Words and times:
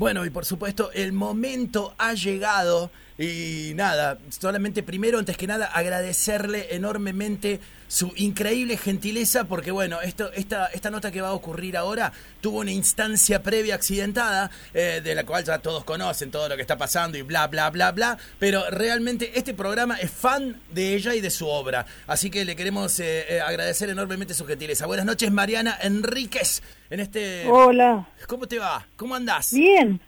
Bueno, 0.00 0.24
y 0.24 0.30
por 0.30 0.46
supuesto, 0.46 0.90
el 0.94 1.12
momento 1.12 1.94
ha 1.98 2.14
llegado 2.14 2.90
y 3.22 3.74
nada, 3.74 4.16
solamente 4.30 4.82
primero, 4.82 5.18
antes 5.18 5.36
que 5.36 5.46
nada, 5.46 5.66
agradecerle 5.66 6.74
enormemente 6.74 7.60
su 7.86 8.14
increíble 8.16 8.78
gentileza, 8.78 9.44
porque 9.44 9.70
bueno, 9.70 10.00
esto, 10.00 10.32
esta, 10.32 10.68
esta 10.68 10.90
nota 10.90 11.10
que 11.10 11.20
va 11.20 11.28
a 11.28 11.32
ocurrir 11.34 11.76
ahora 11.76 12.14
tuvo 12.40 12.60
una 12.60 12.70
instancia 12.70 13.42
previa 13.42 13.74
accidentada, 13.74 14.50
eh, 14.72 15.02
de 15.04 15.14
la 15.14 15.26
cual 15.26 15.44
ya 15.44 15.58
todos 15.58 15.84
conocen 15.84 16.30
todo 16.30 16.48
lo 16.48 16.56
que 16.56 16.62
está 16.62 16.78
pasando 16.78 17.18
y 17.18 17.22
bla, 17.22 17.46
bla, 17.48 17.68
bla, 17.68 17.92
bla, 17.92 18.16
pero 18.38 18.62
realmente 18.70 19.38
este 19.38 19.52
programa 19.52 19.96
es 19.96 20.10
fan 20.10 20.58
de 20.72 20.94
ella 20.94 21.14
y 21.14 21.20
de 21.20 21.28
su 21.28 21.46
obra, 21.46 21.84
así 22.06 22.30
que 22.30 22.46
le 22.46 22.56
queremos 22.56 23.00
eh, 23.00 23.26
eh, 23.28 23.40
agradecer 23.42 23.90
enormemente 23.90 24.32
su 24.32 24.46
gentileza. 24.46 24.86
Buenas 24.86 25.04
noches, 25.04 25.30
Mariana 25.30 25.76
Enríquez, 25.82 26.62
en 26.88 27.00
este... 27.00 27.46
Hola. 27.46 28.08
¿Cómo 28.26 28.48
te 28.48 28.58
va? 28.58 28.86
¿Cómo 28.96 29.14
andás? 29.14 29.52
Bien, 29.52 30.00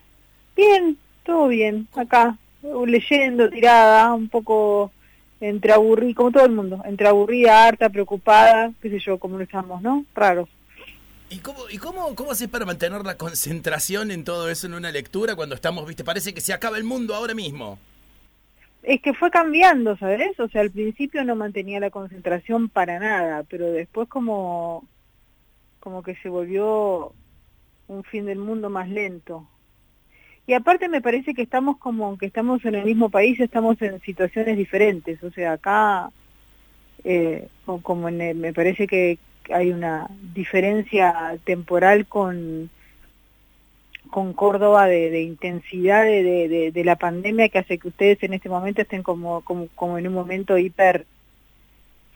bien, 0.57 0.97
todo 1.25 1.49
bien, 1.49 1.87
acá 1.95 2.39
leyendo, 2.87 3.51
tirada, 3.51 4.13
un 4.15 4.29
poco 4.29 4.93
entre 5.41 5.73
aburrida, 5.73 6.15
como 6.15 6.31
todo 6.31 6.45
el 6.45 6.53
mundo, 6.53 6.83
entre 6.85 7.09
aburrida, 7.09 7.67
harta, 7.67 7.91
preocupada, 7.91 8.73
qué 8.81 8.91
sé 8.91 9.01
yo, 9.01 9.19
como 9.19 9.41
estamos, 9.41 9.83
¿no? 9.83 10.05
Raros. 10.15 10.49
¿Y 11.31 11.39
cómo, 11.39 11.69
y 11.71 11.79
cómo, 11.79 12.15
cómo 12.15 12.31
haces 12.31 12.49
para 12.49 12.67
mantener 12.67 13.05
la 13.05 13.17
concentración 13.17 14.11
en 14.11 14.23
todo 14.23 14.51
eso 14.51 14.67
en 14.67 14.75
una 14.75 14.93
lectura 14.93 15.35
cuando 15.35 15.55
estamos, 15.55 15.87
viste, 15.87 16.05
parece 16.05 16.35
que 16.35 16.41
se 16.41 16.53
acaba 16.53 16.77
el 16.77 16.85
mundo 16.85 17.15
ahora 17.15 17.35
mismo? 17.35 17.79
Es 18.83 19.01
que 19.01 19.15
fue 19.15 19.31
cambiando, 19.31 19.97
¿sabes? 19.97 20.39
O 20.39 20.49
sea, 20.49 20.61
al 20.61 20.71
principio 20.71 21.25
no 21.25 21.35
mantenía 21.35 21.81
la 21.81 21.91
concentración 21.91 22.69
para 22.69 22.99
nada, 22.99 23.45
pero 23.49 23.73
después 23.73 24.09
como, 24.09 24.87
como 25.81 26.03
que 26.03 26.17
se 26.17 26.29
volvió 26.29 27.15
un 27.89 28.05
fin 28.05 28.27
del 28.27 28.39
mundo 28.39 28.71
más 28.71 28.89
lento. 28.89 29.49
Y 30.47 30.55
aparte 30.55 30.89
me 30.89 31.01
parece 31.01 31.35
que 31.35 31.43
estamos 31.43 31.79
como, 31.79 32.07
aunque 32.07 32.27
estamos 32.27 32.65
en 32.65 32.75
el 32.75 32.85
mismo 32.85 33.11
país, 33.11 33.39
estamos 33.41 33.81
en 33.81 34.01
situaciones 34.01 34.57
diferentes. 34.57 35.23
O 35.23 35.31
sea, 35.31 35.53
acá, 35.53 36.11
eh, 37.05 37.49
como 37.83 38.11
me 38.11 38.53
parece 38.53 38.87
que 38.87 39.19
hay 39.51 39.71
una 39.71 40.09
diferencia 40.35 41.39
temporal 41.45 42.07
con, 42.07 42.71
con 44.13 44.35
Córdoba 44.35 44.87
de, 44.87 45.23
intensidad 45.23 46.05
de, 46.05 46.71
de, 46.73 46.85
la 46.85 46.97
pandemia 46.97 47.49
que 47.49 47.59
hace 47.59 47.79
que 47.79 47.89
ustedes 47.89 48.23
en 48.23 48.35
este 48.35 48.49
momento 48.49 48.83
estén 48.83 49.03
como, 49.03 49.41
como, 49.41 49.69
como 49.75 49.99
en 49.99 50.07
un 50.07 50.15
momento 50.15 50.59
hiper 50.59 51.07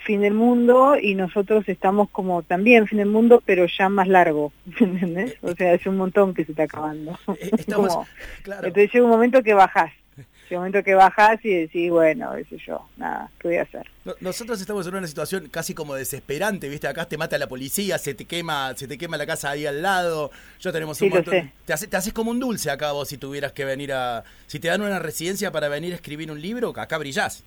fin 0.07 0.21
del 0.21 0.35
mundo 0.35 0.97
y 0.97 1.15
nosotros 1.17 1.69
estamos 1.69 2.09
como 2.11 2.43
también 2.43 2.87
fin 2.87 2.99
del 2.99 3.09
mundo, 3.09 3.43
pero 3.45 3.67
ya 3.67 3.89
más 3.89 4.07
largo, 4.09 4.53
¿entendés? 4.81 5.37
O 5.43 5.53
sea, 5.53 5.75
es 5.75 5.85
un 5.87 5.97
montón 5.97 6.33
que 6.33 6.45
se 6.45 6.53
está 6.53 6.63
acabando. 6.63 7.19
Eh, 7.29 7.51
entonces 7.57 8.93
llega 8.93 9.05
un 9.05 9.11
momento 9.11 9.43
que 9.43 9.53
bajás, 9.53 9.93
llega 10.17 10.61
un 10.61 10.67
momento 10.69 10.85
que 10.85 10.95
bajás 10.95 11.45
y 11.45 11.53
decís, 11.53 11.91
bueno, 11.91 12.33
sé 12.49 12.57
yo, 12.65 12.89
nada, 12.97 13.29
¿qué 13.41 13.49
voy 13.49 13.57
a 13.57 13.63
hacer? 13.63 13.85
Nosotros 14.21 14.61
estamos 14.61 14.87
en 14.87 14.95
una 14.95 15.09
situación 15.09 15.49
casi 15.51 15.75
como 15.75 15.97
desesperante, 15.97 16.69
¿viste? 16.69 16.87
Acá 16.87 17.07
te 17.07 17.19
mata 17.19 17.37
la 17.37 17.49
policía, 17.49 17.99
se 17.99 18.15
te 18.15 18.27
quema, 18.27 18.75
se 18.77 18.87
te 18.87 18.97
quema 18.97 19.17
la 19.17 19.27
casa 19.27 19.51
ahí 19.51 19.67
al 19.67 19.83
lado. 19.83 20.31
Yo 20.61 20.73
tenemos 20.73 21.01
un 21.03 21.09
montón. 21.09 21.53
Te, 21.65 21.73
haces, 21.73 21.91
te 21.91 21.97
haces 21.97 22.13
como 22.13 22.31
un 22.31 22.39
dulce 22.39 22.71
acá 22.71 22.93
vos 22.93 23.09
si 23.09 23.19
tuvieras 23.19 23.53
que 23.53 23.65
venir 23.65 23.93
a 23.93 24.23
si 24.47 24.61
te 24.61 24.69
dan 24.69 24.83
una 24.83 25.01
residencia 25.01 25.51
para 25.51 25.69
venir 25.69 25.93
a 25.93 25.97
escribir 25.97 26.31
un 26.31 26.41
libro, 26.41 26.73
acá 26.77 26.97
brillás. 26.97 27.45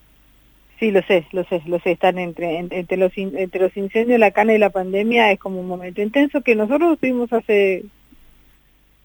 Sí, 0.79 0.91
lo 0.91 1.01
sé, 1.03 1.25
lo 1.33 1.43
sé, 1.43 1.61
lo 1.65 1.79
sé. 1.79 1.91
Están 1.91 2.17
entre, 2.17 2.57
entre, 2.57 2.97
los, 2.97 3.11
entre 3.17 3.59
los 3.59 3.75
incendios, 3.75 4.19
la 4.19 4.31
cana 4.31 4.53
y 4.53 4.57
la 4.57 4.69
pandemia 4.69 5.31
es 5.31 5.39
como 5.39 5.59
un 5.59 5.67
momento 5.67 6.01
intenso 6.01 6.41
que 6.41 6.55
nosotros 6.55 6.97
tuvimos 6.99 7.31
hace 7.33 7.83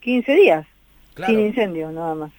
15 0.01 0.35
días, 0.37 0.67
sin 1.27 1.41
incendio, 1.41 1.91
nada 1.91 2.15
más. 2.15 2.33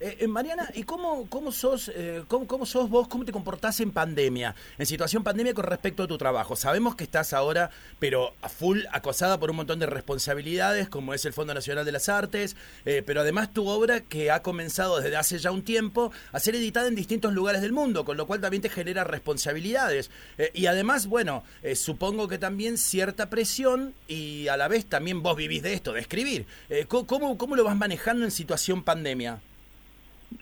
Eh, 0.00 0.18
eh, 0.20 0.28
Mariana, 0.28 0.70
¿y 0.74 0.84
cómo, 0.84 1.26
cómo, 1.28 1.50
sos, 1.50 1.90
eh, 1.92 2.22
cómo, 2.28 2.46
cómo, 2.46 2.66
sos 2.66 2.88
vos, 2.88 3.08
cómo 3.08 3.24
te 3.24 3.32
comportás 3.32 3.80
en 3.80 3.90
pandemia, 3.90 4.54
en 4.78 4.86
situación 4.86 5.24
pandemia 5.24 5.54
con 5.54 5.64
respecto 5.64 6.04
a 6.04 6.06
tu 6.06 6.16
trabajo? 6.16 6.54
Sabemos 6.54 6.94
que 6.94 7.02
estás 7.02 7.32
ahora, 7.32 7.70
pero 7.98 8.32
a 8.40 8.48
full 8.48 8.82
acosada 8.92 9.40
por 9.40 9.50
un 9.50 9.56
montón 9.56 9.80
de 9.80 9.86
responsabilidades, 9.86 10.88
como 10.88 11.14
es 11.14 11.24
el 11.24 11.32
Fondo 11.32 11.52
Nacional 11.52 11.84
de 11.84 11.90
las 11.90 12.08
Artes, 12.08 12.54
pero 12.84 13.22
además 13.22 13.52
tu 13.52 13.66
obra 13.68 14.00
que 14.00 14.30
ha 14.30 14.40
comenzado 14.42 15.00
desde 15.00 15.16
hace 15.16 15.38
ya 15.38 15.50
un 15.50 15.62
tiempo 15.62 16.12
a 16.32 16.38
ser 16.38 16.54
editada 16.54 16.86
en 16.86 16.94
distintos 16.94 17.32
lugares 17.32 17.60
del 17.60 17.72
mundo, 17.72 18.04
con 18.04 18.16
lo 18.16 18.26
cual 18.26 18.40
también 18.40 18.62
te 18.62 18.68
genera 18.68 19.04
responsabilidades. 19.04 20.10
y 20.54 20.66
además, 20.66 21.06
bueno, 21.06 21.42
supongo 21.74 22.28
que 22.28 22.38
también 22.38 22.78
cierta 22.78 23.30
presión 23.30 23.94
y 24.06 24.48
a 24.48 24.56
la 24.56 24.68
vez 24.68 24.86
también 24.86 25.22
vos 25.22 25.36
vivís 25.36 25.62
de 25.62 25.74
esto, 25.74 25.92
de 25.92 26.00
escribir. 26.00 26.46
¿cómo, 26.88 27.36
¿Cómo 27.36 27.56
lo 27.56 27.64
vas 27.64 27.76
manejando 27.76 28.24
en 28.24 28.30
situación 28.30 28.84
pandemia? 28.84 29.40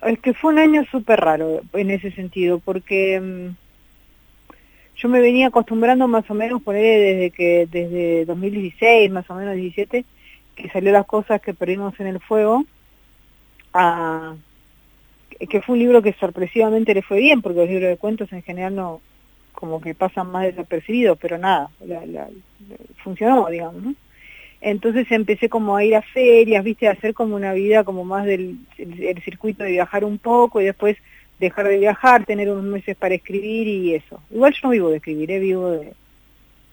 Es 0.02 0.19
que 0.20 0.34
fue 0.34 0.52
un 0.52 0.58
año 0.58 0.84
súper 0.91 1.20
raro 1.20 1.62
en 1.72 1.91
ese 1.91 2.10
sentido, 2.12 2.58
porque 2.58 3.20
mm, 3.20 3.56
yo 4.97 5.08
me 5.08 5.20
venía 5.20 5.48
acostumbrando 5.48 6.08
más 6.08 6.28
o 6.30 6.34
menos, 6.34 6.62
por 6.62 6.74
desde 6.74 7.30
que 7.30 7.69
desde 7.70 8.24
2016, 8.24 9.10
más 9.10 9.28
o 9.30 9.34
menos 9.34 9.54
17, 9.54 10.04
que 10.54 10.70
salió 10.70 10.92
las 10.92 11.06
cosas 11.06 11.41
que 11.41 11.54
perdimos 11.54 11.98
en 12.00 12.06
el 12.06 12.20
fuego, 12.20 12.64
a, 13.74 14.34
que 15.50 15.60
fue 15.60 15.74
un 15.74 15.80
libro 15.80 16.03
que 16.03 16.14
sorpresivamente 16.14 16.94
le 16.94 17.03
fue 17.03 17.18
bien, 17.18 17.42
porque 17.42 17.60
los 17.60 17.68
libros 17.68 17.91
de 17.91 17.98
cuentos 17.98 18.32
en 18.32 18.42
general 18.42 18.74
no, 18.74 19.00
como 19.53 19.80
que 19.80 19.94
pasan 19.94 20.30
más 20.30 20.44
desapercibidos, 20.44 21.18
pero 21.18 21.36
nada, 21.38 21.70
funcionó, 23.03 23.48
digamos, 23.48 23.82
¿no? 23.82 23.94
Entonces 24.66 25.06
empecé 25.12 25.49
como 25.49 25.77
a 25.77 25.84
ir 25.84 25.94
a 25.94 26.03
ferias, 26.03 26.65
viste, 26.65 26.88
a 26.88 26.91
hacer 26.91 27.15
como 27.15 27.37
una 27.37 27.53
vida 27.53 27.84
como 27.84 28.04
más 28.04 28.27
del 28.27 28.59
el, 28.77 29.22
circuito 29.22 29.62
de 29.62 29.71
viajar 29.71 30.03
un 30.03 30.19
poco 30.19 30.60
y 30.60 30.65
después 30.65 30.97
dejar 31.38 31.69
de 31.69 31.78
viajar, 31.78 32.27
tener 32.27 32.50
unos 32.50 32.65
meses 32.65 32.97
para 32.97 33.15
escribir 33.15 33.69
y 33.69 33.94
eso. 33.94 34.21
Igual 34.28 34.53
yo 34.54 34.59
no 34.65 34.71
vivo 34.71 34.91
de 34.91 34.97
escribir, 34.97 35.31
¿eh? 35.31 35.38
vivo 35.38 35.71
de, 35.71 35.93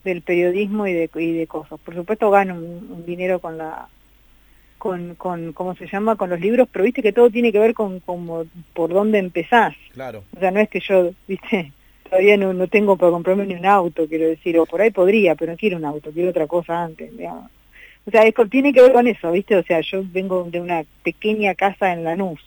del 0.02 0.22
periodismo 0.22 0.88
y 0.88 0.92
de, 0.92 1.08
y 1.14 1.32
de 1.34 1.46
cosas. 1.46 1.78
Por 1.78 1.94
supuesto 1.94 2.32
gano 2.32 2.56
un, 2.56 3.06
dinero 3.06 3.38
con 3.38 3.58
la 3.58 3.86
con, 4.78 5.14
con, 5.14 5.52
¿cómo 5.52 5.76
se 5.76 5.86
llama? 5.86 6.16
Con 6.16 6.30
los 6.30 6.40
libros, 6.40 6.68
pero 6.72 6.84
viste 6.84 7.00
que 7.00 7.12
todo 7.12 7.30
tiene 7.30 7.52
que 7.52 7.60
ver 7.60 7.74
con 7.74 8.00
como 8.00 8.44
por 8.72 8.92
dónde 8.92 9.18
empezás. 9.18 9.76
Claro. 9.92 10.24
O 10.36 10.40
sea, 10.40 10.50
no 10.50 10.58
es 10.58 10.68
que 10.68 10.80
yo, 10.80 11.12
viste, 11.28 11.70
todavía 12.10 12.36
no, 12.36 12.52
no 12.52 12.66
tengo 12.66 12.96
para 12.96 13.12
comprarme 13.12 13.46
ni 13.46 13.54
un 13.54 13.66
auto, 13.66 14.08
quiero 14.08 14.26
decir, 14.26 14.58
o 14.58 14.66
por 14.66 14.80
ahí 14.80 14.90
podría, 14.90 15.36
pero 15.36 15.52
no 15.52 15.58
quiero 15.58 15.76
un 15.76 15.84
auto, 15.84 16.10
quiero 16.10 16.30
otra 16.30 16.48
cosa 16.48 16.82
antes, 16.82 17.16
digamos. 17.16 17.53
O 18.06 18.10
sea, 18.10 18.22
tiene 18.50 18.72
que 18.72 18.82
ver 18.82 18.92
con 18.92 19.06
eso, 19.06 19.32
¿viste? 19.32 19.56
O 19.56 19.62
sea, 19.62 19.80
yo 19.80 20.02
vengo 20.04 20.44
de 20.50 20.60
una 20.60 20.84
pequeña 21.02 21.54
casa 21.54 21.92
en 21.92 22.04
Lanús, 22.04 22.40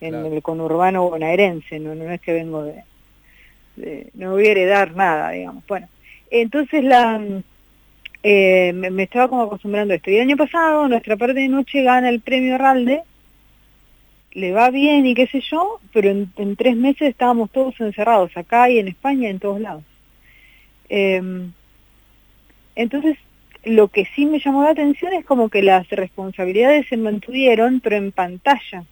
en 0.00 0.14
el 0.14 0.42
conurbano 0.42 1.08
bonaerense, 1.08 1.78
no, 1.78 1.94
no 1.94 2.10
es 2.10 2.20
que 2.20 2.32
vengo 2.32 2.64
de, 2.64 4.10
No 4.14 4.32
voy 4.32 4.46
a 4.46 4.50
heredar 4.52 4.94
nada, 4.94 5.30
digamos. 5.30 5.64
Bueno, 5.66 5.88
entonces 6.30 6.84
la... 6.84 7.20
Eh, 8.24 8.72
me, 8.72 9.02
estaba 9.02 9.26
como 9.26 9.42
acostumbrando 9.42 9.92
a 9.92 9.96
esto. 9.96 10.10
Y 10.10 10.14
el 10.14 10.22
año 10.22 10.36
pasado, 10.36 10.86
nuestra 10.86 11.16
parte 11.16 11.40
de 11.40 11.48
noche 11.48 11.82
gana 11.82 12.08
el 12.08 12.20
premio 12.20 12.56
Ralde, 12.56 13.02
le 14.34 14.52
va 14.52 14.70
bien 14.70 15.04
y 15.06 15.14
qué 15.14 15.26
sé 15.26 15.40
yo, 15.40 15.80
pero 15.92 16.10
en, 16.10 16.56
tres 16.56 16.76
meses 16.76 17.08
estábamos 17.08 17.50
todos 17.50 17.78
encerrados, 17.80 18.36
acá 18.36 18.70
y 18.70 18.78
en 18.78 18.88
España, 18.88 19.28
en 19.28 19.40
todos 19.40 19.60
lados. 19.60 19.82
Em, 20.88 21.52
entonces 22.76 23.18
lo 23.64 23.88
que 23.88 24.06
sí 24.14 24.26
me 24.26 24.40
llamó 24.40 24.64
la 24.64 24.70
atención 24.70 25.12
es 25.12 25.24
como 25.24 25.48
que 25.48 25.62
las 25.62 25.88
responsabilidades 25.90 26.86
se 26.88 26.96
mantuvieron, 26.96 27.80
pero 27.80 27.96
en 27.96 28.12
pantalla. 28.12 28.84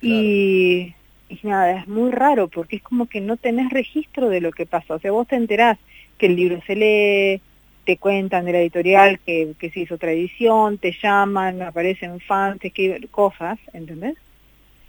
Y, 0.00 0.94
nada, 1.42 1.80
es 1.80 1.88
muy 1.88 2.10
raro 2.12 2.48
porque 2.48 2.76
es 2.76 2.82
como 2.82 3.06
que 3.06 3.20
no 3.20 3.36
tenés 3.36 3.70
registro 3.70 4.28
de 4.28 4.40
lo 4.40 4.52
que 4.52 4.66
pasa. 4.66 4.94
O 4.94 4.98
sea, 4.98 5.12
vos 5.12 5.26
te 5.26 5.36
enterás 5.36 5.78
que 6.18 6.26
el 6.26 6.36
libro 6.36 6.60
se 6.66 6.76
lee, 6.76 7.42
te 7.84 7.98
cuentan 7.98 8.46
de 8.46 8.52
la 8.52 8.60
editorial 8.60 9.18
que, 9.20 9.52
que 9.58 9.70
se 9.70 9.80
hizo 9.80 9.96
otra 9.96 10.12
edición, 10.12 10.78
te 10.78 10.96
llaman, 11.00 11.62
aparecen 11.62 12.20
fans, 12.20 12.60
te 12.60 12.68
escriben 12.68 13.06
cosas, 13.08 13.58
¿entendés? 13.72 14.16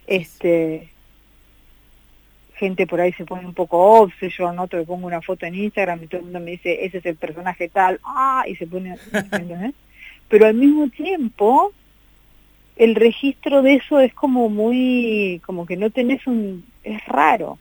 Este, 0.07 0.89
gente 2.57 2.87
por 2.87 2.99
ahí 2.99 3.13
se 3.13 3.25
pone 3.25 3.45
un 3.45 3.53
poco 3.53 4.01
obse, 4.01 4.29
yo 4.29 4.47
anoto, 4.47 4.77
le 4.77 4.83
pongo 4.83 5.07
una 5.07 5.21
foto 5.21 5.45
en 5.45 5.55
Instagram 5.55 6.03
y 6.03 6.07
todo 6.07 6.19
el 6.19 6.25
mundo 6.25 6.39
me 6.39 6.51
dice, 6.51 6.85
ese 6.85 6.97
es 6.97 7.05
el 7.05 7.15
personaje 7.15 7.69
tal, 7.69 7.99
ah, 8.03 8.43
y 8.47 8.55
se 8.55 8.67
pone, 8.67 8.97
Pero 10.27 10.45
al 10.45 10.55
mismo 10.55 10.89
tiempo, 10.89 11.71
el 12.75 12.95
registro 12.95 13.61
de 13.61 13.75
eso 13.75 13.99
es 13.99 14.13
como 14.13 14.49
muy, 14.49 15.41
como 15.45 15.65
que 15.65 15.77
no 15.77 15.89
tenés 15.89 16.25
un, 16.27 16.65
es 16.83 17.05
raro. 17.05 17.57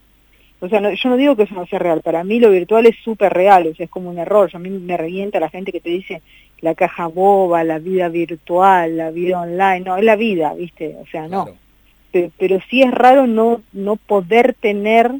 O 0.58 0.68
sea, 0.68 0.80
yo 0.80 1.10
no 1.10 1.16
digo 1.18 1.36
que 1.36 1.42
eso 1.42 1.54
no 1.54 1.66
sea 1.66 1.78
real, 1.78 2.00
para 2.00 2.24
mí 2.24 2.40
lo 2.40 2.50
virtual 2.50 2.86
es 2.86 2.96
súper 3.04 3.32
real, 3.32 3.66
o 3.66 3.74
sea, 3.74 3.84
es 3.84 3.90
como 3.90 4.08
un 4.08 4.18
error, 4.18 4.50
a 4.52 4.58
mí 4.58 4.70
me 4.70 4.96
revienta 4.96 5.38
la 5.38 5.50
gente 5.50 5.70
que 5.70 5.80
te 5.80 5.90
dice 5.90 6.22
la 6.60 6.74
caja 6.74 7.06
boba, 7.06 7.62
la 7.62 7.78
vida 7.78 8.08
virtual, 8.08 8.96
la 8.96 9.10
vida 9.10 9.42
online, 9.42 9.80
no, 9.80 9.98
es 9.98 10.04
la 10.04 10.16
vida, 10.16 10.54
¿viste? 10.54 10.96
O 10.98 11.06
sea, 11.06 11.28
no 11.28 11.65
pero 12.38 12.58
sí 12.68 12.82
es 12.82 12.90
raro 12.90 13.26
no, 13.26 13.62
no 13.72 13.96
poder 13.96 14.54
tener 14.54 15.12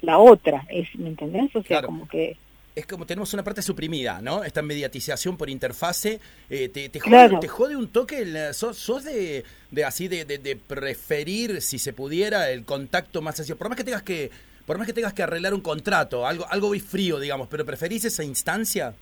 la 0.00 0.18
otra, 0.18 0.66
es, 0.68 0.94
¿me 0.96 1.08
entendés? 1.08 1.54
O 1.56 1.62
sea, 1.62 1.82
como 1.82 2.06
que 2.08 2.36
es 2.74 2.86
como 2.86 3.06
tenemos 3.06 3.32
una 3.32 3.44
parte 3.44 3.62
suprimida, 3.62 4.20
¿no? 4.20 4.42
Esta 4.42 4.60
mediatización 4.60 5.36
por 5.36 5.48
interfase. 5.48 6.20
Eh, 6.50 6.68
te, 6.68 6.88
te, 6.88 6.98
jode, 6.98 7.38
te, 7.40 7.48
jode, 7.48 7.76
un 7.76 7.88
toque? 7.88 8.52
¿Sos, 8.52 8.76
sos 8.76 9.04
de, 9.04 9.44
de, 9.70 9.84
así 9.84 10.08
de, 10.08 10.24
de, 10.24 10.56
preferir, 10.56 11.62
si 11.62 11.78
se 11.78 11.92
pudiera, 11.92 12.50
el 12.50 12.64
contacto 12.64 13.22
más 13.22 13.38
así? 13.38 13.54
Por 13.54 13.68
más 13.68 13.76
que 13.76 13.84
tengas 13.84 14.02
que, 14.02 14.30
por 14.66 14.76
más 14.78 14.86
que 14.88 14.92
tengas 14.92 15.14
que 15.14 15.22
arreglar 15.22 15.54
un 15.54 15.60
contrato, 15.60 16.26
algo, 16.26 16.46
algo 16.50 16.74
frío, 16.80 17.20
digamos, 17.20 17.46
pero 17.48 17.64
¿preferís 17.64 18.04
esa 18.06 18.24
instancia? 18.24 18.94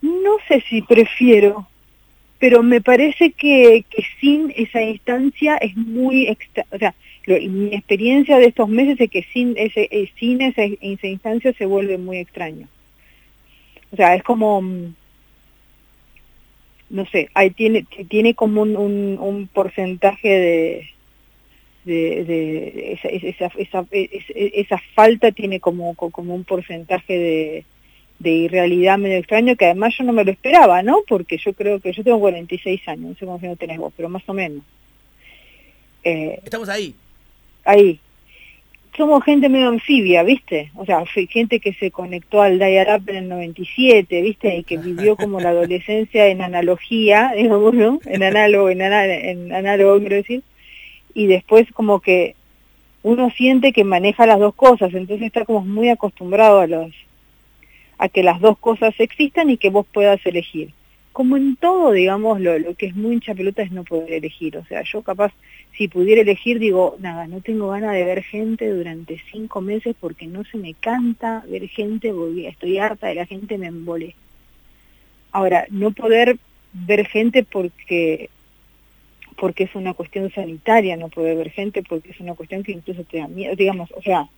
No 0.00 0.36
sé 0.46 0.62
si 0.68 0.82
prefiero, 0.82 1.68
pero 2.38 2.62
me 2.62 2.80
parece 2.80 3.32
que, 3.32 3.84
sin 4.20 4.52
esa 4.56 4.82
instancia 4.82 5.56
es 5.56 5.76
muy... 5.76 6.28
Extra, 6.28 6.66
o 6.70 6.78
sea, 6.78 6.94
mi 7.26 7.74
experiencia 7.74 8.38
de 8.38 8.46
estos 8.46 8.68
meses 8.68 9.00
es 9.00 9.10
que 9.10 9.24
sin, 9.32 9.56
ese, 9.56 9.88
eh, 9.90 10.10
sin 10.18 10.40
esa, 10.40 10.64
instancia 10.64 11.52
se 11.52 11.66
vuelve 11.66 11.98
muy 11.98 12.18
extraño. 12.18 12.68
O 13.92 13.96
sea, 13.96 14.14
es 14.14 14.22
como 14.22 14.62
mm, 14.62 14.94
no 16.90 17.06
sé, 17.06 17.28
ahí 17.34 17.50
tiene, 17.50 17.86
tiene 18.08 18.34
como 18.34 18.62
un, 18.62 19.50
porcentaje 19.52 20.28
de, 20.28 20.90
de, 21.84 22.24
de 22.24 22.92
esa, 22.92 23.08
esa, 23.08 23.50
esa, 23.58 23.86
esa, 23.90 24.78
falta 24.94 25.32
tiene 25.32 25.60
como, 25.60 25.94
como 25.94 26.34
un 26.34 26.44
porcentaje 26.44 27.18
de, 27.18 27.64
de 28.18 28.30
irrealidad 28.30 28.98
medio 28.98 29.18
extraño 29.18 29.56
que 29.56 29.66
además 29.66 29.94
yo 29.96 30.04
no 30.04 30.12
me 30.12 30.24
lo 30.24 30.30
esperaba, 30.30 30.82
¿no? 30.82 31.02
Porque 31.06 31.38
yo 31.38 31.52
creo 31.52 31.80
que 31.80 31.92
yo 31.92 32.02
tengo 32.02 32.18
46 32.18 32.88
años, 32.88 33.10
no 33.10 33.14
sé 33.14 33.26
cómo 33.26 33.56
tenés 33.56 33.78
vos, 33.78 33.92
pero 33.96 34.08
más 34.08 34.22
o 34.26 34.34
menos. 34.34 34.62
Eh, 36.02 36.40
Estamos 36.44 36.68
ahí. 36.68 36.94
Ahí. 37.64 38.00
Somos 38.96 39.22
gente 39.22 39.48
medio 39.48 39.68
anfibia, 39.68 40.24
¿viste? 40.24 40.72
O 40.74 40.84
sea, 40.84 41.04
gente 41.06 41.60
que 41.60 41.72
se 41.74 41.92
conectó 41.92 42.42
al 42.42 42.58
dial-up 42.58 43.08
en 43.08 43.16
el 43.16 43.28
97, 43.28 44.22
¿viste? 44.22 44.56
Y 44.56 44.64
que 44.64 44.76
vivió 44.76 45.14
como 45.14 45.38
la 45.38 45.50
adolescencia 45.50 46.26
en 46.26 46.42
analogía, 46.42 47.32
digamos, 47.36 47.74
¿no? 47.74 48.00
En 48.06 48.24
análogo, 48.24 48.70
en, 48.70 48.80
en 48.80 49.52
análogo, 49.52 50.00
quiero 50.00 50.16
decir. 50.16 50.42
Y 51.14 51.26
después 51.26 51.70
como 51.72 52.00
que 52.00 52.34
uno 53.04 53.30
siente 53.30 53.72
que 53.72 53.84
maneja 53.84 54.26
las 54.26 54.40
dos 54.40 54.54
cosas, 54.54 54.92
entonces 54.92 55.26
está 55.26 55.44
como 55.44 55.60
muy 55.60 55.88
acostumbrado 55.90 56.60
a 56.60 56.66
los 56.66 56.92
a 57.98 58.08
que 58.08 58.22
las 58.22 58.40
dos 58.40 58.58
cosas 58.58 58.94
existan 58.98 59.50
y 59.50 59.56
que 59.56 59.70
vos 59.70 59.86
puedas 59.92 60.24
elegir. 60.24 60.72
Como 61.12 61.36
en 61.36 61.56
todo, 61.56 61.90
digamos, 61.90 62.40
lo, 62.40 62.58
lo 62.58 62.74
que 62.74 62.86
es 62.86 62.94
muy 62.94 63.14
hincha 63.14 63.34
pelota 63.34 63.62
es 63.62 63.72
no 63.72 63.82
poder 63.82 64.12
elegir. 64.12 64.56
O 64.56 64.64
sea, 64.66 64.82
yo 64.82 65.02
capaz, 65.02 65.32
si 65.76 65.88
pudiera 65.88 66.22
elegir, 66.22 66.60
digo, 66.60 66.96
nada, 67.00 67.26
no 67.26 67.40
tengo 67.40 67.68
ganas 67.68 67.92
de 67.92 68.04
ver 68.04 68.22
gente 68.22 68.70
durante 68.70 69.20
cinco 69.32 69.60
meses 69.60 69.96
porque 69.98 70.28
no 70.28 70.44
se 70.44 70.58
me 70.58 70.74
canta 70.74 71.44
ver 71.48 71.68
gente, 71.68 72.12
estoy 72.46 72.78
harta 72.78 73.08
de 73.08 73.16
la 73.16 73.26
gente, 73.26 73.58
me 73.58 73.66
embole. 73.66 74.14
Ahora, 75.32 75.66
no 75.70 75.90
poder 75.90 76.38
ver 76.72 77.06
gente 77.06 77.42
porque 77.42 78.30
porque 79.38 79.64
es 79.64 79.74
una 79.76 79.94
cuestión 79.94 80.30
sanitaria, 80.32 80.96
no 80.96 81.08
poder 81.08 81.36
ver 81.36 81.50
gente 81.50 81.84
porque 81.84 82.10
es 82.10 82.18
una 82.18 82.34
cuestión 82.34 82.64
que 82.64 82.72
incluso 82.72 83.04
te 83.04 83.18
da 83.18 83.28
miedo, 83.28 83.54
digamos, 83.54 83.88
o 83.92 84.02
sea, 84.02 84.28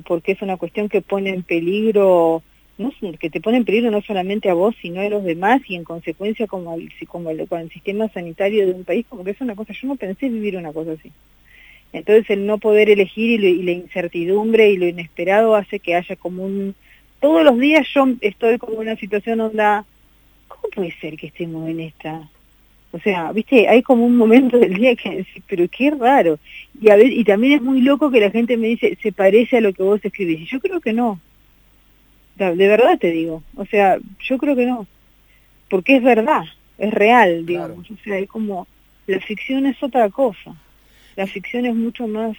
porque 0.00 0.32
es 0.32 0.40
una 0.40 0.56
cuestión 0.56 0.88
que 0.88 1.02
pone 1.02 1.30
en 1.30 1.42
peligro 1.42 2.42
no 2.78 2.90
que 3.18 3.30
te 3.30 3.40
pone 3.40 3.58
en 3.58 3.64
peligro 3.64 3.90
no 3.90 4.02
solamente 4.02 4.48
a 4.48 4.54
vos, 4.54 4.74
sino 4.80 5.00
a 5.00 5.08
los 5.08 5.24
demás 5.24 5.60
y 5.68 5.76
en 5.76 5.84
consecuencia 5.84 6.46
como 6.46 6.74
el, 6.74 6.90
como 7.06 7.30
el, 7.30 7.46
con 7.46 7.60
el 7.60 7.70
sistema 7.70 8.08
sanitario 8.08 8.66
de 8.66 8.72
un 8.72 8.84
país, 8.84 9.06
como 9.08 9.24
que 9.24 9.32
es 9.32 9.40
una 9.40 9.54
cosa, 9.54 9.72
yo 9.72 9.88
no 9.88 9.96
pensé 9.96 10.28
vivir 10.28 10.56
una 10.56 10.72
cosa 10.72 10.92
así. 10.92 11.12
Entonces 11.92 12.30
el 12.30 12.46
no 12.46 12.58
poder 12.58 12.88
elegir 12.88 13.44
y, 13.44 13.62
la 13.62 13.72
incertidumbre 13.72 14.70
y 14.70 14.78
lo 14.78 14.86
inesperado 14.86 15.54
hace 15.54 15.80
que 15.80 15.94
haya 15.94 16.16
como 16.16 16.44
un... 16.44 16.74
Todos 17.20 17.44
los 17.44 17.58
días 17.58 17.86
yo 17.94 18.08
estoy 18.20 18.58
como 18.58 18.78
una 18.78 18.96
situación 18.96 19.40
onda, 19.40 19.84
¿cómo 20.48 20.62
puede 20.74 20.92
ser 21.00 21.16
que 21.16 21.28
estemos 21.28 21.68
en 21.68 21.80
esta? 21.80 22.28
O 22.90 22.98
sea, 22.98 23.32
viste, 23.32 23.68
hay 23.68 23.82
como 23.82 24.04
un 24.04 24.16
momento 24.16 24.58
del 24.58 24.74
día 24.74 24.96
que 24.96 25.24
pero 25.46 25.66
qué 25.68 25.90
raro. 25.90 26.38
Y, 26.80 26.90
a 26.90 26.96
ver, 26.96 27.12
y 27.12 27.24
también 27.24 27.54
es 27.54 27.62
muy 27.62 27.80
loco 27.80 28.10
que 28.10 28.20
la 28.20 28.30
gente 28.30 28.56
me 28.56 28.68
dice, 28.68 28.98
se 29.00 29.12
parece 29.12 29.58
a 29.58 29.60
lo 29.60 29.72
que 29.72 29.82
vos 29.82 30.00
escribís. 30.02 30.40
Y 30.40 30.46
yo 30.46 30.60
creo 30.60 30.80
que 30.80 30.92
no 30.92 31.20
de 32.36 32.68
verdad 32.68 32.98
te 32.98 33.10
digo. 33.10 33.42
O 33.56 33.64
sea, 33.66 33.98
yo 34.20 34.38
creo 34.38 34.56
que 34.56 34.66
no. 34.66 34.86
Porque 35.68 35.96
es 35.96 36.02
verdad, 36.02 36.44
es 36.78 36.92
real, 36.92 37.46
digamos. 37.46 37.90
O 37.90 37.96
sea, 38.04 38.18
es 38.18 38.28
como, 38.28 38.66
la 39.06 39.20
ficción 39.20 39.66
es 39.66 39.82
otra 39.82 40.08
cosa. 40.10 40.54
La 41.16 41.26
ficción 41.26 41.66
es 41.66 41.74
mucho 41.74 42.06
más 42.06 42.36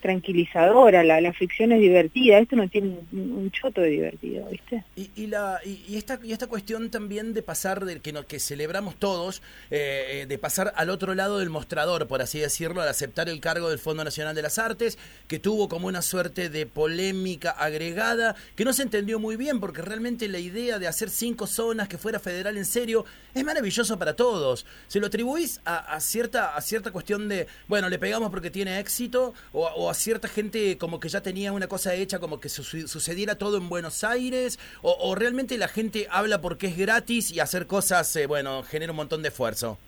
tranquilizadora, 0.00 1.04
la, 1.04 1.20
la 1.20 1.32
ficción 1.32 1.72
es 1.72 1.80
divertida, 1.80 2.38
esto 2.38 2.56
no 2.56 2.68
tiene 2.68 2.98
un, 3.12 3.50
choto 3.50 3.80
de 3.80 3.88
divertido, 3.88 4.46
¿viste? 4.48 4.84
Y, 4.96 5.10
y 5.16 5.26
la, 5.26 5.60
y, 5.64 5.96
esta, 5.96 6.18
y 6.22 6.32
esta 6.32 6.46
cuestión 6.46 6.90
también 6.90 7.34
de 7.34 7.42
pasar, 7.42 7.84
de 7.84 8.00
que, 8.00 8.12
no, 8.12 8.26
que 8.26 8.38
celebramos 8.38 8.96
todos, 8.96 9.42
eh, 9.70 10.26
de 10.28 10.38
pasar 10.38 10.72
al 10.76 10.90
otro 10.90 11.14
lado 11.14 11.38
del 11.38 11.50
mostrador, 11.50 12.06
por 12.06 12.22
así 12.22 12.38
decirlo, 12.38 12.80
al 12.80 12.88
aceptar 12.88 13.28
el 13.28 13.40
cargo 13.40 13.68
del 13.68 13.78
Fondo 13.78 14.04
Nacional 14.04 14.34
de 14.34 14.42
las 14.42 14.58
Artes, 14.58 14.98
que 15.26 15.38
tuvo 15.38 15.68
como 15.68 15.88
una 15.88 16.02
suerte 16.02 16.48
de 16.48 16.66
polémica 16.66 17.50
agregada, 17.50 18.36
que 18.56 18.64
no 18.64 18.72
se 18.72 18.82
entendió 18.82 19.18
muy 19.18 19.36
bien, 19.36 19.60
porque 19.60 19.82
realmente 19.82 20.28
la 20.28 20.38
idea 20.38 20.78
de 20.78 20.86
hacer 20.86 21.10
cinco 21.10 21.46
zonas 21.46 21.88
que 21.88 21.98
fuera 21.98 22.18
federal 22.18 22.56
en 22.56 22.64
serio 22.64 23.04
es 23.34 23.44
maravilloso 23.44 23.98
para 23.98 24.14
todos. 24.14 24.66
Se 24.88 25.00
lo 25.00 25.08
atribuís 25.08 25.60
a, 25.64 25.98
cierta, 26.00 26.56
a 26.56 26.60
cierta 26.60 26.90
cuestión 26.90 27.28
de, 27.28 27.46
bueno, 27.68 27.88
le 27.88 27.98
pegamos 27.98 28.30
porque 28.30 28.50
tiene 28.50 28.78
éxito, 28.78 29.34
o, 29.52 29.66
o 29.66 29.89
a 29.90 29.94
cierta 29.94 30.28
gente 30.28 30.78
como 30.78 31.00
que 31.00 31.08
ya 31.08 31.22
tenía 31.22 31.52
una 31.52 31.66
cosa 31.66 31.94
hecha, 31.94 32.18
como 32.18 32.40
que 32.40 32.48
sucediera 32.48 33.36
todo 33.36 33.58
en 33.58 33.68
Buenos 33.68 34.04
Aires, 34.04 34.58
o, 34.82 35.14
realmente 35.14 35.58
la 35.58 35.68
gente 35.68 36.06
habla 36.10 36.40
porque 36.40 36.68
es 36.68 36.76
gratis 36.76 37.30
y 37.30 37.40
hacer 37.40 37.66
cosas, 37.66 38.14
eh, 38.16 38.26
bueno, 38.26 38.62
genera 38.62 38.92
un 38.92 38.96
montón 38.96 39.22
de 39.22 39.28
esfuerzo? 39.28 39.78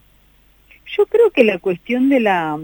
Yo 0.97 1.07
creo 1.07 1.31
que 1.31 1.45
la 1.45 1.59
cuestión 1.59 2.09
de 2.09 2.21
la 2.21 2.59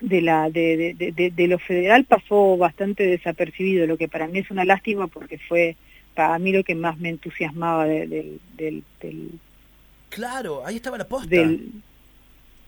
de 0.00 0.20
la 0.20 0.48
de, 0.48 0.94
de, 1.34 1.46
lo 1.48 1.58
federal 1.58 2.04
pasó 2.04 2.56
bastante 2.56 3.04
desapercibido, 3.04 3.86
lo 3.86 3.96
que 3.96 4.06
para 4.06 4.28
mí 4.28 4.38
es 4.38 4.50
una 4.50 4.64
lástima 4.64 5.08
porque 5.08 5.38
fue 5.38 5.76
para 6.14 6.38
mí 6.38 6.52
lo 6.52 6.62
que 6.62 6.74
más 6.74 6.98
me 6.98 7.08
entusiasmaba 7.08 7.84
del, 7.86 8.40
del, 8.56 8.82
Claro, 10.08 10.64
ahí 10.64 10.76
estaba 10.76 10.98
la 10.98 11.06
posta. 11.06 11.36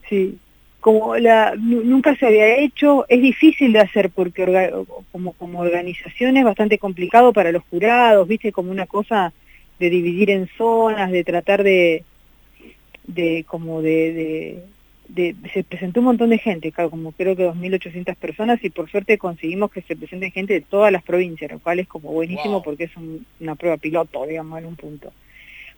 sí, 0.09 0.39
como 0.81 1.17
la 1.17 1.55
nunca 1.57 2.17
se 2.17 2.27
había 2.27 2.57
hecho, 2.59 3.05
es 3.09 3.21
difícil 3.21 3.73
de 3.73 3.81
hacer 3.81 4.11
porque 4.11 4.73
como, 5.13 5.33
como 5.35 5.61
organización 5.61 6.37
es 6.37 6.45
bastante 6.45 6.79
complicado 6.79 7.33
para 7.33 7.53
los 7.53 7.63
jurados, 7.65 8.27
viste, 8.27 8.53
como 8.53 8.71
una 8.71 8.87
cosa 8.87 9.33
de 9.79 9.91
dividir 9.91 10.31
en 10.31 10.49
zonas, 10.57 11.11
de 11.11 11.25
tratar 11.25 11.63
de, 11.63 12.05
de 13.07 13.45
como 13.47 13.83
de, 13.83 14.63
de, 15.09 15.35
se 15.53 15.65
presentó 15.65 16.01
un 16.01 16.07
montón 16.07 16.31
de 16.31 16.39
gente, 16.39 16.73
claro, 16.73 16.91
como 16.91 17.13
creo 17.13 17.37
que 17.37 17.47
2.800 17.47 18.17
personas 18.17 18.63
y 18.63 18.71
por 18.71 18.91
suerte 18.91 19.19
conseguimos 19.19 19.71
que 19.71 19.83
se 19.83 19.97
presente 19.97 20.31
gente 20.31 20.55
de 20.55 20.61
todas 20.61 20.93
las 20.93 21.03
provincias, 21.03 21.51
lo 21.51 21.59
cual 21.59 21.81
es 21.81 21.89
como 21.89 22.13
buenísimo 22.13 22.63
porque 22.63 22.85
es 22.85 22.93
una 23.39 23.55
prueba 23.55 23.77
piloto, 23.77 24.27
digamos, 24.27 24.59
en 24.59 24.67
un 24.67 24.77
punto 24.77 25.13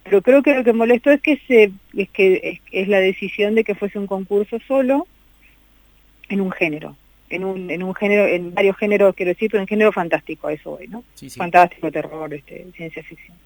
pero 0.03 0.23
creo 0.23 0.43
que 0.43 0.55
lo 0.55 0.65
que 0.65 0.73
molestó 0.73 1.11
es 1.11 1.21
que 1.21 1.39
se 1.47 1.73
es 1.97 2.11
que 2.11 2.61
es, 2.71 2.89
la 2.89 3.01
decisión 3.01 3.55
de 3.55 3.65
que 3.65 3.75
fuese 3.75 3.99
un 3.99 4.07
concurso 4.07 4.59
solo 4.67 5.07
en 6.29 6.41
un 6.41 6.51
género 6.51 6.97
en 7.31 7.45
un 7.45 7.71
en 7.71 7.83
un 7.83 7.95
género 7.95 8.27
en 8.27 8.55
varios 8.55 8.77
géneros 8.77 9.15
quiero 9.15 9.31
decir 9.31 9.51
pero 9.51 9.63
en 9.63 9.69
género 9.69 9.93
fantástico 9.93 10.49
a 10.49 10.53
eso 10.53 10.71
voy 10.71 10.89
no 10.89 11.05
fantástico 11.37 11.91
terror 11.91 12.33
este 12.35 12.67
ciencia 12.77 13.03
ficción. 13.03 13.37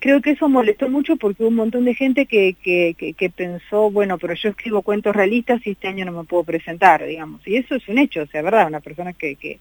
Creo 0.00 0.22
que 0.22 0.30
eso 0.30 0.48
molestó 0.48 0.88
mucho 0.88 1.16
porque 1.16 1.42
hubo 1.42 1.48
un 1.48 1.56
montón 1.56 1.84
de 1.84 1.94
gente 1.94 2.26
que, 2.26 2.54
que, 2.62 2.94
que, 2.94 3.30
pensó, 3.30 3.90
bueno, 3.90 4.16
pero 4.16 4.34
yo 4.34 4.50
escribo 4.50 4.82
cuentos 4.82 5.14
realistas 5.14 5.60
y 5.66 5.70
este 5.70 5.88
año 5.88 6.04
no 6.04 6.12
me 6.12 6.24
puedo 6.24 6.44
presentar, 6.44 7.04
digamos. 7.04 7.46
Y 7.46 7.56
eso 7.56 7.74
es 7.74 7.88
un 7.88 7.98
hecho, 7.98 8.22
o 8.22 8.26
sea, 8.26 8.42
verdad, 8.42 8.68
una 8.68 8.80
persona 8.80 9.12
que... 9.12 9.34
que... 9.34 9.58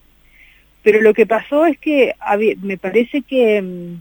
Pero 0.83 1.01
lo 1.01 1.13
que 1.13 1.25
pasó 1.25 1.65
es 1.65 1.79
que 1.79 2.13
me 2.61 2.77
parece 2.77 3.23
que, 3.23 3.61
mm, 3.61 3.95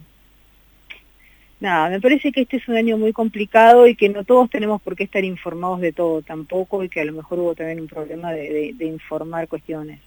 nada, 1.60 1.88
me 1.88 2.00
parece 2.00 2.32
que 2.32 2.42
este 2.42 2.58
es 2.58 2.68
un 2.68 2.76
año 2.76 2.98
muy 2.98 3.12
complicado 3.12 3.86
y 3.86 3.94
que 3.94 4.08
no 4.08 4.24
todos 4.24 4.50
tenemos 4.50 4.80
por 4.82 4.96
qué 4.96 5.04
estar 5.04 5.24
informados 5.24 5.80
de 5.80 5.92
todo 5.92 6.22
tampoco 6.22 6.84
y 6.84 6.88
que 6.88 7.00
a 7.00 7.04
lo 7.04 7.12
mejor 7.12 7.38
hubo 7.38 7.54
también 7.54 7.80
un 7.80 7.88
problema 7.88 8.32
de, 8.32 8.74
informar 8.80 9.48
cuestiones. 9.48 10.00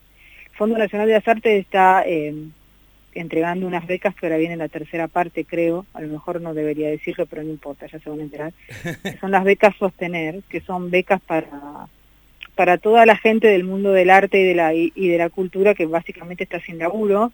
El 0.50 0.56
Fondo 0.56 0.78
Nacional 0.78 1.08
de 1.08 1.14
las 1.14 1.28
Artes 1.28 1.60
está 1.60 2.02
eh, 2.06 2.34
entregando 3.14 3.66
unas 3.66 3.86
becas 3.86 4.14
que 4.14 4.26
ahora 4.26 4.36
viene 4.36 4.56
la 4.56 4.68
tercera 4.68 5.08
parte, 5.08 5.44
creo, 5.44 5.86
a 5.94 6.00
lo 6.00 6.08
mejor 6.08 6.40
no 6.40 6.54
debería 6.54 6.88
decirlo, 6.88 7.26
pero 7.26 7.42
no 7.42 7.50
importa, 7.50 7.86
ya 7.86 7.98
se 7.98 8.10
van 8.10 8.20
a 8.20 8.22
enterar. 8.22 8.52
son 9.20 9.30
las 9.30 9.44
becas 9.44 9.74
Sostener, 9.76 10.42
que 10.48 10.60
son 10.60 10.90
becas 10.90 11.20
para 11.20 11.88
para 12.56 12.76
toda 12.76 13.06
la 13.06 13.16
gente 13.16 13.48
del 13.48 13.64
mundo 13.64 13.90
del 13.90 14.10
arte 14.10 14.38
y 14.38 14.44
de 14.44 14.54
la, 14.54 14.74
y 14.74 15.08
de 15.08 15.16
la 15.16 15.30
cultura 15.30 15.74
que 15.74 15.86
básicamente 15.86 16.44
está 16.44 16.60
sin 16.60 16.78
laburo, 16.78 17.32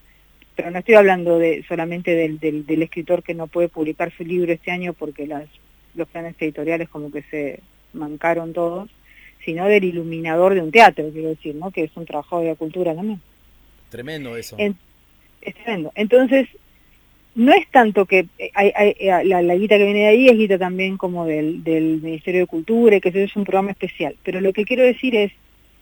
pero 0.57 0.71
no 0.71 0.79
estoy 0.79 0.95
hablando 0.95 1.39
de 1.39 1.65
solamente 1.69 2.15
del, 2.15 2.41
del, 2.41 2.83
escritor 2.83 3.23
que 3.23 3.35
no 3.35 3.47
puede 3.47 3.69
publicar 3.69 4.11
su 4.17 4.25
libro 4.25 4.53
este 4.53 4.71
año 4.71 4.95
porque 4.95 5.27
las, 5.27 5.47
los 5.95 6.09
planes 6.09 6.35
editoriales 6.41 6.89
como 6.89 7.13
que 7.13 7.23
se 7.31 7.61
mancaron 7.93 8.55
todos, 8.55 8.89
sino 9.45 9.67
del 9.67 9.85
iluminador 9.85 10.55
de 10.55 10.63
un 10.63 10.73
teatro, 10.73 11.11
quiero 11.13 11.29
decir, 11.29 11.55
¿no? 11.55 11.71
que 11.71 11.85
es 11.85 11.97
un 11.97 12.07
trabajo 12.07 12.41
de 12.41 12.49
la 12.49 12.55
cultura 12.55 12.95
también. 12.95 13.21
Tremendo 13.91 14.37
eso. 14.37 14.57
es 14.59 15.55
tremendo. 15.55 15.93
Entonces, 15.95 16.49
no 17.35 17.53
es 17.53 17.71
tanto 17.71 18.07
que 18.07 18.27
hay, 18.55 18.73
eh, 18.79 19.25
la, 19.25 19.55
guita 19.55 19.77
que 19.77 19.85
viene 19.85 20.01
de 20.01 20.07
ahí 20.07 20.29
es 20.29 20.39
guita 20.39 20.59
también 20.59 20.97
como 20.97 21.27
del, 21.27 21.63
del 21.63 22.01
Ministerio 22.01 22.41
de 22.41 22.47
Cultura 22.47 22.97
y 22.97 23.01
que 23.03 23.11
eso 23.11 23.19
es 23.19 23.37
un 23.37 23.45
programa 23.45 23.73
especial, 23.73 24.17
pero 24.23 24.41
lo 24.41 24.55
que 24.55 24.65
quiero 24.65 24.83
decir 24.83 25.15
es, 25.15 25.33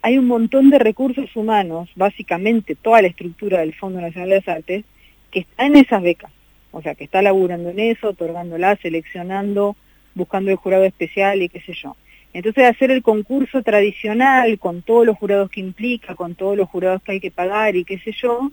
hay 0.04 0.18
un 0.18 0.26
montón 0.26 0.68
de 0.68 0.78
recursos 0.78 1.34
humanos, 1.34 1.88
básicamente 1.96 2.74
toda 2.74 3.00
la 3.00 3.08
estructura 3.08 3.60
del 3.60 3.72
Fondo 3.72 4.02
Nacional 4.02 4.28
de 4.28 4.36
las 4.36 4.48
Artes, 4.48 4.84
que 5.30 5.40
está 5.40 5.64
en 5.64 5.76
esas 5.76 6.02
becas, 6.02 6.30
o 6.72 6.82
sea, 6.82 6.94
que 6.94 7.04
está 7.04 7.22
laburando 7.22 7.70
en 7.70 7.80
eso, 7.80 8.10
otorgándolas, 8.10 8.78
seleccionando, 8.80 9.76
buscando 10.14 10.50
el 10.50 10.58
jurado 10.58 10.84
especial 10.84 11.40
y 11.40 11.48
qué 11.48 11.62
sé 11.62 11.72
yo. 11.72 11.96
Entonces 12.34 12.66
hacer 12.66 12.90
el 12.90 13.02
concurso 13.02 13.62
tradicional 13.62 14.58
con 14.58 14.82
todos 14.82 15.06
los 15.06 15.16
jurados 15.16 15.48
que 15.50 15.60
implica, 15.60 16.14
con 16.14 16.34
todos 16.34 16.54
los 16.54 16.68
jurados 16.68 17.02
que 17.02 17.12
hay 17.12 17.20
que 17.20 17.30
pagar 17.30 17.74
y 17.74 17.84
qué 17.84 17.98
sé 17.98 18.12
yo, 18.12 18.50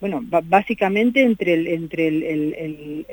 bueno, 0.00 0.20
básicamente 0.24 1.22
entre 1.22 1.74
entre 1.74 3.06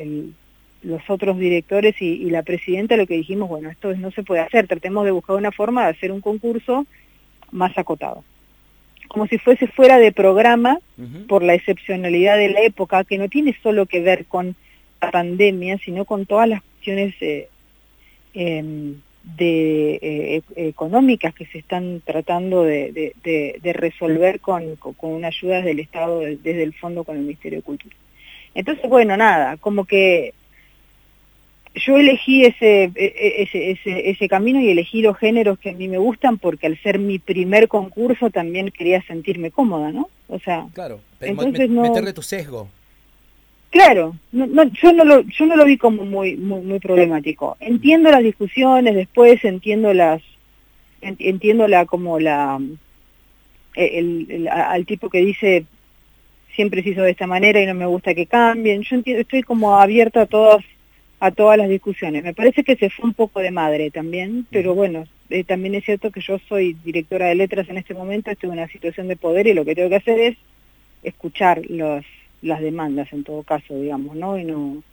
los 0.82 1.08
otros 1.08 1.38
directores 1.38 2.02
y, 2.02 2.32
la 2.32 2.42
presidenta 2.42 2.98
lo 2.98 3.06
que 3.06 3.18
dijimos, 3.18 3.48
bueno, 3.48 3.70
esto 3.70 3.96
no 3.96 4.10
se 4.10 4.24
puede 4.24 4.42
hacer, 4.42 4.66
tratemos 4.66 5.06
de 5.06 5.12
buscar 5.12 5.36
una 5.36 5.52
forma 5.52 5.84
de 5.84 5.92
hacer 5.92 6.12
un 6.12 6.22
concurso 6.22 6.88
más 7.52 7.78
acotado. 7.78 8.24
Como 9.08 9.28
si 9.28 9.38
fuese 9.38 9.68
fuera 9.68 10.00
de 10.00 10.12
programa 10.12 10.80
por 11.28 11.44
la 11.44 11.54
excepcionalidad 11.54 12.38
de 12.38 12.50
la 12.50 12.62
época, 12.62 13.04
que 13.04 13.18
no 13.18 13.30
tiene 13.30 13.56
solo 13.64 13.86
que 13.86 14.02
ver 14.02 14.26
con 14.26 14.56
la 15.02 15.12
pandemia, 15.12 15.78
sino 15.78 16.06
con 16.06 16.26
todas 16.26 16.50
las 16.50 16.62
cuestiones 16.62 17.16
eh, 17.22 17.48
em, 18.34 18.96
de, 19.24 19.96
eh, 20.02 20.42
e-, 20.56 20.68
económicas 20.70 21.34
que 21.34 21.46
se 21.46 21.60
están 21.60 22.02
tratando 22.06 22.64
de, 22.64 23.14
resolver 23.64 24.40
con, 24.40 24.76
con, 24.76 25.12
una 25.12 25.28
ayuda 25.28 25.62
del 25.62 25.80
Estado 25.80 26.20
desde 26.20 26.64
el 26.64 26.74
fondo 26.74 27.04
con 27.04 27.16
el 27.16 27.24
Ministerio 27.24 27.60
de 27.60 27.64
Cultura. 27.64 27.96
Entonces, 28.54 28.90
bueno, 28.90 29.16
nada, 29.16 29.58
como 29.58 29.86
que 29.86 30.34
yo 31.78 31.98
elegí 31.98 32.46
ese, 32.46 32.84
e-, 32.84 32.92
e-, 32.96 33.42
ese, 33.44 33.72
ese, 33.72 34.10
ese, 34.10 34.28
camino 34.28 34.62
y 34.62 34.70
elegí 34.70 35.02
los 35.02 35.18
géneros 35.18 35.60
que 35.60 35.72
a 35.72 35.74
mí 35.74 35.88
me 35.88 35.98
gustan 35.98 36.38
porque 36.38 36.68
al 36.68 36.78
ser 36.82 37.00
mi 37.00 37.20
primer 37.20 37.68
concurso 37.68 38.30
también 38.30 38.72
quería 38.72 39.02
sentirme 39.04 39.52
cómoda, 39.52 39.92
¿no? 39.92 40.10
O 40.28 40.40
sea, 40.40 40.68
claro, 40.74 41.00
entonces 41.20 41.70
meterle 41.70 42.14
tu 42.14 42.22
sesgo. 42.22 42.68
Claro, 43.70 44.16
no, 44.32 44.64
yo 44.64 44.94
no 44.94 45.04
lo 45.04 45.22
yo 45.22 45.46
no 45.46 45.56
lo 45.56 45.66
vi 45.66 45.78
como 45.78 46.06
muy 46.06 46.38
muy, 46.38 46.80
problemático. 46.80 47.58
Entiendo 47.60 48.10
las 48.12 48.24
discusiones, 48.24 48.96
después 48.96 49.44
entiendo 49.44 49.94
las 49.94 50.22
entiendo 51.02 51.68
la 51.68 51.86
como 51.86 52.20
la 52.20 52.60
el, 53.76 54.50
al 54.52 54.86
tipo 54.86 55.10
que 55.10 55.20
dice 55.20 55.66
siempre 56.56 56.82
se 56.82 56.90
hizo 56.90 57.04
de 57.04 57.12
esta 57.12 57.28
manera 57.28 57.62
y 57.62 57.68
no 57.68 57.74
me 57.74 57.86
gusta 57.86 58.16
que 58.16 58.26
cambien. 58.26 58.82
Yo 58.84 58.96
entiendo, 58.96 59.22
estoy 59.22 59.44
como 59.44 59.80
abierta 59.80 60.22
a 60.22 60.26
todas 60.26 60.64
a 61.20 61.32
todas 61.32 61.58
las 61.58 61.70
discusiones. 61.70 62.24
Me 62.24 62.34
parece 62.34 62.64
que 62.64 62.76
se 62.76 62.90
fue 62.90 63.06
un 63.06 63.14
poco 63.14 63.40
de 63.40 63.52
madre 63.52 63.92
también, 63.92 64.46
pero 64.52 64.76
bueno, 64.76 65.06
eh, 65.30 65.44
también 65.44 65.76
es 65.76 65.86
cierto 65.86 66.12
que 66.12 66.22
yo 66.22 66.38
soy 66.48 66.74
directora 66.86 67.28
de 67.28 67.36
letras 67.36 67.68
en 67.70 67.78
este 67.78 67.94
momento, 67.94 68.32
estoy 68.32 68.50
en 68.50 68.60
una 68.60 68.68
situación 68.68 69.08
de 69.08 69.16
poder 69.16 69.48
y 69.48 69.54
lo 69.54 69.66
que 69.66 69.76
tengo 69.76 69.90
que 69.90 69.96
hacer 69.96 70.20
es 70.20 70.38
escuchar 71.04 71.62
los 71.70 72.06
las 72.42 72.62
demandas 72.62 73.12
en 73.14 73.24
todo 73.24 73.42
caso, 73.42 73.80
digamos, 73.80 74.16
¿no? 74.16 74.38
Y 74.38 74.44
no 74.44 74.84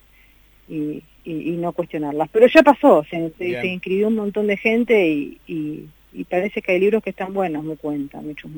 y, 0.66 1.02
y, 1.25 1.50
no 1.52 1.73
cuestionarlas. 1.73 2.31
Pero 2.33 2.47
ya 2.47 2.62
pasó, 2.62 3.04
se, 3.11 3.31
se, 3.37 3.66
inscribió 3.66 4.09
un 4.09 4.16
montón 4.16 4.47
de 4.47 4.57
gente 4.57 5.09
y, 5.09 5.38
y, 5.47 5.87
y, 6.14 6.25
parece 6.25 6.62
que 6.62 6.73
hay 6.73 6.81
libros 6.81 7.02
que 7.02 7.11
están 7.11 7.35
buenos, 7.35 7.64
me 7.64 7.76
cuentan, 7.76 8.26
muchos 8.26 8.50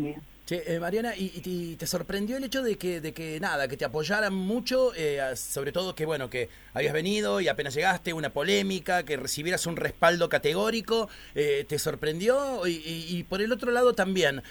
míos. 0.50 0.62
Eh, 0.66 0.78
Mariana, 0.80 1.14
¿y, 1.16 1.76
te 1.76 1.86
sorprendió 1.86 2.36
el 2.36 2.44
hecho 2.44 2.62
de 2.62 2.76
que, 2.76 3.00
de 3.00 3.12
que 3.12 3.40
nada, 3.40 3.68
que 3.68 3.76
te 3.76 3.84
apoyaran 3.84 4.32
mucho, 4.32 4.92
eh, 4.94 5.20
sobre 5.34 5.72
todo 5.72 5.94
que 5.94 6.06
bueno, 6.06 6.30
que 6.30 6.48
habías 6.72 6.92
venido 6.92 7.40
y 7.40 7.48
apenas 7.48 7.74
llegaste, 7.74 8.12
una 8.12 8.30
polémica, 8.30 9.02
que 9.02 9.16
recibieras 9.16 9.66
un 9.66 9.76
respaldo 9.76 10.28
categórico, 10.28 11.08
eh, 11.34 11.64
¿te 11.68 11.78
sorprendió? 11.78 12.62
Y, 12.66 13.24
por 13.24 13.40
el 13.42 13.52
otro 13.52 13.72
lado 13.72 13.94
también, 13.94 14.42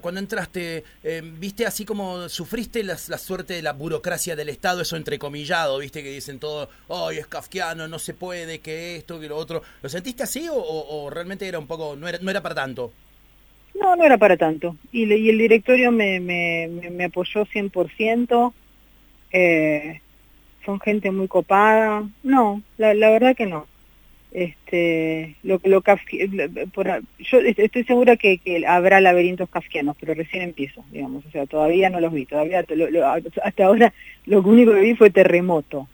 cuando 0.00 0.20
entraste, 0.20 0.84
viste 1.38 1.66
así 1.66 1.84
como 1.84 2.28
sufriste 2.28 2.82
la, 2.82 2.96
suerte 2.96 3.54
de 3.54 3.62
la 3.62 3.72
burocracia 3.72 4.34
del 4.34 4.48
Estado, 4.48 4.82
eso 4.82 4.96
entrecomillado, 4.96 5.78
viste 5.78 6.02
que 6.02 6.10
dicen 6.10 6.38
todo, 6.38 6.68
ay, 6.88 7.18
es 7.18 7.26
kafkiano, 7.26 7.86
no 7.88 7.98
se 7.98 8.14
puede, 8.14 8.60
que 8.60 8.96
esto, 8.96 9.20
que 9.20 9.28
lo 9.28 9.36
otro, 9.36 9.62
¿lo 9.82 9.88
sentiste 9.88 10.22
así 10.22 10.48
o, 10.50 11.10
realmente 11.10 11.46
era 11.46 11.58
un 11.58 11.66
poco, 11.66 11.96
no 11.96 12.08
era, 12.08 12.18
no 12.20 12.30
era 12.30 12.42
para 12.42 12.54
tanto? 12.54 12.92
No, 13.74 13.96
no 13.96 14.04
era 14.04 14.18
para 14.18 14.36
tanto. 14.36 14.76
Y, 14.92 15.12
y 15.12 15.28
el 15.30 15.38
directorio 15.38 15.90
me, 15.90 16.20
me, 16.20 17.04
apoyó 17.04 17.44
ciento 17.46 18.54
Eh, 19.32 20.00
son 20.64 20.80
gente 20.80 21.10
muy 21.10 21.28
copada. 21.28 22.08
No, 22.22 22.62
la, 22.78 22.94
la 22.94 23.10
verdad 23.10 23.36
que 23.36 23.46
no. 23.46 23.66
Este, 24.32 25.36
lo, 25.42 25.60
lo 25.62 25.82
por, 25.82 27.02
yo 27.18 27.38
estoy 27.40 27.84
segura 27.84 28.16
que, 28.16 28.38
que, 28.38 28.66
habrá 28.66 28.98
laberintos 29.02 29.50
kafkianos, 29.50 29.94
pero 30.00 30.14
recién 30.14 30.42
empiezo, 30.42 30.82
digamos, 30.90 31.26
o 31.26 31.30
sea, 31.30 31.44
todavía 31.44 31.90
no 31.90 32.00
los 32.00 32.14
vi, 32.14 32.24
todavía 32.24 32.64
hasta 33.44 33.64
ahora 33.66 33.92
lo 34.24 34.40
único 34.40 34.72
que 34.72 34.80
vi 34.80 34.94
fue 34.94 35.10
terremoto, 35.10 35.86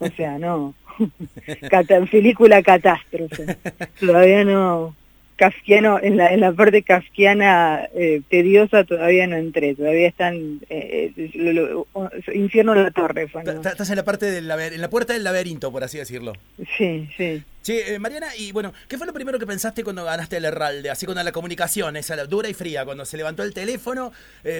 o 0.00 0.08
sea, 0.08 0.38
no, 0.38 0.74
película 2.10 2.62
catástrofe, 2.62 3.56
todavía 3.98 4.44
no, 4.44 4.94
kafkiano, 5.38 6.00
en 6.02 6.16
la, 6.16 6.32
en 6.32 6.40
la 6.40 6.52
parte 6.52 6.82
kafkiana 6.82 7.88
eh, 7.94 8.20
tediosa 8.28 8.84
todavía 8.84 9.26
no 9.28 9.36
entré, 9.36 9.74
todavía 9.76 10.08
están, 10.08 10.60
eh, 10.68 11.12
eh 11.16 12.34
infierno 12.34 12.74
en 12.74 12.82
la 12.82 12.90
torre. 12.90 13.22
Estás 13.24 13.88
en 13.88 13.96
la 13.96 14.04
parte 14.04 14.26
del 14.26 14.50
en 14.50 14.80
la 14.80 14.90
puerta 14.90 15.12
del 15.12 15.24
laberinto, 15.24 15.70
por 15.70 15.84
así 15.84 15.96
decirlo. 15.96 16.32
Sí, 16.76 17.08
sí. 17.16 17.42
Sí, 17.62 17.78
eh, 17.86 17.98
Mariana, 17.98 18.28
y 18.36 18.50
bueno, 18.50 18.72
¿qué 18.88 18.98
fue 18.98 19.06
lo 19.06 19.12
primero 19.12 19.38
que 19.38 19.46
pensaste 19.46 19.84
cuando 19.84 20.04
ganaste 20.04 20.38
el 20.38 20.44
Herralde? 20.44 20.90
Así 20.90 21.06
cuando 21.06 21.22
la 21.22 21.32
comunicación, 21.32 21.96
esa 21.96 22.16
dura 22.24 22.48
y 22.48 22.54
fría, 22.54 22.84
cuando 22.84 23.04
se 23.04 23.16
levantó 23.16 23.42
el 23.42 23.54
teléfono, 23.54 24.12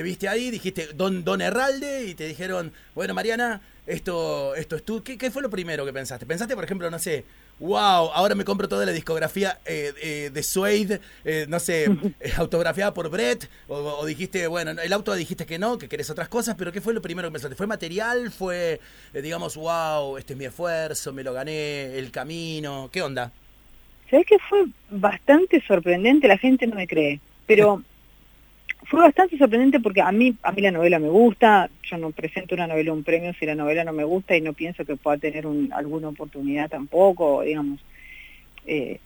viste 0.04 0.28
ahí, 0.28 0.50
dijiste 0.50 0.88
Don, 0.94 1.25
Don 1.25 1.40
Herralde 1.40 2.04
y 2.06 2.14
te 2.14 2.26
dijeron, 2.28 2.73
bueno, 2.94 3.14
Mariana, 3.14 3.61
esto, 3.87 4.54
esto 4.54 4.76
es 4.76 4.85
tú. 4.85 5.02
¿Qué, 5.02 5.18
¿Qué 5.18 5.30
fue 5.30 5.42
lo 5.42 5.50
primero 5.50 5.85
que 5.85 5.92
pensaste? 5.92 6.26
¿Pensaste, 6.26 6.54
por 6.54 6.64
ejemplo, 6.64 6.90
no 6.90 6.99
sé, 6.99 7.25
wow, 7.60 8.10
ahora 8.14 8.34
me 8.34 8.44
compro 8.44 8.68
toda 8.68 8.86
la 8.86 8.92
discografía 8.92 9.58
eh, 9.64 9.92
eh, 10.02 10.30
de 10.32 10.42
Suede, 10.42 11.00
eh, 11.24 11.46
no 11.48 11.58
sé, 11.58 11.86
autografiada 12.36 12.94
por 12.94 13.10
Brett, 13.10 13.48
o, 13.68 14.04
dijiste, 14.06 14.46
bueno, 14.46 14.70
el 14.70 14.92
auto 14.92 15.14
dijiste 15.14 15.46
que 15.46 15.58
no, 15.58 15.78
que 15.78 15.88
querés 15.88 16.10
otras 16.10 16.28
cosas, 16.28 16.54
pero 16.56 16.72
¿qué 16.72 16.80
fue 16.80 16.94
lo 16.94 17.02
primero 17.02 17.28
que 17.28 17.32
pensaste? 17.32 17.56
¿Fue 17.56 17.66
material? 17.66 18.30
¿Fue, 18.30 18.80
digamos, 19.12 19.56
wow, 19.56 20.16
este 20.16 20.34
es 20.34 20.38
mi 20.38 20.44
esfuerzo, 20.44 21.12
me 21.12 21.24
lo 21.24 21.32
gané, 21.32 21.98
el 21.98 22.10
camino? 22.10 22.88
¿Qué 22.92 23.02
onda? 23.02 23.32
Sabes 24.10 24.26
que 24.26 24.38
fue 24.38 24.66
bastante 24.90 25.62
sorprendente, 25.66 26.28
la 26.28 26.38
gente 26.38 26.66
no 26.66 26.76
me 26.76 26.86
cree, 26.86 27.20
pero 27.46 27.82
fue 28.88 29.00
bastante 29.00 29.37
sorprendente 29.37 29.80
porque 29.80 30.00
a 30.00 30.11
mí, 30.11 30.35
a 30.42 30.50
mí 30.50 30.62
la 30.62 30.71
novela 30.71 30.99
me 30.99 31.11
gusta, 31.11 31.68
yo 31.83 31.99
no 31.99 32.11
presento 32.11 32.54
una 32.54 32.66
novela 32.66 32.92
un 32.92 33.04
premio 33.04 33.35
si 33.35 33.45
la 33.45 33.54
novela 33.54 33.85
no 33.85 33.92
me 33.92 34.04
gusta 34.04 34.35
y 34.35 34.40
no 34.40 34.54
pienso 34.54 34.85
que 34.87 34.97
pueda 34.97 35.18
tener 35.18 35.47
alguna 35.73 36.09
oportunidad 36.09 36.71
tampoco, 36.71 37.42
digamos. 37.42 37.80
Eh, 38.66 38.99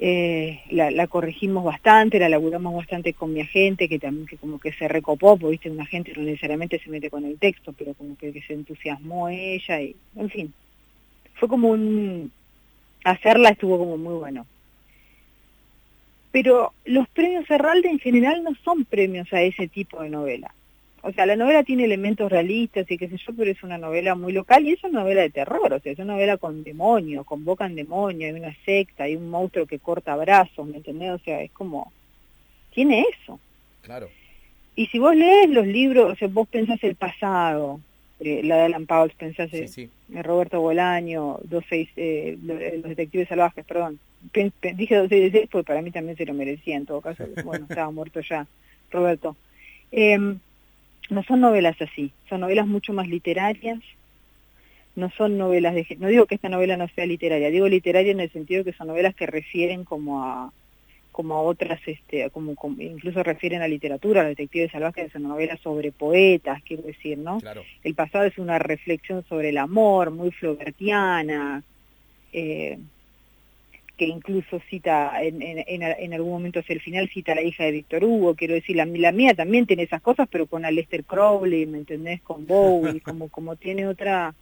eh, 0.00 0.62
la, 0.70 1.06
corregimos 1.06 1.62
bastante, 1.62 2.18
la 2.18 2.28
laburamos 2.28 2.74
bastante 2.74 3.12
con 3.12 3.32
mi 3.32 3.42
agente, 3.42 3.88
que 3.88 4.00
también 4.00 4.26
que 4.26 4.38
como 4.38 4.58
que 4.58 4.72
se 4.72 4.88
recopó, 4.88 5.36
porque 5.36 5.52
viste, 5.52 5.70
una 5.70 5.86
gente 5.86 6.12
no 6.16 6.22
necesariamente 6.22 6.80
se 6.80 6.90
mete 6.90 7.10
con 7.10 7.24
el 7.24 7.38
texto, 7.38 7.72
pero 7.72 7.94
como 7.94 8.16
que, 8.16 8.32
que 8.32 8.42
se 8.42 8.54
entusiasmó 8.54 9.28
ella 9.28 9.80
y, 9.80 9.94
en 10.16 10.30
fin, 10.30 10.52
fue 11.34 11.48
como 11.48 11.68
un, 11.68 12.32
hacerla 13.04 13.50
estuvo 13.50 13.78
como 13.78 13.96
muy 13.96 14.14
bueno 14.14 14.46
pero 16.32 16.72
los 16.84 17.08
premios 17.08 17.50
Herralde 17.50 17.88
en 17.88 17.98
general 17.98 18.42
no 18.42 18.54
son 18.64 18.84
premios 18.84 19.32
a 19.32 19.42
ese 19.42 19.68
tipo 19.68 20.02
de 20.02 20.10
novela. 20.10 20.54
O 21.02 21.12
sea, 21.12 21.24
la 21.24 21.36
novela 21.36 21.64
tiene 21.64 21.84
elementos 21.84 22.30
realistas 22.30 22.90
y 22.90 22.98
qué 22.98 23.08
sé 23.08 23.16
yo, 23.16 23.32
pero 23.34 23.50
es 23.50 23.62
una 23.62 23.78
novela 23.78 24.14
muy 24.14 24.32
local 24.32 24.66
y 24.66 24.72
es 24.72 24.84
una 24.84 25.00
novela 25.00 25.22
de 25.22 25.30
terror, 25.30 25.72
o 25.72 25.80
sea, 25.80 25.92
es 25.92 25.98
una 25.98 26.12
novela 26.12 26.36
con 26.36 26.62
demonios, 26.62 27.24
convocan 27.24 27.74
demonios, 27.74 28.34
hay 28.34 28.40
una 28.40 28.54
secta, 28.66 29.04
hay 29.04 29.16
un 29.16 29.30
monstruo 29.30 29.66
que 29.66 29.78
corta 29.78 30.14
brazos, 30.16 30.66
¿me 30.66 30.76
entendés? 30.76 31.12
O 31.12 31.18
sea, 31.18 31.40
es 31.40 31.50
como, 31.52 31.90
tiene 32.74 33.06
eso. 33.22 33.40
Claro. 33.80 34.10
Y 34.76 34.86
si 34.88 34.98
vos 34.98 35.16
lees 35.16 35.48
los 35.48 35.66
libros, 35.66 36.12
o 36.12 36.16
sea, 36.16 36.28
vos 36.28 36.46
pensás 36.48 36.82
el 36.84 36.96
pasado, 36.96 37.80
eh, 38.20 38.42
la 38.44 38.56
de 38.56 38.62
Alan 38.64 38.86
Pauls, 38.86 39.14
pensás 39.14 39.50
en 39.52 39.90
Roberto 40.22 40.60
Bolaño, 40.60 41.38
dos 41.44 41.64
seis, 41.68 41.88
eh, 41.96 42.36
los 42.42 42.58
detectives 42.82 43.28
salvajes, 43.28 43.64
perdón, 43.64 43.98
dije 44.32 44.96
266 44.96 45.48
porque 45.50 45.66
para 45.66 45.80
mí 45.80 45.90
también 45.90 46.16
se 46.16 46.26
lo 46.26 46.34
merecía 46.34 46.76
en 46.76 46.86
todo 46.86 47.00
caso, 47.00 47.24
bueno, 47.44 47.66
estaba 47.68 47.90
muerto 47.90 48.20
ya 48.20 48.46
Roberto. 48.90 49.36
Em, 49.90 50.38
no 51.08 51.22
son 51.24 51.40
novelas 51.40 51.80
así, 51.80 52.12
son 52.28 52.40
novelas 52.40 52.66
mucho 52.66 52.92
más 52.92 53.08
literarias, 53.08 53.78
no 54.96 55.10
son 55.10 55.38
novelas 55.38 55.74
de... 55.74 55.86
No 55.98 56.08
digo 56.08 56.26
que 56.26 56.34
esta 56.34 56.48
novela 56.48 56.76
no 56.76 56.88
sea 56.88 57.06
literaria, 57.06 57.50
digo 57.50 57.68
literaria 57.68 58.12
en 58.12 58.20
el 58.20 58.30
sentido 58.30 58.64
que 58.64 58.72
son 58.72 58.88
novelas 58.88 59.14
que 59.14 59.26
refieren 59.26 59.84
como 59.84 60.22
a, 60.22 60.52
como 61.12 61.34
a 61.34 61.42
otras, 61.42 61.80
este, 61.86 62.30
como, 62.30 62.54
incluso 62.78 63.22
refieren 63.22 63.62
a 63.62 63.68
literatura, 63.68 64.22
los 64.22 64.30
detectives 64.30 64.72
salvajes 64.72 65.08
es 65.08 65.14
una 65.14 65.30
novela 65.30 65.56
sobre 65.58 65.92
poetas, 65.92 66.62
quiero 66.62 66.82
decir, 66.84 67.18
¿no? 67.18 67.38
El 67.82 67.94
pasado 67.94 68.24
es 68.24 68.38
una 68.38 68.58
reflexión 68.58 69.24
sobre 69.28 69.50
el 69.50 69.58
amor, 69.58 70.10
muy 70.10 70.30
flobertiana, 70.30 71.62
eh, 72.32 72.78
que 74.00 74.06
incluso 74.06 74.60
cita, 74.70 75.22
en, 75.22 75.42
en, 75.42 75.62
en, 75.66 76.14
algún 76.14 76.32
momento 76.32 76.60
hacia 76.60 76.72
el 76.72 76.80
final, 76.80 77.10
cita 77.10 77.32
a 77.32 77.34
la 77.34 77.42
hija 77.42 77.64
de 77.64 77.72
Víctor 77.72 78.02
Hugo, 78.02 78.34
quiero 78.34 78.54
decir, 78.54 78.76
la, 78.76 78.86
la 78.86 79.12
mía 79.12 79.34
también 79.34 79.66
tiene 79.66 79.82
esas 79.82 80.00
cosas, 80.00 80.26
pero 80.30 80.46
con 80.46 80.64
Aleister 80.64 81.04
Crowley, 81.04 81.66
¿me 81.66 81.78
entendés? 81.78 82.22
Con 82.22 82.46
Bowie, 82.46 83.00
como, 83.04 83.28
como 83.28 83.56
tiene 83.56 83.86
otra, 83.86 84.34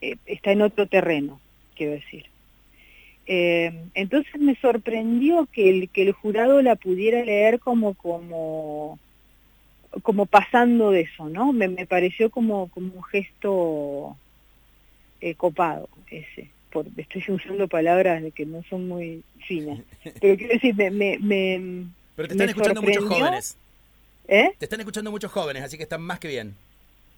eh, 0.00 0.16
está 0.26 0.50
en 0.50 0.62
otro 0.62 0.88
terreno, 0.88 1.40
quiero 1.76 1.92
decir. 1.92 2.31
Eh, 3.26 3.84
entonces 3.94 4.40
me 4.40 4.56
sorprendió 4.56 5.46
que 5.46 5.70
el, 5.70 5.88
que 5.90 6.02
el 6.02 6.12
jurado 6.12 6.60
la 6.60 6.76
pudiera 6.76 7.24
leer 7.24 7.60
como, 7.60 7.94
como, 7.94 8.98
como 10.02 10.26
pasando 10.26 10.90
de 10.90 11.02
eso, 11.02 11.28
¿no? 11.28 11.52
Me, 11.52 11.68
me 11.68 11.86
pareció 11.86 12.30
como, 12.30 12.68
como 12.68 12.94
un 12.94 13.04
gesto 13.04 14.16
eh, 15.20 15.34
copado 15.34 15.88
ese. 16.10 16.50
Por, 16.70 16.86
estoy 16.96 17.22
usando 17.28 17.68
palabras 17.68 18.22
de 18.22 18.32
que 18.32 18.46
no 18.46 18.62
son 18.68 18.88
muy 18.88 19.22
finas. 19.46 19.78
Pero 20.20 20.36
quiero 20.36 20.54
decir, 20.54 20.74
me... 20.74 20.90
me, 21.18 21.86
Pero 22.16 22.28
te 22.28 22.34
están 22.34 22.48
escuchando 22.48 22.82
muchos 22.82 23.04
jóvenes. 23.04 23.56
¿Eh? 24.28 24.52
Te 24.58 24.64
están 24.64 24.80
escuchando 24.80 25.10
muchos 25.10 25.30
jóvenes, 25.30 25.62
así 25.62 25.76
que 25.76 25.82
están 25.82 26.02
más 26.02 26.18
que 26.18 26.28
bien. 26.28 26.54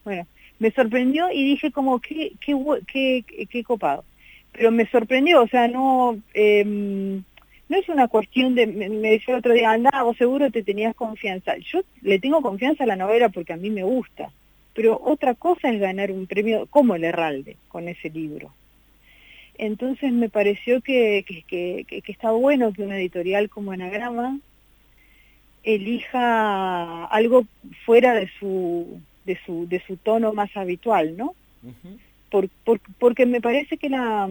Bueno, 0.04 0.26
me 0.58 0.70
sorprendió 0.72 1.30
y 1.30 1.44
dije 1.44 1.70
como, 1.70 2.00
qué, 2.00 2.32
qué, 2.40 2.54
qué, 2.86 3.46
qué 3.46 3.64
copado 3.64 4.04
pero 4.54 4.70
me 4.70 4.86
sorprendió, 4.86 5.42
o 5.42 5.48
sea, 5.48 5.68
no, 5.68 6.16
em, 6.32 7.22
no 7.68 7.76
es 7.76 7.88
una 7.88 8.08
cuestión 8.08 8.54
de, 8.54 8.66
me, 8.66 8.88
decía 8.88 9.34
el 9.34 9.40
otro 9.40 9.52
día, 9.52 9.72
anda, 9.72 10.02
vos 10.02 10.16
seguro 10.16 10.50
te 10.50 10.62
tenías 10.62 10.94
confianza. 10.94 11.56
Yo 11.58 11.80
le 12.02 12.18
tengo 12.18 12.40
confianza 12.40 12.84
a 12.84 12.86
la 12.86 12.96
novela 12.96 13.28
porque 13.28 13.52
a 13.52 13.56
mí 13.56 13.70
me 13.70 13.82
gusta, 13.82 14.30
pero 14.74 15.00
otra 15.04 15.34
cosa 15.34 15.70
es 15.70 15.80
ganar 15.80 16.12
un 16.12 16.26
premio 16.26 16.66
como 16.70 16.94
el 16.94 17.04
Herralde 17.04 17.56
con 17.68 17.88
ese 17.88 18.10
libro. 18.10 18.52
Entonces 19.58 20.12
me 20.12 20.28
pareció 20.28 20.80
que, 20.80 21.24
que, 21.26 21.42
que, 21.86 22.02
que 22.02 22.12
está 22.12 22.30
bueno 22.30 22.72
que 22.72 22.82
una 22.82 22.98
editorial 22.98 23.48
como 23.48 23.72
Anagrama 23.72 24.38
elija 25.64 27.06
algo 27.06 27.46
fuera 27.84 28.14
de 28.14 28.28
su, 28.38 29.00
de 29.24 29.38
su, 29.44 29.66
de 29.68 29.82
su 29.86 29.96
tono 29.96 30.32
más 30.32 30.56
habitual, 30.56 31.16
¿no? 31.16 31.34
Porque 32.98 33.26
me 33.26 33.40
parece 33.40 33.76
que 33.76 33.88
la 33.88 34.28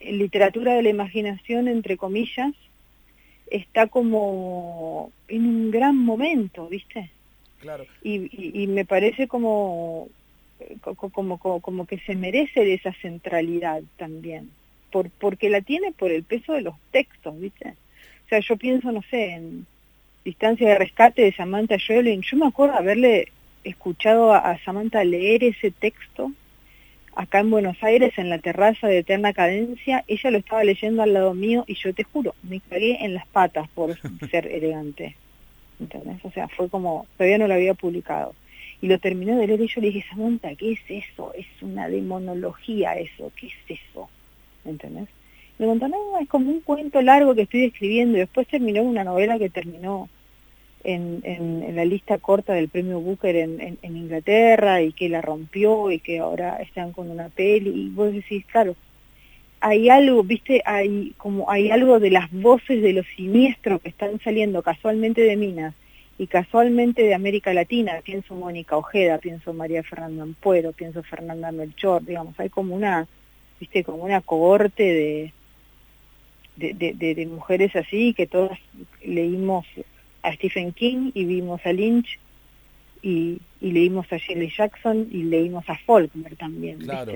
literatura 0.00 0.74
de 0.74 0.82
la 0.82 0.90
imaginación, 0.90 1.68
entre 1.68 1.96
comillas, 1.96 2.52
está 3.50 3.86
como 3.86 5.12
en 5.28 5.46
un 5.46 5.70
gran 5.70 5.96
momento, 5.96 6.68
¿viste? 6.68 7.10
Claro. 7.60 7.86
Y, 8.02 8.66
me 8.68 8.84
parece 8.84 9.28
como, 9.28 10.08
como, 10.82 11.38
como, 11.38 11.86
que 11.86 11.98
se 12.00 12.14
merece 12.14 12.64
de 12.64 12.74
esa 12.74 12.92
centralidad 12.94 13.82
también, 13.96 14.50
por, 14.90 15.10
porque 15.10 15.48
la 15.48 15.60
tiene 15.60 15.92
por 15.92 16.10
el 16.10 16.22
peso 16.22 16.52
de 16.52 16.62
los 16.62 16.74
textos, 16.90 17.38
¿viste? 17.40 17.70
O 18.26 18.28
sea, 18.28 18.40
yo 18.40 18.56
pienso, 18.56 18.92
no 18.92 19.02
sé, 19.02 19.30
en 19.32 19.66
Distancia 20.24 20.68
de 20.68 20.78
Rescate 20.78 21.22
de 21.22 21.32
Samantha 21.32 21.78
Schweblin, 21.78 22.22
yo 22.22 22.36
me 22.36 22.46
acuerdo 22.46 22.74
haberle 22.74 23.28
escuchado 23.64 24.32
a 24.32 24.58
Samantha 24.64 25.02
leer 25.04 25.44
ese 25.44 25.70
texto 25.70 26.32
acá 27.16 27.40
en 27.40 27.50
Buenos 27.50 27.82
Aires, 27.82 28.12
en 28.18 28.28
la 28.28 28.38
terraza 28.38 28.86
de 28.86 28.98
Eterna 28.98 29.32
Cadencia, 29.32 30.04
ella 30.06 30.30
lo 30.30 30.38
estaba 30.38 30.62
leyendo 30.62 31.02
al 31.02 31.14
lado 31.14 31.34
mío 31.34 31.64
y 31.66 31.74
yo 31.74 31.92
te 31.94 32.04
juro, 32.04 32.34
me 32.42 32.60
cagué 32.60 33.04
en 33.04 33.14
las 33.14 33.26
patas 33.26 33.68
por 33.70 33.96
ser 34.30 34.46
elegante. 34.46 35.16
¿Entendés? 35.80 36.24
O 36.24 36.30
sea, 36.30 36.46
fue 36.48 36.68
como, 36.68 37.06
todavía 37.16 37.38
no 37.38 37.48
lo 37.48 37.54
había 37.54 37.74
publicado. 37.74 38.34
Y 38.82 38.88
lo 38.88 38.98
terminó 38.98 39.36
de 39.38 39.46
leer 39.46 39.60
y 39.62 39.68
yo 39.68 39.80
le 39.80 39.88
dije, 39.88 40.04
Samantha, 40.10 40.54
¿qué 40.54 40.72
es 40.72 40.80
eso? 40.88 41.32
Es 41.34 41.46
una 41.62 41.88
demonología 41.88 42.92
eso, 42.98 43.32
¿qué 43.34 43.46
es 43.46 43.80
eso? 43.80 44.08
¿Entendés? 44.64 45.08
Me 45.58 45.66
contó, 45.66 45.88
no, 45.88 46.18
es 46.20 46.28
como 46.28 46.50
un 46.50 46.60
cuento 46.60 47.00
largo 47.00 47.34
que 47.34 47.42
estoy 47.42 47.64
escribiendo 47.64 48.18
y 48.18 48.20
después 48.20 48.46
terminó 48.46 48.82
una 48.82 49.04
novela 49.04 49.38
que 49.38 49.48
terminó 49.48 50.10
en, 50.86 51.74
la 51.74 51.84
lista 51.84 52.18
corta 52.18 52.54
del 52.54 52.68
premio 52.68 53.00
Booker 53.00 53.36
en, 53.36 53.78
Inglaterra 53.82 54.82
y 54.82 54.92
que 54.92 55.08
la 55.08 55.20
rompió 55.20 55.90
y 55.90 55.98
que 55.98 56.20
ahora 56.20 56.56
están 56.62 56.92
con 56.92 57.10
una 57.10 57.28
peli. 57.28 57.70
Y 57.70 57.88
vos 57.90 58.12
decís, 58.12 58.44
claro, 58.46 58.76
hay 59.60 59.88
algo, 59.88 60.22
viste, 60.22 60.62
hay 60.64 61.12
como 61.16 61.50
hay 61.50 61.70
algo 61.70 61.98
de 61.98 62.10
las 62.10 62.30
voces 62.30 62.82
de 62.82 62.92
los 62.92 63.06
siniestros 63.16 63.80
que 63.80 63.88
están 63.88 64.20
saliendo 64.20 64.62
casualmente 64.62 65.22
de 65.22 65.36
Minas 65.36 65.74
y 66.18 66.28
casualmente 66.28 67.02
de 67.02 67.14
América 67.14 67.52
Latina, 67.52 68.00
pienso 68.04 68.34
Mónica 68.34 68.76
Ojeda, 68.76 69.18
pienso 69.18 69.52
María 69.52 69.82
Fernanda 69.82 70.22
Ampuero, 70.22 70.72
pienso 70.72 71.02
Fernanda 71.02 71.52
Melchor, 71.52 72.04
digamos, 72.04 72.38
hay 72.40 72.48
como 72.48 72.74
una, 72.74 73.06
viste, 73.60 73.84
como 73.84 74.04
una 74.04 74.22
cohorte 74.22 75.32
de, 76.56 76.94
de 76.94 77.26
mujeres 77.26 77.76
así 77.76 78.14
que 78.14 78.26
todas 78.26 78.58
leímos 79.02 79.66
a 80.26 80.32
Stephen 80.34 80.72
King 80.72 81.12
y 81.14 81.24
vimos 81.24 81.60
a 81.64 81.72
Lynch 81.72 82.18
y, 83.00 83.40
leímos 83.60 84.12
a 84.12 84.16
Shirley 84.16 84.52
Jackson 84.56 85.08
y 85.10 85.22
leímos 85.22 85.68
a 85.68 85.78
Faulkner 85.78 86.36
también. 86.36 86.78
Claro. 86.78 87.12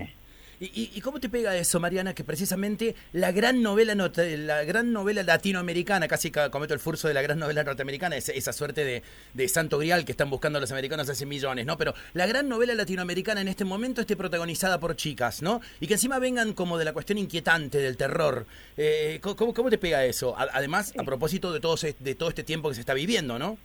¿Y, 0.63 1.01
cómo 1.01 1.21
te 1.21 1.31
pega 1.31 1.57
eso, 1.57 1.81
Mariana, 1.81 2.15
que 2.15 2.23
precisamente 2.23 2.95
la 3.15 3.33
gran 3.33 3.63
novela 3.63 3.95
la 3.95 4.65
gran 4.65 4.93
novela 4.93 5.23
latinoamericana, 5.23 6.07
casi 6.07 6.31
cometo 6.31 6.75
el 6.75 6.81
furso 6.81 7.09
de 7.09 7.15
la 7.15 7.23
gran 7.23 7.39
novela 7.39 7.65
norteamericana, 7.65 8.17
esa 8.19 8.53
suerte 8.53 8.85
de, 8.85 9.03
de, 9.33 9.49
santo 9.49 9.79
grial 9.79 10.05
que 10.05 10.13
están 10.13 10.29
buscando 10.29 10.61
los 10.61 10.71
americanos 10.71 11.09
hace 11.09 11.25
millones, 11.25 11.65
¿no? 11.65 11.79
Pero 11.79 11.95
la 12.13 12.27
gran 12.27 12.47
novela 12.47 12.75
latinoamericana 12.75 13.41
en 13.41 13.49
este 13.49 13.65
momento 13.65 14.03
esté 14.03 14.17
protagonizada 14.17 14.79
por 14.79 14.97
chicas, 14.97 15.41
¿no? 15.41 15.63
Y 15.81 15.87
que 15.87 15.95
encima 15.95 16.19
vengan 16.19 16.53
como 16.53 16.77
de 16.77 16.85
la 16.85 16.93
cuestión 16.93 17.17
inquietante, 17.17 17.79
del 17.79 17.97
terror. 17.97 18.45
Eh, 18.77 19.19
¿cómo, 19.23 19.55
¿cómo, 19.55 19.71
te 19.71 19.79
pega 19.79 20.05
eso? 20.05 20.35
Además, 20.37 20.93
a 20.99 21.05
propósito 21.05 21.55
de 21.55 21.61
todo, 21.61 21.77
de 21.99 22.15
todo 22.15 22.29
este 22.29 22.45
tiempo 22.45 22.69
que 22.69 22.75
se 22.75 22.83
está 22.83 22.93
viviendo, 22.93 23.39
¿no? 23.39 23.57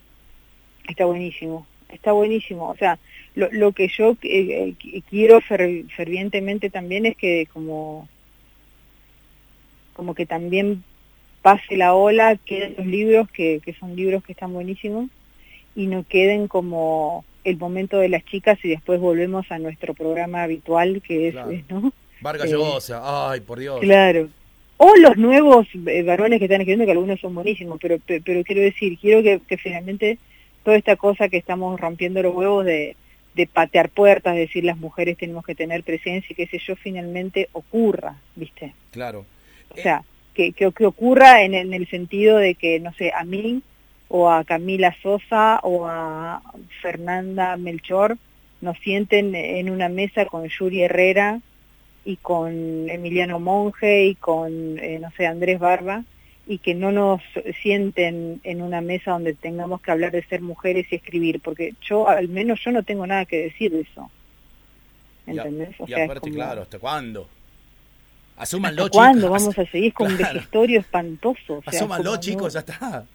Está 0.88 1.04
buenísimo, 1.04 1.68
está 1.89 2.12
buenísimo. 2.12 2.69
O 2.69 2.76
sea, 2.76 3.00
lo, 3.36 3.52
lo 3.52 3.71
que 3.71 3.88
yo 3.88 4.17
eh, 4.21 4.74
eh, 4.84 5.02
quiero 5.10 5.41
fervientemente 5.41 6.69
también 6.69 7.06
es 7.06 7.17
que 7.17 7.48
como, 7.52 8.08
como 9.93 10.15
que 10.15 10.26
también 10.26 10.84
pase 11.41 11.78
la 11.78 11.93
ola, 11.93 12.38
queden 12.38 12.76
los 12.78 12.88
libros, 12.88 13.30
que, 13.30 13.62
que 13.63 13.74
son 13.74 13.95
libros 13.95 14.24
que 14.24 14.32
están 14.32 14.54
buenísimos, 14.54 15.10
y 15.76 15.88
no 15.88 16.04
queden 16.08 16.48
como 16.48 17.26
el 17.43 17.58
momento 17.58 18.00
de 18.00 18.10
las 18.10 18.26
chicas 18.26 18.58
y 18.63 18.69
después 18.69 19.00
volvemos 19.00 19.52
a 19.52 19.60
nuestro 19.60 19.93
programa 19.93 20.43
habitual 20.43 21.02
que 21.02 21.28
es, 21.28 21.36
¿no? 21.69 21.93
Vargas 22.21 22.52
eh, 22.52 22.93
ay, 23.02 23.41
por 23.41 23.60
Dios. 23.60 23.80
Claro. 23.82 24.30
O 24.78 24.95
los 24.98 25.15
nuevos 25.17 25.67
eh, 25.86 26.04
varones 26.04 26.39
que 26.39 26.45
están 26.45 26.62
escribiendo, 26.62 26.86
que 26.86 26.91
algunos 26.91 27.19
son 27.19 27.36
buenísimos, 27.36 27.78
pero, 27.80 27.98
pero, 28.06 28.43
quiero 28.43 28.62
decir, 28.62 28.98
quiero 29.00 29.21
que, 29.21 29.39
que 29.48 29.58
finalmente 29.58 30.17
toda 30.65 30.78
esta 30.78 30.97
cosa 30.97 31.30
que 31.30 31.38
estamos 31.38 31.80
rompiendo 31.80 32.23
los 32.23 32.36
huevos 32.36 32.65
de, 32.65 32.97
de 33.36 33.47
patear 33.47 33.89
puertas, 33.89 34.36
decir 34.36 34.65
las 34.65 34.78
mujeres 34.78 35.15
tenemos 35.17 35.45
que 35.45 35.54
tener 35.54 35.84
presencia 35.84 36.28
y 36.30 36.36
que 36.36 36.43
ese 36.43 36.58
yo 36.58 36.75
finalmente 36.75 37.49
ocurra, 37.54 38.15
¿viste? 38.36 38.73
Claro. 38.91 39.25
O 39.69 39.75
sea, 39.78 40.04
que, 40.34 40.54
que, 40.54 40.65
ocurra 40.65 41.43
en, 41.43 41.54
en, 41.54 41.73
el 41.73 41.88
sentido 41.88 42.38
de 42.38 42.56
que, 42.56 42.80
no 42.80 42.91
sé, 42.93 43.12
a 43.15 43.23
mí 43.23 43.62
o 44.08 44.32
a 44.32 44.43
Camila 44.43 44.95
Sosa 45.04 45.60
o 45.62 45.86
a 45.86 46.41
Fernanda 46.82 47.56
Melchor 47.58 48.17
nos 48.60 48.78
sienten 48.80 49.36
en 49.36 49.69
una 49.69 49.88
mesa 49.88 50.25
con 50.25 50.47
Yuri 50.47 50.82
Herrera 50.82 51.41
y 52.06 52.17
con 52.17 52.89
Emiliano 52.89 53.39
Monge 53.39 54.06
y 54.06 54.15
con, 54.15 54.80
eh, 54.80 54.97
no 54.99 55.12
sé, 55.12 55.28
Andrés 55.28 55.60
Barba 55.60 56.04
y 56.48 56.60
que 56.60 56.76
no 56.76 56.92
nos 56.92 57.22
sienten 57.62 58.40
en 58.44 58.62
una 58.62 58.82
mesa 58.82 59.12
donde 59.12 59.34
tengamos 59.34 59.82
que 59.82 59.92
hablar 59.92 60.12
de 60.12 60.24
ser 60.24 60.42
mujeres 60.42 60.88
y 60.92 60.96
escribir, 60.96 61.40
porque 61.40 61.74
yo, 61.82 62.08
al 62.08 62.30
menos 62.30 62.60
yo 62.64 62.72
no 62.72 62.84
tengo 62.84 63.08
nada 63.08 63.26
que 63.26 63.38
decir 63.44 63.72
de 63.72 63.82
eso. 63.82 64.10
¿Entendés? 65.26 65.76
Y, 65.88 65.94
aparte, 65.94 66.32
claro, 66.32 66.62
¿hasta 66.62 66.78
cuándo? 66.78 67.28
Asúmanlo, 68.38 68.84
¿Hasta 68.84 68.98
¿Cuándo 68.98 69.30
vamos 69.30 69.58
a 69.58 69.66
seguir 69.66 69.94
con 69.94 70.08
un 70.12 70.18
vejestorio 70.18 70.80
espantoso? 70.80 71.56
O 71.56 71.64
Asúmanlo, 71.66 72.18
chicos, 72.18 72.54
ya 72.54 72.60
está. 72.60 73.06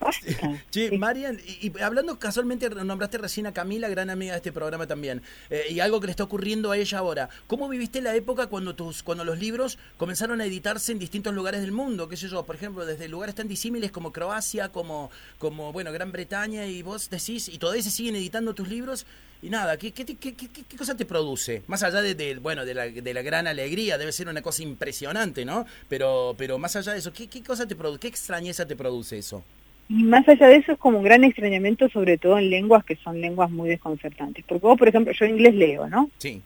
Sí, 0.70 0.90
Marian, 0.96 1.40
y, 1.46 1.72
hablando 1.80 2.18
casualmente, 2.18 2.68
nombraste 2.70 3.18
recién 3.18 3.46
a 3.46 3.52
Camila, 3.52 3.88
gran 3.88 4.10
amiga 4.10 4.32
de 4.32 4.38
este 4.38 4.52
programa 4.52 4.86
también, 4.86 5.22
eh, 5.50 5.66
y 5.70 5.80
algo 5.80 6.00
que 6.00 6.06
le 6.06 6.10
está 6.10 6.24
ocurriendo 6.24 6.70
a 6.70 6.76
ella 6.76 6.98
ahora. 6.98 7.28
¿Cómo 7.46 7.68
viviste 7.68 8.00
la 8.00 8.14
época 8.14 8.46
cuando 8.46 8.74
tus 8.74 9.02
cuando 9.02 9.24
los 9.24 9.38
libros 9.38 9.78
comenzaron 9.96 10.40
a 10.40 10.44
editarse 10.44 10.92
en 10.92 10.98
distintos 10.98 11.34
lugares 11.34 11.60
del 11.60 11.72
mundo? 11.72 12.08
¿Qué 12.08 12.16
sé 12.16 12.28
yo? 12.28 12.44
Por 12.44 12.56
ejemplo, 12.56 12.84
desde 12.86 13.08
lugares 13.08 13.34
tan 13.34 13.48
disímiles 13.48 13.90
como 13.90 14.12
Croacia, 14.12 14.70
como, 14.70 15.10
como 15.38 15.72
bueno, 15.72 15.92
Gran 15.92 16.12
Bretaña, 16.12 16.66
y 16.66 16.82
vos 16.82 17.10
decís, 17.10 17.48
y 17.48 17.58
todavía 17.58 17.82
se 17.82 17.90
siguen 17.90 18.16
editando 18.16 18.54
tus 18.54 18.68
libros. 18.68 19.06
y 19.42 19.50
nada, 19.50 19.76
¿qué, 19.76 19.92
qué, 19.92 20.04
qué, 20.04 20.34
qué, 20.34 20.76
cosa 20.76 20.96
te 20.96 21.04
produce? 21.04 21.62
Más 21.66 21.82
allá 21.82 22.02
de, 22.02 22.38
bueno, 22.38 22.64
de 22.64 22.74
la, 22.74 22.88
de 22.88 23.14
la, 23.14 23.22
gran 23.22 23.46
alegría, 23.46 23.98
debe 23.98 24.12
ser 24.12 24.28
una 24.28 24.42
cosa 24.42 24.62
impresionante, 24.62 25.44
¿no? 25.44 25.66
Pero, 25.88 26.34
pero 26.36 26.58
más 26.58 26.74
allá 26.76 26.92
de 26.92 26.98
eso, 26.98 27.12
¿qué, 27.12 27.28
qué 27.28 27.42
cosa 27.42 27.66
te 27.66 27.76
produce? 27.76 28.00
¿Qué 28.00 28.08
extrañeza 28.08 28.66
te 28.66 28.76
produce 28.76 29.18
eso? 29.18 29.44
Y 29.88 30.02
más 30.04 30.28
allá 30.28 30.48
de 30.48 30.56
eso 30.56 30.72
es 30.72 30.78
como 30.78 30.98
un 30.98 31.04
gran 31.04 31.24
extrañamiento, 31.24 31.88
sobre 31.88 32.18
todo 32.18 32.38
en 32.38 32.50
lenguas 32.50 32.84
que 32.84 32.96
son 32.96 33.20
lenguas 33.20 33.50
muy 33.50 33.68
desconcertantes. 33.68 34.44
Porque 34.46 34.66
vos, 34.66 34.78
por 34.78 34.88
ejemplo, 34.88 35.12
yo 35.12 35.24
inglés 35.24 35.54
leo, 35.54 35.88
¿no? 35.88 36.10
Sí. 36.18 36.42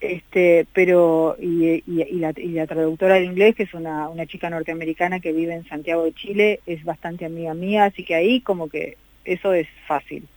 Este, 0.00 0.66
pero, 0.72 1.36
y, 1.40 1.82
y, 1.86 2.18
la, 2.18 2.32
y 2.36 2.48
la 2.48 2.66
traductora 2.66 3.14
de 3.14 3.24
inglés, 3.24 3.56
que 3.56 3.64
es 3.64 3.74
una, 3.74 4.08
una 4.08 4.26
chica 4.26 4.50
norteamericana 4.50 5.20
que 5.20 5.32
vive 5.32 5.54
en 5.54 5.66
Santiago 5.66 6.04
de 6.04 6.12
Chile, 6.12 6.60
es 6.66 6.84
bastante 6.84 7.24
amiga 7.24 7.54
mía, 7.54 7.86
así 7.86 8.04
que 8.04 8.14
ahí 8.14 8.40
como 8.40 8.68
que 8.68 8.96
eso 9.24 9.52
es 9.52 9.66
fácil 9.86 10.28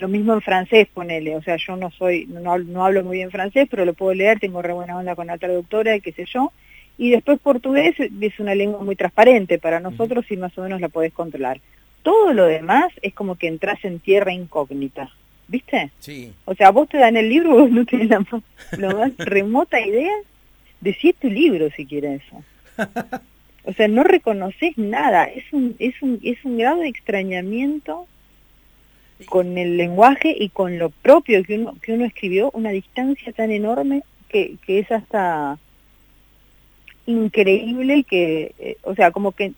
lo 0.00 0.08
mismo 0.08 0.34
en 0.34 0.42
francés, 0.42 0.88
ponele, 0.92 1.36
o 1.36 1.42
sea, 1.42 1.56
yo 1.56 1.76
no 1.76 1.90
soy, 1.90 2.26
no, 2.26 2.58
no 2.58 2.84
hablo 2.84 3.02
muy 3.02 3.18
bien 3.18 3.30
francés, 3.30 3.66
pero 3.70 3.84
lo 3.84 3.94
puedo 3.94 4.14
leer, 4.14 4.38
tengo 4.38 4.60
re 4.62 4.72
buena 4.72 4.96
onda 4.96 5.16
con 5.16 5.28
la 5.28 5.38
traductora, 5.38 5.98
qué 6.00 6.12
sé 6.12 6.24
yo. 6.26 6.52
Y 6.98 7.10
después 7.10 7.38
portugués 7.38 7.94
es 7.98 8.40
una 8.40 8.54
lengua 8.54 8.82
muy 8.82 8.96
transparente 8.96 9.58
para 9.58 9.80
nosotros 9.80 10.24
y 10.30 10.36
más 10.36 10.56
o 10.56 10.62
menos 10.62 10.80
la 10.80 10.88
podés 10.88 11.12
controlar. 11.12 11.60
Todo 12.02 12.32
lo 12.32 12.46
demás 12.46 12.92
es 13.02 13.12
como 13.12 13.34
que 13.36 13.48
entras 13.48 13.84
en 13.84 13.98
tierra 13.98 14.32
incógnita, 14.32 15.10
¿viste? 15.48 15.90
Sí. 15.98 16.32
O 16.44 16.54
sea, 16.54 16.70
vos 16.70 16.88
te 16.88 16.98
dan 16.98 17.16
el 17.16 17.28
libro, 17.28 17.50
vos 17.58 17.70
no 17.70 17.84
tenés 17.84 18.08
la 18.08 18.20
más, 18.20 18.42
más 18.94 19.12
remota 19.18 19.80
idea 19.80 20.14
de 20.80 20.94
si 20.94 21.10
es 21.10 21.16
tu 21.16 21.28
libro 21.28 21.70
siquiera 21.70 22.14
eso. 22.14 22.42
O 23.64 23.72
sea, 23.72 23.88
no 23.88 24.04
reconoces 24.04 24.78
nada, 24.78 25.24
es 25.24 25.44
un, 25.52 25.74
es 25.78 26.00
un, 26.00 26.20
es 26.22 26.44
un 26.44 26.58
grado 26.58 26.80
de 26.80 26.88
extrañamiento 26.88 28.06
con 29.24 29.58
el 29.58 29.76
lenguaje 29.76 30.34
y 30.38 30.50
con 30.50 30.78
lo 30.78 30.90
propio 30.90 31.42
que 31.42 31.58
uno, 31.58 31.74
que 31.82 31.92
uno 31.92 32.04
escribió, 32.04 32.50
una 32.52 32.70
distancia 32.70 33.32
tan 33.32 33.50
enorme 33.50 34.02
que, 34.28 34.56
que 34.64 34.78
es 34.78 34.92
hasta 34.92 35.58
increíble 37.06 38.04
que, 38.04 38.54
eh, 38.58 38.76
o 38.82 38.94
sea, 38.94 39.10
como 39.12 39.32
que 39.32 39.52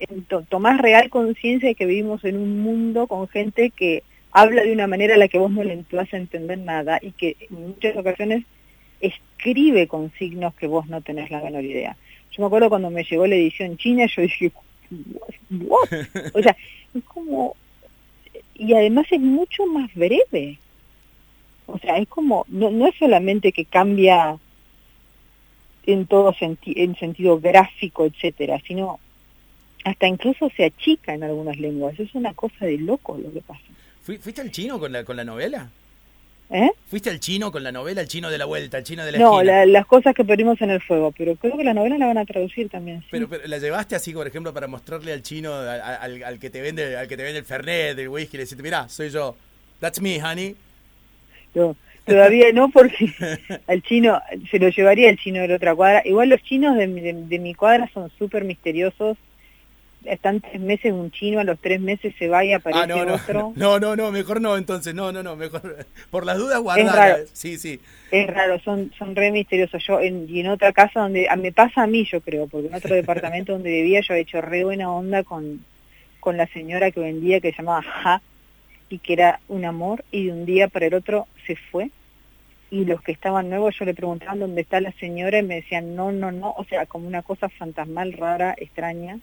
tomás 0.48 0.80
real 0.80 1.10
conciencia 1.10 1.68
de 1.68 1.74
que 1.74 1.86
vivimos 1.86 2.24
en 2.24 2.36
un 2.36 2.60
mundo 2.60 3.06
con 3.06 3.26
gente 3.28 3.70
que 3.70 4.02
habla 4.32 4.62
de 4.62 4.72
una 4.72 4.86
manera 4.86 5.14
a 5.14 5.18
la 5.18 5.28
que 5.28 5.38
vos 5.38 5.50
no 5.50 5.64
le 5.64 5.82
vas 5.90 6.12
a 6.12 6.18
entender 6.18 6.58
nada 6.58 6.98
y 7.00 7.12
que 7.12 7.36
en 7.40 7.68
muchas 7.68 7.96
ocasiones 7.96 8.44
escribe 9.00 9.86
con 9.86 10.12
signos 10.18 10.54
que 10.54 10.66
vos 10.66 10.86
no 10.88 11.00
tenés 11.00 11.30
la 11.30 11.40
menor 11.40 11.64
idea. 11.64 11.96
Yo 12.32 12.42
me 12.42 12.46
acuerdo 12.46 12.68
cuando 12.68 12.90
me 12.90 13.04
llegó 13.04 13.26
la 13.26 13.36
edición 13.36 13.76
china, 13.78 14.06
yo 14.06 14.22
dije, 14.22 14.52
¿What? 15.50 15.88
o 16.34 16.42
sea, 16.42 16.56
es 16.94 17.04
como 17.04 17.56
y 18.58 18.74
además 18.74 19.06
es 19.10 19.20
mucho 19.20 19.66
más 19.66 19.92
breve. 19.94 20.58
O 21.66 21.78
sea, 21.78 21.98
es 21.98 22.08
como, 22.08 22.44
no, 22.48 22.70
no 22.70 22.88
es 22.88 22.94
solamente 22.96 23.52
que 23.52 23.64
cambia 23.64 24.36
en 25.86 26.06
todo 26.06 26.32
sentido 26.34 26.82
en 26.82 26.96
sentido 26.96 27.40
gráfico, 27.40 28.04
etcétera, 28.06 28.60
sino 28.66 28.98
hasta 29.84 30.06
incluso 30.06 30.50
se 30.56 30.64
achica 30.64 31.14
en 31.14 31.22
algunas 31.22 31.58
lenguas. 31.58 31.98
Es 31.98 32.14
una 32.14 32.34
cosa 32.34 32.66
de 32.66 32.78
loco 32.78 33.16
lo 33.16 33.32
que 33.32 33.40
pasa. 33.40 33.62
¿Fuiste 34.02 34.40
al 34.40 34.50
chino 34.50 34.78
con 34.78 34.92
la, 34.92 35.04
con 35.04 35.16
la 35.16 35.24
novela? 35.24 35.70
¿Eh? 36.50 36.70
¿Fuiste 36.88 37.10
al 37.10 37.20
chino 37.20 37.52
con 37.52 37.62
la 37.62 37.70
novela, 37.70 38.00
el 38.00 38.08
chino 38.08 38.30
de 38.30 38.38
la 38.38 38.46
vuelta, 38.46 38.78
el 38.78 38.84
chino 38.84 39.04
de 39.04 39.12
la 39.12 39.18
No, 39.18 39.42
las 39.42 39.86
cosas 39.86 40.14
que 40.14 40.24
perdimos 40.24 40.58
en 40.62 40.70
el 40.70 40.80
fuego, 40.80 41.12
pero 41.12 41.36
creo 41.36 41.58
que 41.58 41.64
la 41.64 41.74
novela 41.74 41.98
la 41.98 42.06
van 42.06 42.16
a 42.16 42.24
traducir 42.24 42.70
también. 42.70 43.04
Pero, 43.10 43.28
la 43.44 43.58
llevaste 43.58 43.96
así, 43.96 44.14
por 44.14 44.26
ejemplo, 44.26 44.54
para 44.54 44.66
mostrarle 44.66 45.12
al 45.12 45.22
chino, 45.22 45.52
al, 45.52 46.38
que 46.38 46.48
te 46.48 46.62
vende 46.62 46.96
al 46.96 47.06
que 47.06 47.18
te 47.18 47.22
vende 47.22 47.40
el 47.40 47.44
fernet, 47.44 47.98
el 47.98 48.08
whisky, 48.08 48.38
le 48.38 48.44
deciste, 48.44 48.62
mira, 48.62 48.88
soy 48.88 49.10
yo, 49.10 49.36
that's 49.78 50.00
me, 50.00 50.22
honey. 50.22 50.56
No, 51.54 51.76
todavía 52.08 52.52
no, 52.52 52.70
porque 52.70 53.12
al 53.66 53.82
chino, 53.82 54.20
se 54.50 54.58
lo 54.58 54.68
llevaría 54.68 55.10
el 55.10 55.18
chino 55.18 55.40
de 55.40 55.48
la 55.48 55.56
otra 55.56 55.74
cuadra. 55.74 56.02
Igual 56.04 56.30
los 56.30 56.42
chinos 56.42 56.76
de, 56.76 56.86
de 56.86 57.38
mi 57.38 57.54
cuadra 57.54 57.88
son 57.92 58.10
súper 58.18 58.44
misteriosos 58.44 59.16
están 60.04 60.40
tres 60.40 60.60
meses 60.60 60.92
un 60.92 61.10
chino, 61.10 61.40
a 61.40 61.44
los 61.44 61.58
tres 61.58 61.80
meses 61.80 62.14
se 62.18 62.28
va 62.28 62.44
y 62.44 62.52
aparece 62.52 62.82
ah, 62.82 62.86
no, 62.86 63.04
no, 63.04 63.14
otro. 63.14 63.52
No, 63.56 63.78
no, 63.78 63.96
no, 63.96 64.10
mejor 64.12 64.40
no, 64.40 64.56
entonces, 64.56 64.94
no, 64.94 65.12
no, 65.12 65.22
no, 65.22 65.36
mejor, 65.36 65.86
por 66.10 66.24
las 66.24 66.38
dudas 66.38 66.60
guardar. 66.60 67.24
Sí, 67.32 67.58
sí. 67.58 67.80
Es 68.10 68.26
raro, 68.26 68.58
son, 68.60 68.92
son 68.98 69.14
re 69.14 69.30
misteriosos. 69.30 69.84
Yo, 69.86 70.00
en, 70.00 70.26
y 70.28 70.40
en 70.40 70.48
otra 70.48 70.72
casa 70.72 71.00
donde, 71.00 71.28
me 71.38 71.52
pasa 71.52 71.82
a 71.82 71.86
mí, 71.86 72.06
yo 72.10 72.20
creo, 72.20 72.46
porque 72.46 72.68
en 72.68 72.74
otro 72.74 72.94
departamento 72.94 73.52
donde 73.52 73.70
vivía 73.70 74.00
yo 74.00 74.14
he 74.14 74.20
hecho 74.20 74.40
re 74.40 74.64
buena 74.64 74.90
onda 74.90 75.22
con, 75.24 75.64
con 76.20 76.36
la 76.36 76.46
señora 76.48 76.90
que 76.90 77.00
vendía, 77.00 77.40
que 77.40 77.50
se 77.50 77.58
llamaba 77.58 77.82
Ja, 77.82 78.22
y 78.88 78.98
que 78.98 79.12
era 79.12 79.40
un 79.48 79.64
amor, 79.64 80.04
y 80.10 80.26
de 80.26 80.32
un 80.32 80.46
día 80.46 80.68
para 80.68 80.86
el 80.86 80.94
otro 80.94 81.26
se 81.46 81.56
fue. 81.56 81.90
Y 82.70 82.84
los 82.84 83.00
que 83.00 83.12
estaban 83.12 83.48
nuevos, 83.48 83.76
yo 83.78 83.84
le 83.84 83.94
preguntaba 83.94 84.36
dónde 84.36 84.60
está 84.60 84.80
la 84.80 84.92
señora 84.92 85.38
y 85.38 85.42
me 85.42 85.56
decían, 85.56 85.96
no, 85.96 86.12
no, 86.12 86.30
no, 86.32 86.54
o 86.56 86.64
sea, 86.64 86.86
como 86.86 87.06
una 87.06 87.22
cosa 87.22 87.48
fantasmal, 87.48 88.12
rara, 88.12 88.54
extraña 88.58 89.18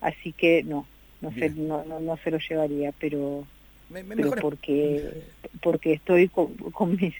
así 0.00 0.32
que 0.32 0.62
no, 0.62 0.86
no, 1.20 1.32
sé, 1.32 1.50
no, 1.50 1.84
no, 1.84 2.16
se 2.18 2.30
lo 2.30 2.38
llevaría, 2.38 2.92
pero, 2.98 3.44
porque 4.40 5.22
porque 5.62 5.94
estoy 5.94 6.28
con, 6.28 6.96
mis, 6.96 7.14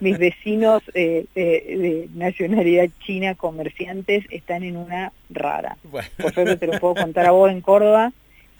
mis, 0.00 0.18
vecinos 0.18 0.82
eh, 0.94 1.26
de 1.34 2.08
nacionalidad 2.14 2.88
china, 3.04 3.34
comerciantes, 3.34 4.24
están 4.30 4.62
en 4.62 4.76
una 4.76 5.12
rara. 5.30 5.76
Por 5.90 6.32
suerte 6.32 6.56
te 6.56 6.66
lo 6.66 6.78
puedo 6.80 6.94
contar 6.94 7.26
a 7.26 7.32
vos 7.32 7.50
en 7.50 7.60
Córdoba 7.60 8.12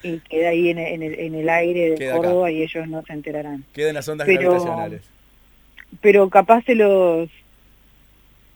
y 0.03 0.19
queda 0.19 0.51
ahí 0.51 0.69
en, 0.69 0.79
en, 0.79 1.03
el, 1.03 1.19
en 1.19 1.35
el 1.35 1.49
aire 1.49 1.95
de 1.97 2.11
Córdoba 2.11 2.51
y 2.51 2.63
ellos 2.63 2.87
no 2.89 3.03
se 3.03 3.15
enterarán. 3.15 3.65
Quedan 3.73 3.95
las 3.95 4.09
ondas 4.09 4.27
gravitacionales. 4.27 5.03
Pero 6.01 6.29
capaz 6.29 6.65
se 6.65 6.75
los 6.75 7.29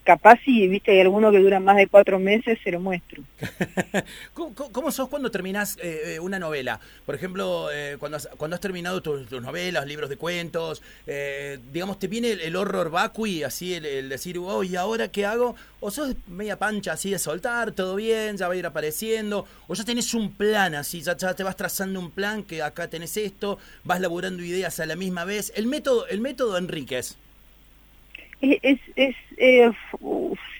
capaz 0.09 0.41
si 0.43 0.67
viste 0.69 0.91
hay 0.91 1.01
alguno 1.01 1.31
que 1.31 1.39
dura 1.39 1.61
más 1.61 1.77
de 1.77 1.87
cuatro 1.87 2.19
meses, 2.19 2.59
se 2.65 2.71
lo 2.71 2.81
muestro. 2.81 3.23
¿Cómo, 4.73 4.91
sos 4.91 5.07
cuando 5.11 5.31
terminás 5.31 5.77
eh, 5.83 6.15
eh, 6.15 6.21
una 6.21 6.39
novela? 6.39 6.81
Por 7.05 7.15
ejemplo, 7.15 7.69
eh, 7.71 7.99
cuando, 8.01 8.17
has, 8.17 8.27
cuando 8.39 8.55
has 8.55 8.61
terminado 8.63 9.03
tus, 9.03 9.31
novelas, 9.31 9.87
libros 9.87 10.09
de 10.09 10.17
cuentos, 10.17 10.83
digamos, 11.71 11.99
¿te 11.99 12.07
viene 12.07 12.33
el, 12.33 12.57
horror 12.57 12.91
vacui, 12.91 13.43
así 13.43 13.75
el, 13.75 14.09
decir, 14.09 14.39
oh, 14.39 14.65
¿y 14.65 14.77
ahora 14.77 15.09
qué 15.09 15.27
hago? 15.27 15.57
¿O 15.81 15.91
sos 15.91 16.15
media 16.27 16.59
pancha 16.59 16.93
así 16.93 17.11
de 17.11 17.19
soltar, 17.19 17.73
todo 17.73 17.95
bien, 17.95 18.39
ya 18.39 18.49
va 18.49 18.55
a 18.55 18.57
ir 18.57 18.65
apareciendo? 18.65 19.47
¿O 19.67 19.75
ya 19.75 19.85
tenés 19.85 20.15
un 20.15 20.33
plan 20.33 20.75
así, 20.75 21.03
ya, 21.03 21.19
ya 21.19 21.35
te 21.35 21.43
vas 21.43 21.57
trazando 21.57 22.01
un 22.01 22.11
plan 22.11 22.45
que 22.45 22.63
acá 22.63 22.89
tenés 22.89 23.19
esto, 23.19 23.59
vas 23.85 24.01
laburando 24.01 24.43
ideas 24.43 24.81
a 24.81 24.87
la 24.87 24.97
misma 24.97 25.27
vez? 25.27 25.53
El 25.55 25.67
método, 25.67 26.07
el 26.07 26.23
método 26.23 26.57
Enríquez 26.57 27.19
es, 28.41 28.81
es 28.97 29.17
eh, 29.37 29.71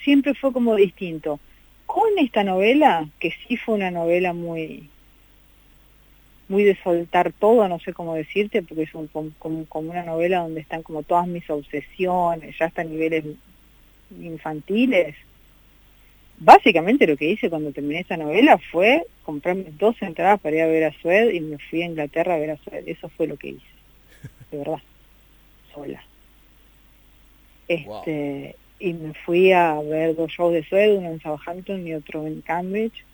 siempre 0.05 0.35
fue 0.35 0.53
como 0.53 0.75
distinto. 0.75 1.41
Con 1.87 2.19
esta 2.19 2.45
novela, 2.45 3.09
que 3.19 3.33
sí 3.47 3.57
fue 3.57 3.77
una 3.77 3.91
novela 3.91 4.33
muy 4.33 4.89
muy 6.49 6.65
de 6.65 6.77
soltar 6.83 7.33
todo, 7.33 7.69
no 7.69 7.79
sé 7.79 7.93
cómo 7.93 8.15
decirte, 8.15 8.63
porque 8.63 8.85
es 8.85 8.95
un, 8.95 9.07
como, 9.09 9.31
como, 9.67 9.91
una 9.91 10.03
novela 10.03 10.41
donde 10.41 10.61
están 10.61 10.83
como 10.83 11.03
todas 11.03 11.27
mis 11.27 11.49
obsesiones, 11.51 12.57
ya 12.59 12.67
hasta 12.67 12.85
niveles 12.85 13.25
infantiles. 14.19 15.15
Básicamente 16.39 17.07
lo 17.07 17.17
que 17.17 17.31
hice 17.31 17.51
cuando 17.51 17.73
terminé 17.73 18.01
esta 18.01 18.17
novela 18.17 18.59
fue 18.73 19.05
comprarme 19.25 19.67
dos 19.79 20.01
entradas 20.01 20.41
para 20.41 20.57
ir 20.57 20.63
a 20.63 20.67
ver 20.67 20.85
a 20.85 20.93
Sued 21.03 21.33
y 21.33 21.41
me 21.41 21.59
fui 21.59 21.83
a 21.83 21.87
Inglaterra 21.87 22.35
a 22.35 22.39
ver 22.39 22.53
a 22.53 22.57
Sued. 22.57 22.89
Eso 22.89 23.09
fue 23.11 23.27
lo 23.27 23.37
que 23.37 23.49
hice, 23.49 23.67
de 24.51 24.59
verdad, 24.59 24.81
sola. 25.75 26.03
Este, 27.69 28.57
Y 28.81 28.93
me 28.95 29.13
fui 29.15 29.53
a 29.53 29.81
ver 29.81 30.17
dos 30.17 30.31
shows 30.33 30.53
de 30.53 30.65
Sued, 30.65 30.97
uno 30.97 31.11
en 31.11 31.21
Southampton 31.21 31.87
y 31.87 31.95
otro 31.95 32.27
en 32.27 32.41
Cambridge. 32.41 33.05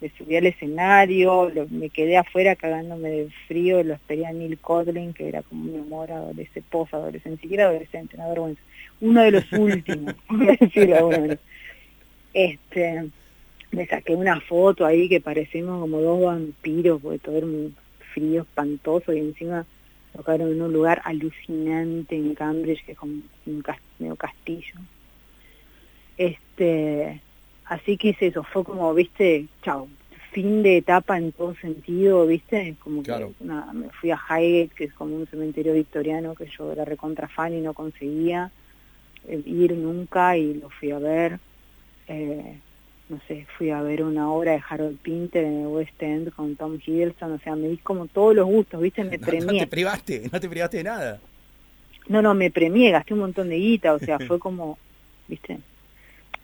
Me 0.00 0.10
subí 0.10 0.36
al 0.36 0.46
escenario, 0.46 1.50
me 1.70 1.88
quedé 1.88 2.18
afuera 2.18 2.54
cagándome 2.54 3.08
de 3.08 3.30
frío, 3.48 3.82
lo 3.82 3.94
esperé 3.94 4.30
Neil 4.32 4.58
Codling, 4.58 5.14
que 5.14 5.26
era 5.26 5.42
como 5.42 5.72
un 5.72 5.80
amor 5.80 6.12
adolescente, 6.12 6.62
post-adolescente, 6.70 7.40
siquiera 7.40 7.64
adolescente, 7.64 8.18
no 8.18 8.28
vergüenza. 8.28 8.60
Uno 9.00 9.22
de 9.22 9.30
los 9.30 9.52
últimos, 9.52 10.14
Este, 12.34 13.06
me 13.70 13.86
saqué 13.86 14.14
una 14.14 14.38
foto 14.42 14.84
ahí 14.84 15.08
que 15.08 15.22
parecimos 15.22 15.80
como 15.80 16.02
dos 16.02 16.22
vampiros, 16.22 17.00
porque 17.00 17.18
todo 17.18 17.38
era 17.38 17.46
un 17.46 17.74
frío 18.12 18.42
espantoso 18.42 19.14
y 19.14 19.20
encima 19.20 19.64
tocaron 20.16 20.50
en 20.50 20.62
un 20.62 20.72
lugar 20.72 21.02
alucinante 21.04 22.16
en 22.16 22.34
Cambridge, 22.34 22.84
que 22.84 22.92
es 22.92 22.98
como 22.98 23.20
un 23.46 24.16
castillo. 24.16 24.74
Este, 26.16 27.20
así 27.66 27.96
que 27.96 28.08
hice 28.08 28.28
eso, 28.28 28.42
fue 28.42 28.64
como, 28.64 28.92
viste, 28.94 29.46
chao, 29.62 29.88
fin 30.32 30.62
de 30.62 30.78
etapa 30.78 31.16
en 31.16 31.32
todo 31.32 31.54
sentido, 31.54 32.26
viste, 32.26 32.76
como 32.82 33.02
que 33.02 33.12
me 33.40 33.88
fui 33.90 34.10
a 34.10 34.16
Highgate, 34.18 34.74
que 34.74 34.84
es 34.84 34.92
como 34.92 35.16
un 35.16 35.26
cementerio 35.26 35.72
victoriano 35.72 36.34
que 36.34 36.46
yo 36.46 36.72
era 36.72 36.84
recontra 36.84 37.28
fan 37.28 37.54
y 37.54 37.60
no 37.60 37.72
conseguía 37.72 38.50
eh, 39.28 39.42
ir 39.46 39.72
nunca 39.72 40.36
y 40.36 40.54
lo 40.54 40.68
fui 40.70 40.90
a 40.90 40.98
ver. 40.98 41.38
Eh, 42.08 42.58
no 43.08 43.20
sé, 43.28 43.46
fui 43.56 43.70
a 43.70 43.82
ver 43.82 44.02
una 44.02 44.30
obra 44.30 44.52
de 44.52 44.62
Harold 44.68 44.98
Pinter 44.98 45.44
en 45.44 45.60
el 45.60 45.66
West 45.68 46.02
End 46.02 46.32
con 46.32 46.56
Tom 46.56 46.78
Hiddleston, 46.84 47.32
o 47.32 47.38
sea, 47.38 47.54
me 47.54 47.68
di 47.68 47.76
como 47.76 48.06
todos 48.08 48.34
los 48.34 48.46
gustos, 48.46 48.80
¿viste? 48.80 49.04
Me 49.04 49.16
no, 49.16 49.52
No 49.52 49.58
te 49.58 49.66
privaste, 49.66 50.28
no 50.32 50.40
te 50.40 50.48
privaste 50.48 50.78
de 50.78 50.84
nada. 50.84 51.20
No, 52.08 52.20
no, 52.20 52.34
me 52.34 52.50
premié, 52.50 52.90
gasté 52.90 53.14
un 53.14 53.20
montón 53.20 53.48
de 53.48 53.56
guita, 53.56 53.94
o 53.94 53.98
sea, 53.98 54.18
fue 54.18 54.38
como, 54.38 54.78
¿viste? 55.28 55.58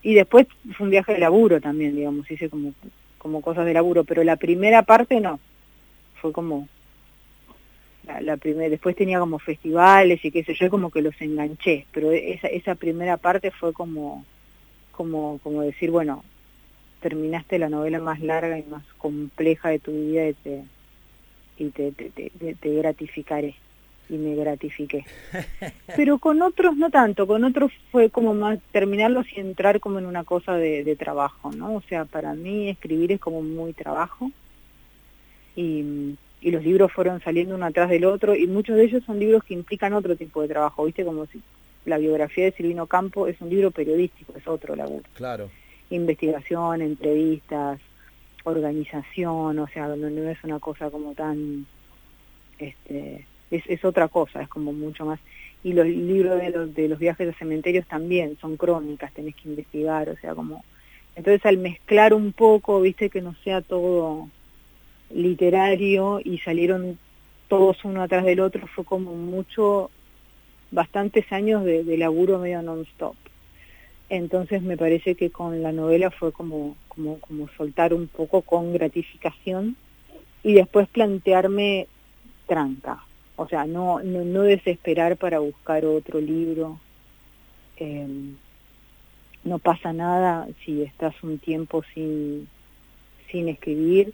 Y 0.01 0.13
después 0.13 0.47
fue 0.77 0.85
un 0.85 0.91
viaje 0.91 1.13
de 1.13 1.19
laburo 1.19 1.59
también, 1.59 1.95
digamos, 1.95 2.29
hice 2.31 2.49
como, 2.49 2.73
como 3.17 3.41
cosas 3.41 3.65
de 3.65 3.73
laburo, 3.73 4.05
pero 4.05 4.23
la 4.23 4.37
primera 4.37 4.83
parte 4.83 5.19
no, 5.19 5.39
fue 6.21 6.31
como, 6.31 6.69
la, 8.05 8.21
la 8.21 8.37
primera, 8.37 8.69
después 8.69 8.95
tenía 8.95 9.19
como 9.19 9.39
festivales 9.39 10.23
y 10.23 10.31
qué 10.31 10.45
sé 10.45 10.53
yo, 10.53 10.69
como 10.69 10.91
que 10.91 11.01
los 11.01 11.19
enganché, 11.21 11.87
pero 11.91 12.11
esa, 12.11 12.47
esa 12.47 12.75
primera 12.75 13.17
parte 13.17 13.51
fue 13.51 13.73
como, 13.73 14.25
como, 14.91 15.39
como 15.39 15.61
decir, 15.61 15.91
bueno, 15.91 16.23
terminaste 17.03 17.59
la 17.59 17.69
novela 17.69 17.99
más 17.99 18.21
larga 18.21 18.57
y 18.57 18.63
más 18.63 18.83
compleja 18.97 19.69
de 19.69 19.79
tu 19.79 19.91
vida 19.91 20.29
y 20.29 20.33
te, 20.33 20.63
y 21.57 21.69
te, 21.69 21.91
te, 21.91 22.09
te, 22.09 22.55
te 22.55 22.73
gratificaré 22.75 23.55
y 24.09 24.13
me 24.17 24.35
gratifiqué. 24.35 25.05
Pero 25.97 26.17
con 26.17 26.41
otros 26.41 26.77
no 26.77 26.89
tanto, 26.89 27.27
con 27.27 27.43
otros 27.43 27.71
fue 27.91 28.09
como 28.09 28.33
más 28.33 28.59
terminarlos 28.71 29.25
y 29.35 29.41
entrar 29.41 29.81
como 29.81 29.99
en 29.99 30.05
una 30.05 30.23
cosa 30.23 30.55
de, 30.55 30.85
de 30.85 30.95
trabajo, 30.95 31.51
¿no? 31.51 31.75
O 31.75 31.81
sea, 31.81 32.05
para 32.05 32.33
mí 32.33 32.69
escribir 32.69 33.11
es 33.11 33.19
como 33.19 33.41
muy 33.41 33.73
trabajo 33.73 34.31
y, 35.57 36.15
y 36.41 36.51
los 36.51 36.63
libros 36.63 36.91
fueron 36.93 37.21
saliendo 37.21 37.55
uno 37.55 37.65
atrás 37.65 37.89
del 37.89 38.05
otro 38.05 38.33
y 38.33 38.47
muchos 38.47 38.77
de 38.77 38.85
ellos 38.85 39.03
son 39.05 39.19
libros 39.19 39.43
que 39.43 39.53
implican 39.53 39.93
otro 39.93 40.15
tipo 40.15 40.41
de 40.41 40.47
trabajo, 40.47 40.85
¿viste? 40.85 41.03
Como 41.03 41.25
si 41.25 41.41
la 41.85 41.97
biografía 41.97 42.45
de 42.45 42.53
Silvino 42.53 42.87
Campo 42.87 43.27
es 43.27 43.41
un 43.41 43.49
libro 43.49 43.71
periodístico, 43.71 44.33
es 44.37 44.47
otro 44.47 44.75
laburo. 44.75 45.03
Claro. 45.15 45.49
Investigación, 45.95 46.81
entrevistas, 46.81 47.79
organización, 48.43 49.59
o 49.59 49.67
sea, 49.67 49.87
donde 49.87 50.11
no 50.11 50.29
es 50.29 50.43
una 50.43 50.59
cosa 50.59 50.89
como 50.89 51.13
tan 51.13 51.65
este 52.57 53.25
es, 53.51 53.85
otra 53.85 54.07
cosa, 54.07 54.41
es 54.41 54.49
como 54.49 54.73
mucho 54.73 55.05
más. 55.05 55.19
Y 55.63 55.73
los 55.73 55.85
libros 55.85 56.41
de 56.41 56.49
los, 56.49 56.73
de 56.73 56.89
los 56.89 56.99
viajes 56.99 57.29
a 57.29 57.37
cementerios 57.37 57.85
también 57.87 58.37
son 58.41 58.57
crónicas, 58.57 59.13
tenés 59.13 59.35
que 59.35 59.49
investigar, 59.49 60.09
o 60.09 60.17
sea, 60.17 60.35
como... 60.35 60.63
Entonces 61.15 61.45
al 61.45 61.57
mezclar 61.57 62.13
un 62.13 62.33
poco, 62.33 62.81
viste, 62.81 63.09
que 63.09 63.21
no 63.21 63.35
sea 63.43 63.61
todo 63.61 64.29
literario 65.11 66.19
y 66.23 66.39
salieron 66.39 66.97
todos 67.47 67.85
uno 67.85 68.01
atrás 68.01 68.25
del 68.25 68.39
otro, 68.39 68.65
fue 68.67 68.83
como 68.83 69.13
mucho, 69.13 69.91
bastantes 70.71 71.31
años 71.31 71.63
de, 71.63 71.83
de 71.83 71.97
laburo 71.97 72.39
medio 72.39 72.63
non-stop. 72.63 73.15
Entonces 74.09 74.61
me 74.61 74.77
parece 74.77 75.15
que 75.15 75.29
con 75.31 75.63
la 75.63 75.71
novela 75.71 76.11
fue 76.11 76.31
como, 76.31 76.75
como, 76.87 77.19
como 77.19 77.47
soltar 77.57 77.93
un 77.93 78.07
poco 78.07 78.41
con 78.41 78.73
gratificación 78.73 79.75
y 80.43 80.53
después 80.53 80.87
plantearme 80.89 81.87
tranca, 82.47 83.03
o 83.35 83.47
sea, 83.47 83.65
no, 83.65 84.03
no, 84.03 84.23
no 84.23 84.41
desesperar 84.41 85.17
para 85.17 85.39
buscar 85.39 85.85
otro 85.85 86.19
libro. 86.19 86.79
Eh, 87.77 88.33
no 89.43 89.59
pasa 89.59 89.91
nada 89.91 90.47
si 90.63 90.83
estás 90.83 91.15
un 91.23 91.39
tiempo 91.39 91.83
sin, 91.93 92.47
sin 93.31 93.49
escribir. 93.49 94.13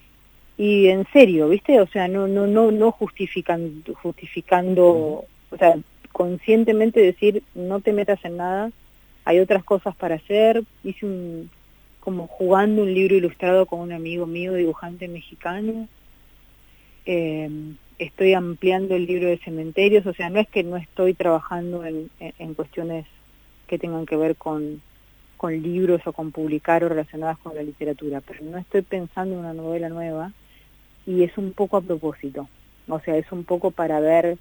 Y 0.58 0.88
en 0.88 1.06
serio, 1.14 1.50
¿viste? 1.50 1.80
O 1.80 1.88
sea, 1.88 2.08
no, 2.08 2.28
no, 2.28 2.48
no, 2.48 2.72
no 2.72 2.92
justifican, 2.92 3.84
justificando, 4.02 5.26
o 5.52 5.58
sea, 5.58 5.78
conscientemente 6.12 7.00
decir, 7.00 7.44
no 7.56 7.80
te 7.80 7.94
metas 7.94 8.24
en 8.26 8.38
nada, 8.38 8.72
hay 9.30 9.40
otras 9.40 9.64
cosas 9.64 9.96
para 9.96 10.16
hacer. 10.16 10.64
Hice 10.84 11.06
un, 11.06 11.52
como 12.00 12.26
jugando 12.26 12.82
un 12.82 12.92
libro 12.92 13.16
ilustrado 13.16 13.68
con 13.68 13.80
un 13.80 13.92
amigo 13.92 14.26
mío, 14.26 14.56
dibujante 14.56 15.08
mexicano. 15.08 15.88
Eh, 17.06 17.48
estoy 18.00 18.34
ampliando 18.34 18.96
el 18.96 19.06
libro 19.06 19.28
de 19.28 19.38
cementerios, 19.38 20.04
o 20.08 20.14
sea, 20.14 20.32
no 20.32 20.40
es 20.40 20.48
que 20.48 20.64
no 20.64 20.78
estoy 20.78 21.14
trabajando 21.14 21.86
en, 21.86 22.10
en, 22.20 22.34
en 22.40 22.54
cuestiones 22.56 23.06
que 23.68 23.78
tengan 23.78 24.08
que 24.08 24.16
ver 24.16 24.36
con, 24.36 24.82
con 25.38 25.62
libros 25.62 26.02
o 26.08 26.12
con 26.12 26.32
publicar 26.32 26.84
o 26.84 26.90
relacionadas 26.90 27.38
con 27.38 27.54
la 27.54 27.62
literatura, 27.62 28.22
pero 28.26 28.44
no 28.44 28.58
estoy 28.58 28.82
pensando 28.82 29.36
en 29.36 29.42
una 29.42 29.54
novela 29.54 29.90
nueva 29.90 30.32
y 31.06 31.22
es 31.22 31.38
un 31.38 31.54
poco 31.54 31.78
a 31.78 31.82
propósito, 31.82 32.50
o 32.88 33.00
sea, 33.02 33.16
es 33.16 33.32
un 33.32 33.44
poco 33.44 33.70
para 33.70 34.00
ver 34.00 34.40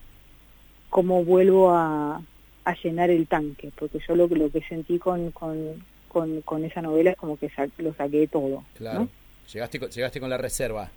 cómo 0.89 1.25
vuelvo 1.25 1.73
a, 1.73 2.23
a 2.69 2.75
llenar 2.83 3.09
el 3.09 3.27
tanque, 3.27 3.71
porque 3.75 3.99
yo 4.07 4.15
lo, 4.15 4.27
lo 4.27 4.51
que 4.51 4.61
sentí 4.61 4.99
con, 4.99 5.31
con, 5.31 5.83
con, 6.07 6.43
con 6.43 6.65
esa 6.67 6.83
novela 6.83 7.13
es 7.13 7.17
como 7.17 7.39
que 7.39 7.49
sa 7.49 7.67
lo 7.79 7.95
saqué 7.95 8.27
todo. 8.27 8.63
Claro, 8.75 9.01
¿no? 9.01 9.09
llegaste, 9.51 9.79
llegaste 9.79 10.21
con 10.21 10.29
la 10.29 10.37
reserva. 10.37 10.91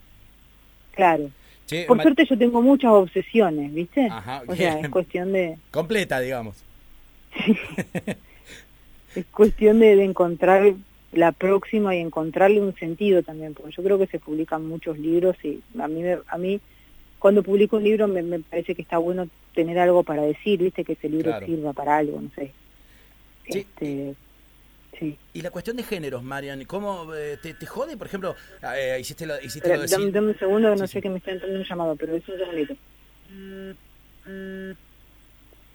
Claro. 0.92 1.30
Che, 1.68 1.86
Por 1.86 2.02
suerte 2.02 2.26
yo 2.30 2.38
tengo 2.38 2.62
muchas 2.62 2.92
obsesiones, 2.92 3.74
¿viste? 3.74 4.06
Ajá, 4.12 4.44
o 4.46 4.54
sea, 4.54 4.82
es 4.82 4.90
cuestión 4.90 5.32
de... 5.32 5.58
Completa, 5.72 6.20
digamos. 6.20 6.62
es 9.16 9.26
cuestión 9.28 9.80
de, 9.80 9.96
de, 9.96 10.04
encontrar 10.04 10.74
la 11.14 11.32
próxima 11.32 11.96
y 11.96 12.00
encontrarle 12.00 12.60
un 12.60 12.76
sentido 12.76 13.24
también, 13.24 13.54
porque 13.54 13.72
yo 13.72 13.82
creo 13.82 13.98
que 13.98 14.08
se 14.08 14.20
publican 14.20 14.68
muchos 14.68 15.00
libros 15.00 15.38
y 15.46 15.62
a 15.80 15.88
mí, 15.88 16.02
me, 16.02 16.18
a 16.28 16.38
mí 16.38 16.60
cuando 17.22 17.44
publico 17.44 17.78
un 17.78 17.84
libro 17.84 18.08
me, 18.08 18.24
me, 18.24 18.40
parece 18.40 18.74
que 18.74 18.82
está 18.82 18.98
bueno 18.98 19.30
tener 19.54 19.78
algo 19.78 20.02
para 20.02 20.24
decir, 20.24 20.60
¿viste? 20.60 20.84
Que 20.84 20.94
ese 20.94 21.08
libro 21.08 21.30
claro. 21.30 21.46
sirva 21.46 21.72
para 21.72 21.98
algo, 21.98 22.20
no 22.20 22.32
sé. 22.36 22.52
Sí. 23.48 23.60
Este, 23.60 24.16
Sí. 25.00 25.18
Y 25.34 25.42
la 25.42 25.50
cuestión 25.52 25.78
de 25.78 25.84
géneros, 25.84 26.22
Marian, 26.22 26.64
¿cómo 26.66 27.16
eh, 27.16 27.38
te, 27.42 27.54
te, 27.54 27.66
jode? 27.66 27.96
Por 27.98 28.08
ejemplo, 28.08 28.36
eh, 28.76 28.98
hiciste 29.00 29.26
lo, 29.26 29.40
hiciste 29.40 29.62
pero, 29.62 29.76
lo 29.78 29.82
de... 29.84 29.88
Dame, 29.88 30.12
dame, 30.12 30.28
un 30.28 30.38
segundo, 30.38 30.70
no 30.70 30.78
sí, 30.78 30.82
sé 30.82 30.94
sí. 30.94 31.02
que 31.02 31.10
me 31.10 31.18
está 31.18 31.32
entrando 31.32 31.58
un 31.58 31.64
llamado, 31.64 31.96
pero 31.96 32.16
es 32.16 32.28
un 32.28 32.38
segundito. 32.38 32.76
Mm, 33.30 33.72
mm. 34.30 34.76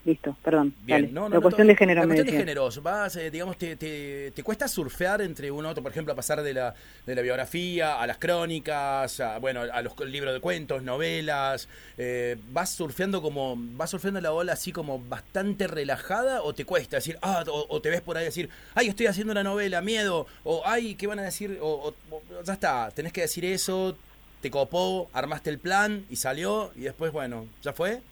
Listo, 0.06 0.36
perdón. 0.40 0.72
Bien, 0.84 1.02
dale. 1.02 1.12
no, 1.12 1.28
no, 1.28 1.34
la 1.34 1.40
cuestión 1.40 1.66
de 1.66 1.74
género. 1.74 2.02
La 2.02 2.06
cuestión 2.06 2.28
de 2.28 2.38
géneros, 2.38 2.80
vas, 2.80 3.16
eh, 3.16 3.28
digamos, 3.28 3.58
te, 3.58 3.74
te, 3.74 4.30
te, 4.30 4.42
cuesta 4.44 4.68
surfear 4.68 5.20
entre 5.20 5.50
uno 5.50 5.68
otro, 5.68 5.82
por 5.82 5.90
ejemplo, 5.90 6.12
a 6.12 6.16
pasar 6.16 6.42
de 6.42 6.54
la, 6.54 6.76
de 7.04 7.14
la 7.16 7.22
biografía 7.22 8.00
a 8.00 8.06
las 8.06 8.18
crónicas, 8.18 9.18
a, 9.18 9.38
bueno, 9.40 9.62
a 9.62 9.82
los 9.82 9.98
libros 10.06 10.32
de 10.32 10.38
cuentos, 10.38 10.84
novelas, 10.84 11.68
eh, 11.98 12.36
vas 12.52 12.70
surfeando 12.70 13.20
como, 13.20 13.56
vas 13.58 13.90
surfeando 13.90 14.20
la 14.20 14.32
ola 14.32 14.52
así 14.52 14.70
como 14.70 15.00
bastante 15.00 15.66
relajada 15.66 16.40
o 16.42 16.54
te 16.54 16.64
cuesta 16.64 16.98
decir, 16.98 17.18
ah, 17.20 17.42
o, 17.48 17.66
o, 17.68 17.82
te 17.82 17.90
ves 17.90 18.00
por 18.00 18.16
ahí 18.16 18.26
decir, 18.26 18.48
ay, 18.76 18.86
estoy 18.86 19.06
haciendo 19.06 19.32
una 19.32 19.42
novela, 19.42 19.80
miedo, 19.80 20.28
o 20.44 20.62
ay, 20.64 20.94
¿qué 20.94 21.08
van 21.08 21.18
a 21.18 21.22
decir? 21.22 21.58
O, 21.60 21.92
o 22.12 22.22
ya 22.44 22.52
está, 22.52 22.92
tenés 22.92 23.12
que 23.12 23.22
decir 23.22 23.44
eso, 23.44 23.96
te 24.40 24.52
copó, 24.52 25.10
armaste 25.12 25.50
el 25.50 25.58
plan 25.58 26.04
y 26.08 26.14
salió 26.14 26.70
y 26.76 26.82
después, 26.82 27.10
bueno, 27.10 27.48
¿ya 27.60 27.72
fue? 27.72 28.02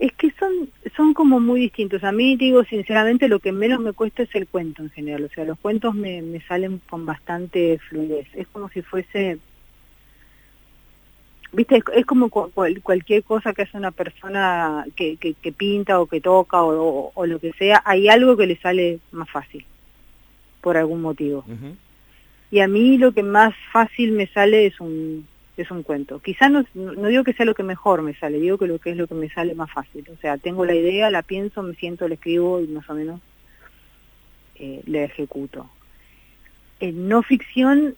Es 0.00 0.12
que 0.14 0.30
son, 0.38 0.70
son 0.96 1.14
como 1.14 1.40
muy 1.40 1.60
distintos. 1.60 2.04
A 2.04 2.12
mí, 2.12 2.36
digo, 2.36 2.64
sinceramente, 2.64 3.28
lo 3.28 3.38
que 3.38 3.52
menos 3.52 3.80
me 3.80 3.92
cuesta 3.92 4.22
es 4.22 4.34
el 4.34 4.46
cuento 4.46 4.82
en 4.82 4.90
general. 4.90 5.24
O 5.24 5.28
sea, 5.28 5.44
los 5.44 5.58
cuentos 5.58 5.94
me, 5.94 6.22
me 6.22 6.40
salen 6.42 6.80
con 6.88 7.06
bastante 7.06 7.78
fluidez. 7.88 8.26
Es 8.34 8.46
como 8.48 8.68
si 8.68 8.82
fuese... 8.82 9.38
Viste, 11.52 11.78
es, 11.78 11.84
es 11.94 12.06
como 12.06 12.28
cual, 12.28 12.80
cualquier 12.80 13.24
cosa 13.24 13.52
que 13.52 13.62
hace 13.62 13.76
una 13.76 13.90
persona 13.90 14.86
que, 14.94 15.16
que, 15.16 15.34
que 15.34 15.52
pinta 15.52 16.00
o 16.00 16.06
que 16.06 16.20
toca 16.20 16.62
o, 16.62 16.70
o, 16.78 17.12
o, 17.12 17.26
lo 17.26 17.40
que 17.40 17.52
sea, 17.54 17.82
hay 17.84 18.08
algo 18.08 18.36
que 18.36 18.46
le 18.46 18.56
sale 18.56 19.00
más 19.10 19.28
fácil, 19.28 19.64
por 20.60 20.76
algún 20.76 21.02
motivo. 21.02 21.44
Uh 21.48 21.52
-huh. 21.52 21.74
Y 22.52 22.60
a 22.60 22.68
mí 22.68 22.98
lo 22.98 23.10
que 23.12 23.24
más 23.24 23.52
fácil 23.72 24.12
me 24.12 24.28
sale 24.28 24.66
es 24.66 24.80
un, 24.80 25.26
es 25.62 25.70
un 25.70 25.82
cuento. 25.82 26.20
Quizá 26.20 26.48
no, 26.48 26.64
no 26.74 27.08
digo 27.08 27.24
que 27.24 27.32
sea 27.32 27.46
lo 27.46 27.54
que 27.54 27.62
mejor 27.62 28.02
me 28.02 28.14
sale, 28.14 28.38
digo 28.38 28.58
que 28.58 28.66
lo 28.66 28.78
que 28.78 28.90
es 28.90 28.96
lo 28.96 29.06
que 29.06 29.14
me 29.14 29.28
sale 29.30 29.54
más 29.54 29.70
fácil. 29.72 30.04
O 30.12 30.16
sea, 30.16 30.38
tengo 30.38 30.64
la 30.64 30.74
idea, 30.74 31.10
la 31.10 31.22
pienso, 31.22 31.62
me 31.62 31.74
siento, 31.74 32.08
la 32.08 32.14
escribo 32.14 32.60
y 32.60 32.66
más 32.66 32.88
o 32.88 32.94
menos 32.94 33.20
eh, 34.56 34.82
la 34.86 35.04
ejecuto. 35.04 35.68
En 36.80 37.08
no 37.08 37.22
ficción 37.22 37.94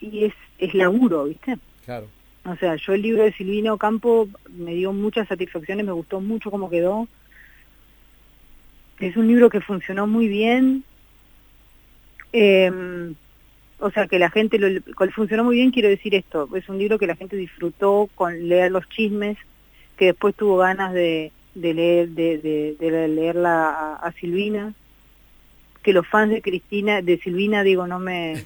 y 0.00 0.24
es, 0.24 0.34
es 0.58 0.74
laburo, 0.74 1.24
¿viste? 1.24 1.58
Claro. 1.84 2.06
O 2.44 2.56
sea, 2.56 2.76
yo 2.76 2.94
el 2.94 3.02
libro 3.02 3.24
de 3.24 3.32
Silvino 3.32 3.76
Campo 3.76 4.28
me 4.48 4.74
dio 4.74 4.92
muchas 4.92 5.28
satisfacciones, 5.28 5.84
me 5.84 5.92
gustó 5.92 6.20
mucho 6.20 6.50
cómo 6.50 6.70
quedó. 6.70 7.08
Es 9.00 9.16
un 9.16 9.28
libro 9.28 9.50
que 9.50 9.60
funcionó 9.60 10.06
muy 10.06 10.28
bien. 10.28 10.84
Eh, 12.32 13.12
o 13.80 13.90
sea, 13.90 14.06
que 14.06 14.18
la 14.18 14.30
gente, 14.30 14.58
lo, 14.58 14.80
funcionó 15.12 15.44
muy 15.44 15.56
bien, 15.56 15.70
quiero 15.70 15.88
decir 15.88 16.14
esto, 16.14 16.48
es 16.54 16.68
un 16.68 16.78
libro 16.78 16.98
que 16.98 17.06
la 17.06 17.16
gente 17.16 17.36
disfrutó 17.36 18.08
con 18.14 18.48
leer 18.48 18.72
los 18.72 18.88
chismes, 18.88 19.36
que 19.96 20.06
después 20.06 20.34
tuvo 20.34 20.58
ganas 20.58 20.92
de, 20.92 21.32
leer 21.54 22.08
de, 22.10 22.76
leerla 23.08 23.94
a, 23.94 24.12
Silvina, 24.12 24.74
que 25.82 25.92
los 25.92 26.06
fans 26.06 26.32
de 26.32 26.42
Cristina, 26.42 27.02
de 27.02 27.18
Silvina, 27.18 27.62
digo, 27.62 27.86
no 27.86 27.98
me 27.98 28.44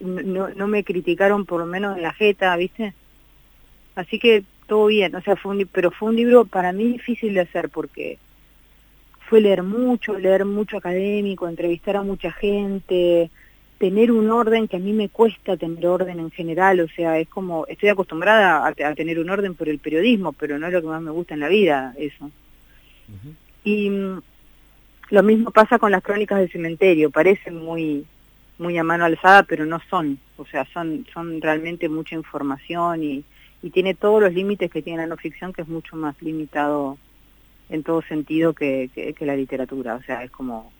no 0.00 0.66
me 0.66 0.84
criticaron 0.84 1.46
por 1.46 1.60
lo 1.60 1.66
menos 1.66 1.96
en 1.96 2.02
la 2.02 2.12
jeta, 2.12 2.54
¿viste? 2.56 2.92
Así 3.94 4.18
que 4.18 4.44
todo 4.66 4.86
bien, 4.86 5.14
o 5.14 5.20
sea, 5.22 5.36
fue 5.36 5.56
un, 5.56 5.68
pero 5.70 5.90
fue 5.90 6.08
un 6.10 6.16
libro 6.16 6.44
para 6.44 6.72
mí 6.72 6.84
difícil 6.84 7.34
de 7.34 7.40
hacer 7.40 7.68
porque 7.68 8.18
fue 9.28 9.40
leer 9.40 9.62
mucho, 9.62 10.18
leer 10.18 10.44
mucho 10.44 10.76
académico, 10.76 11.48
entrevistar 11.48 11.96
a 11.96 12.02
mucha 12.02 12.32
gente, 12.32 13.30
tener 13.84 14.10
un 14.10 14.30
orden 14.30 14.66
que 14.66 14.76
a 14.76 14.80
mí 14.80 14.94
me 14.94 15.10
cuesta 15.10 15.58
tener 15.58 15.86
orden 15.86 16.18
en 16.18 16.30
general, 16.30 16.80
o 16.80 16.88
sea, 16.88 17.18
es 17.18 17.28
como, 17.28 17.66
estoy 17.66 17.90
acostumbrada 17.90 18.66
a, 18.66 18.94
tener 18.94 19.18
un 19.18 19.28
orden 19.28 19.54
por 19.54 19.68
el 19.68 19.78
periodismo, 19.78 20.32
pero 20.32 20.58
no 20.58 20.66
es 20.66 20.72
lo 20.72 20.80
que 20.80 20.86
más 20.86 21.02
me 21.02 21.10
gusta 21.10 21.34
en 21.34 21.40
la 21.40 21.48
vida, 21.48 21.94
eso. 21.98 22.30
Y 23.62 23.90
mm, 23.90 24.22
lo 25.10 25.22
mismo 25.22 25.50
pasa 25.50 25.78
con 25.78 25.92
las 25.92 26.02
crónicas 26.02 26.38
del 26.38 26.50
cementerio, 26.50 27.10
parecen 27.10 27.62
muy 27.62 28.06
muy 28.56 28.78
a 28.78 28.84
mano 28.84 29.04
alzada, 29.04 29.42
pero 29.42 29.66
no 29.66 29.78
son, 29.90 30.18
o 30.38 30.46
sea, 30.46 30.64
son 30.72 31.06
son 31.12 31.42
realmente 31.42 31.90
mucha 31.90 32.14
información 32.14 33.04
y, 33.04 33.22
y 33.62 33.68
tiene 33.68 33.92
todos 33.92 34.22
los 34.22 34.32
límites 34.32 34.70
que 34.70 34.80
tiene 34.80 35.02
la 35.02 35.08
no 35.08 35.18
ficción, 35.18 35.52
que 35.52 35.60
es 35.60 35.68
mucho 35.68 35.94
más 35.94 36.14
limitado 36.22 36.96
en 37.68 37.82
todo 37.82 38.00
sentido 38.00 38.54
que, 38.54 38.88
que 38.94 39.26
la 39.26 39.36
literatura, 39.36 39.96
o 39.96 40.02
sea, 40.04 40.24
es 40.24 40.30
como 40.30 40.72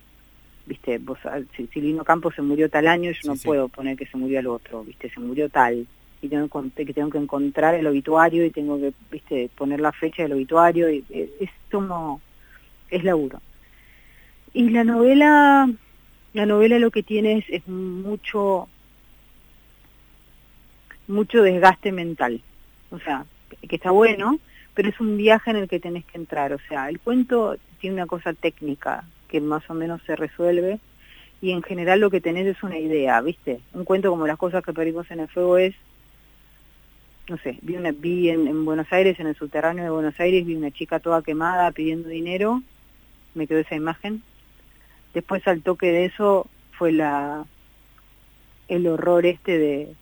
viste, 0.66 0.98
vos, 0.98 1.18
si, 1.56 1.80
Lino 1.80 2.04
Campos 2.04 2.34
se 2.34 2.42
murió 2.42 2.68
tal 2.68 2.86
año, 2.86 3.10
yo 3.10 3.32
no 3.32 3.36
puedo 3.36 3.68
poner 3.68 3.96
que 3.96 4.06
se 4.06 4.16
murió 4.16 4.38
al 4.38 4.46
otro, 4.46 4.84
viste, 4.84 5.10
se 5.10 5.20
murió 5.20 5.48
tal, 5.48 5.86
y 6.22 6.28
tengo 6.28 6.48
que, 6.74 6.92
tengo 6.92 7.10
que 7.10 7.18
encontrar 7.18 7.74
el 7.74 7.86
obituario 7.86 8.44
y 8.44 8.50
tengo 8.50 8.78
que, 8.78 8.92
viste, 9.10 9.50
poner 9.56 9.80
la 9.80 9.92
fecha 9.92 10.22
del 10.22 10.32
obituario, 10.32 10.90
y 10.90 11.04
es, 11.10 11.50
como, 11.70 12.20
es 12.90 13.04
laburo. 13.04 13.40
Y 14.52 14.70
la 14.70 14.84
novela, 14.84 15.70
la 16.32 16.46
novela 16.46 16.78
lo 16.78 16.90
que 16.90 17.02
tiene 17.02 17.38
es, 17.38 17.44
es 17.48 17.68
mucho, 17.68 18.68
mucho 21.06 21.42
desgaste 21.42 21.92
mental, 21.92 22.40
o 22.90 22.98
sea, 23.00 23.26
que 23.68 23.76
está 23.76 23.90
bueno, 23.90 24.38
pero 24.72 24.88
es 24.88 24.98
un 24.98 25.16
viaje 25.16 25.50
en 25.50 25.56
el 25.56 25.68
que 25.68 25.80
tenés 25.80 26.04
que 26.06 26.18
entrar, 26.18 26.52
o 26.52 26.58
sea, 26.68 26.88
el 26.88 27.00
cuento 27.00 27.56
tiene 27.80 27.96
una 27.96 28.06
cosa 28.06 28.32
técnica, 28.32 29.04
que 29.34 29.40
más 29.40 29.68
o 29.68 29.74
menos 29.74 30.00
se 30.06 30.14
resuelve 30.14 30.78
y 31.42 31.50
en 31.50 31.64
general 31.64 31.98
lo 31.98 32.08
que 32.08 32.20
tenés 32.20 32.46
es 32.46 32.62
una 32.62 32.78
idea, 32.78 33.20
¿viste? 33.20 33.58
Un 33.72 33.84
cuento 33.84 34.10
como 34.10 34.28
las 34.28 34.38
cosas 34.38 34.62
que 34.62 34.72
perdimos 34.72 35.10
en 35.10 35.18
el 35.18 35.26
fuego 35.26 35.58
es, 35.58 35.74
no 37.28 37.36
sé, 37.38 37.58
vi, 37.62 37.74
una, 37.74 37.90
vi 37.90 38.30
en, 38.30 38.64
Buenos 38.64 38.92
Aires, 38.92 39.18
en 39.18 39.26
el 39.26 39.34
subterráneo 39.34 39.82
de 39.82 39.90
Buenos 39.90 40.20
Aires, 40.20 40.46
vi 40.46 40.54
una 40.54 40.70
chica 40.70 41.00
toda 41.00 41.20
quemada 41.22 41.72
pidiendo 41.72 42.08
dinero, 42.08 42.62
me 43.34 43.48
quedó 43.48 43.58
esa 43.58 43.74
imagen. 43.74 44.22
Después 45.14 45.44
al 45.48 45.62
toque 45.62 45.90
de 45.90 46.04
eso 46.04 46.46
fue 46.78 46.92
la 46.92 47.44
el 48.68 48.86
horror 48.86 49.26
este 49.26 49.58
de, 49.58 49.94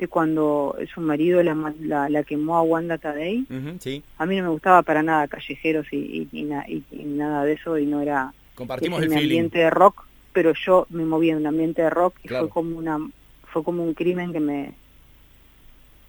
de 0.00 0.08
cuando 0.08 0.76
su 0.92 1.00
marido 1.00 1.40
la, 1.44 2.08
la, 2.08 2.22
quemó 2.24 2.56
a 2.56 2.62
Wanda 2.62 2.98
Tadei. 2.98 3.46
sí. 3.78 4.02
A 4.18 4.26
mí 4.26 4.36
no 4.36 4.42
me 4.42 4.48
gustaba 4.48 4.82
para 4.82 5.04
nada 5.04 5.28
callejeros 5.28 5.86
y, 5.92 6.28
y, 6.32 6.84
y, 6.90 7.04
nada 7.04 7.44
de 7.44 7.52
eso 7.52 7.78
y 7.78 7.86
no 7.86 8.02
era 8.02 8.34
Compartimos 8.60 9.02
el 9.02 9.10
ambiente 9.10 9.58
de 9.58 9.70
rock, 9.70 10.04
pero 10.34 10.52
yo 10.52 10.86
me 10.90 11.06
moví 11.06 11.30
en 11.30 11.38
un 11.38 11.46
ambiente 11.46 11.80
de 11.80 11.88
rock 11.88 12.14
y 12.22 12.28
fue 12.28 12.50
como 12.50 12.76
una 12.76 12.98
fue 13.50 13.64
como 13.64 13.82
un 13.82 13.94
crimen 13.94 14.34
que 14.34 14.40
me 14.40 14.74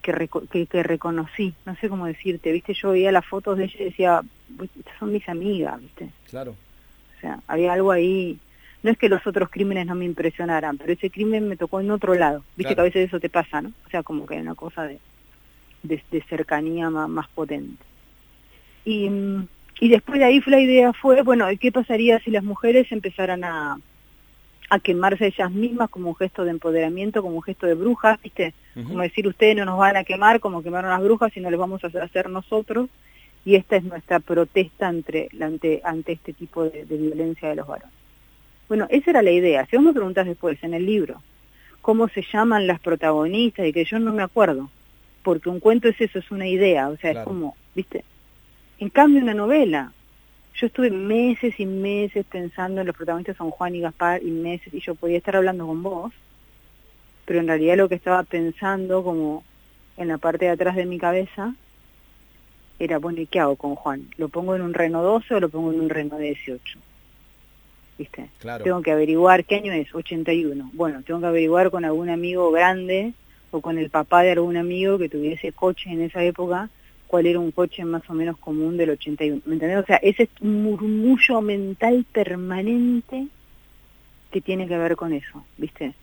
que, 0.02 0.68
que, 0.68 0.84
reconocí, 0.84 1.54
no 1.66 1.78
sé 1.78 1.88
cómo 1.88 2.08
decirte, 2.08 2.52
viste, 2.52 2.74
yo 2.74 2.92
veía 2.92 3.14
las 3.14 3.26
fotos 3.26 3.58
de 3.58 3.66
ella 3.66 3.76
y 3.80 3.84
decía, 3.86 4.22
estas 4.60 4.98
son 5.00 5.14
mis 5.14 5.30
amigas, 5.30 5.80
viste. 5.80 6.10
Claro. 6.30 6.56
O 7.16 7.22
sea, 7.22 7.40
había 7.48 7.72
algo 7.72 7.92
ahí, 7.92 8.38
no 8.84 8.92
es 8.92 8.98
que 8.98 9.08
los 9.08 9.26
otros 9.26 9.50
crímenes 9.50 9.88
no 9.88 9.96
me 9.96 10.04
impresionaran, 10.04 10.78
pero 10.78 10.92
ese 10.92 11.10
crimen 11.10 11.48
me 11.48 11.56
tocó 11.56 11.80
en 11.80 11.92
otro 11.92 12.16
lado, 12.16 12.44
viste 12.58 12.76
que 12.76 12.82
a 12.82 12.84
veces 12.84 13.08
eso 13.08 13.22
te 13.22 13.30
pasa, 13.30 13.62
¿no? 13.62 13.72
O 13.86 13.90
sea, 13.90 14.04
como 14.04 14.26
que 14.26 14.36
hay 14.36 14.42
una 14.42 14.56
cosa 14.56 14.84
de, 14.84 15.00
de, 15.84 16.22
cercanía 16.28 16.90
más, 16.90 17.08
más 17.08 17.30
potente. 17.30 17.86
Y 18.84 19.10
mm, 19.10 19.48
y 19.82 19.90
después 19.90 20.20
de 20.20 20.26
ahí 20.26 20.42
la 20.46 20.60
idea 20.60 20.94
fue, 20.94 21.24
bueno, 21.24 21.48
¿qué 21.60 21.72
pasaría 21.72 22.20
si 22.20 22.30
las 22.30 22.44
mujeres 22.44 22.92
empezaran 22.92 23.44
a, 23.44 23.80
a 24.70 24.80
quemarse 24.80 25.26
ellas 25.26 25.50
mismas 25.52 25.90
como 25.90 26.10
un 26.10 26.16
gesto 26.16 26.46
de 26.46 26.52
empoderamiento, 26.52 27.24
como 27.24 27.38
un 27.38 27.42
gesto 27.42 27.66
de 27.66 27.74
brujas, 27.74 28.22
¿viste? 28.22 28.54
Como 28.76 29.02
decir, 29.02 29.28
ustedes 29.28 29.56
no 29.56 29.66
nos 29.66 29.80
van 29.80 29.98
a 29.98 30.04
quemar 30.04 30.40
como 30.40 30.62
quemaron 30.62 30.92
las 30.92 31.02
brujas, 31.02 31.34
sino 31.34 31.50
les 31.50 31.60
vamos 31.60 31.84
a 31.84 31.88
hacer 31.88 32.30
nosotros. 32.30 32.90
Y 33.44 33.56
esta 33.56 33.78
es 33.78 33.84
nuestra 33.84 34.20
protesta 34.20 34.88
ante, 34.88 35.30
ante, 35.42 35.82
ante 35.84 36.12
este 36.12 36.34
tipo 36.34 36.64
de, 36.64 36.86
violencia 36.86 37.50
de 37.50 37.56
los 37.56 37.66
varones. 37.66 37.94
Bueno, 38.70 38.86
esa 38.92 39.10
era 39.10 39.24
la 39.24 39.32
idea. 39.32 39.66
Si 39.66 39.78
vos 39.78 39.84
me 39.84 39.94
preguntas 39.94 40.28
después 40.28 40.64
en 40.64 40.76
el 40.76 40.86
libro 40.86 41.24
cómo 41.82 42.08
se 42.08 42.24
llaman 42.32 42.68
las 42.68 42.80
protagonistas 42.80 43.66
y 43.66 43.74
que 43.74 43.84
yo 43.84 43.98
no 43.98 44.14
me 44.14 44.22
acuerdo, 44.22 44.70
porque 45.24 45.50
un 45.50 45.60
cuento 45.60 45.90
es 45.90 46.00
eso, 46.00 46.20
es 46.20 46.30
una 46.30 46.48
idea, 46.48 46.88
o 46.90 46.98
sea, 46.98 47.12
es 47.12 47.18
como, 47.26 47.58
¿viste? 47.74 48.06
En 48.82 48.90
cambio, 48.90 49.22
una 49.22 49.36
novela, 49.36 49.94
yo 50.56 50.66
estuve 50.66 50.90
meses 50.90 51.60
y 51.60 51.68
meses 51.68 52.26
pensando 52.26 52.82
en 52.82 52.88
los 52.88 52.96
protagonistas 52.96 53.38
son 53.38 53.52
Juan 53.52 53.76
y 53.76 53.82
Gaspar 53.82 54.24
y 54.24 54.32
meses, 54.32 54.74
y 54.74 54.80
yo 54.80 54.96
podía 54.96 55.20
estar 55.20 55.36
hablando 55.36 55.68
con 55.68 55.84
vos, 55.84 56.12
pero 57.26 57.40
en 57.40 57.48
realidad 57.48 57.78
lo 57.78 57.88
que 57.88 57.94
estaba 57.94 58.24
pensando 58.24 59.04
como 59.04 59.44
en 59.98 60.08
la 60.08 60.18
parte 60.18 60.46
de 60.46 60.52
atrás 60.52 60.76
de 60.76 60.88
mi 60.88 60.98
cabeza 60.98 61.54
era, 62.80 62.98
bueno, 62.98 63.22
¿y 63.22 63.28
qué 63.28 63.40
hago 63.40 63.56
con 63.56 63.76
Juan? 63.76 64.08
¿Lo 64.18 64.30
pongo 64.30 64.56
en 64.56 64.64
un 64.64 64.74
Reno 64.74 65.04
12 65.04 65.36
o 65.36 65.40
lo 65.40 65.50
pongo 65.50 65.72
en 65.72 65.80
un 65.80 65.90
Reno 65.90 66.18
18? 66.18 66.80
¿Viste? 68.00 68.30
Claro. 68.40 68.64
Tengo 68.64 68.82
que 68.82 68.92
averiguar, 68.92 69.46
¿qué 69.46 69.58
año 69.58 69.74
es? 69.74 69.94
81. 69.94 70.72
Bueno, 70.74 71.04
tengo 71.04 71.20
que 71.20 71.28
averiguar 71.28 71.70
con 71.70 71.86
algún 71.86 72.10
amigo 72.10 72.50
grande 72.50 73.14
o 73.52 73.62
con 73.62 73.78
el 73.78 73.92
papá 73.92 74.24
de 74.24 74.32
algún 74.32 74.58
amigo 74.58 74.98
que 74.98 75.08
tuviese 75.08 75.52
coche 75.52 75.92
en 75.92 76.02
esa 76.02 76.24
época 76.24 76.72
cuál 77.12 77.26
era 77.26 77.42
un 77.42 77.52
coche 77.52 77.84
más 77.84 78.10
o 78.10 78.14
menos 78.14 78.38
común 78.38 78.78
del 78.78 78.92
81. 78.92 79.42
¿Me 79.44 79.56
entendés? 79.56 79.80
O 79.80 79.86
sea, 79.86 79.98
ese 79.98 80.30
murmullo 80.40 81.42
mental 81.42 82.06
permanente 82.10 83.28
que 84.32 84.40
tiene 84.40 84.66
que 84.66 84.78
ver 84.78 84.96
con 84.96 85.12
eso, 85.12 85.44
¿viste? 85.58 85.94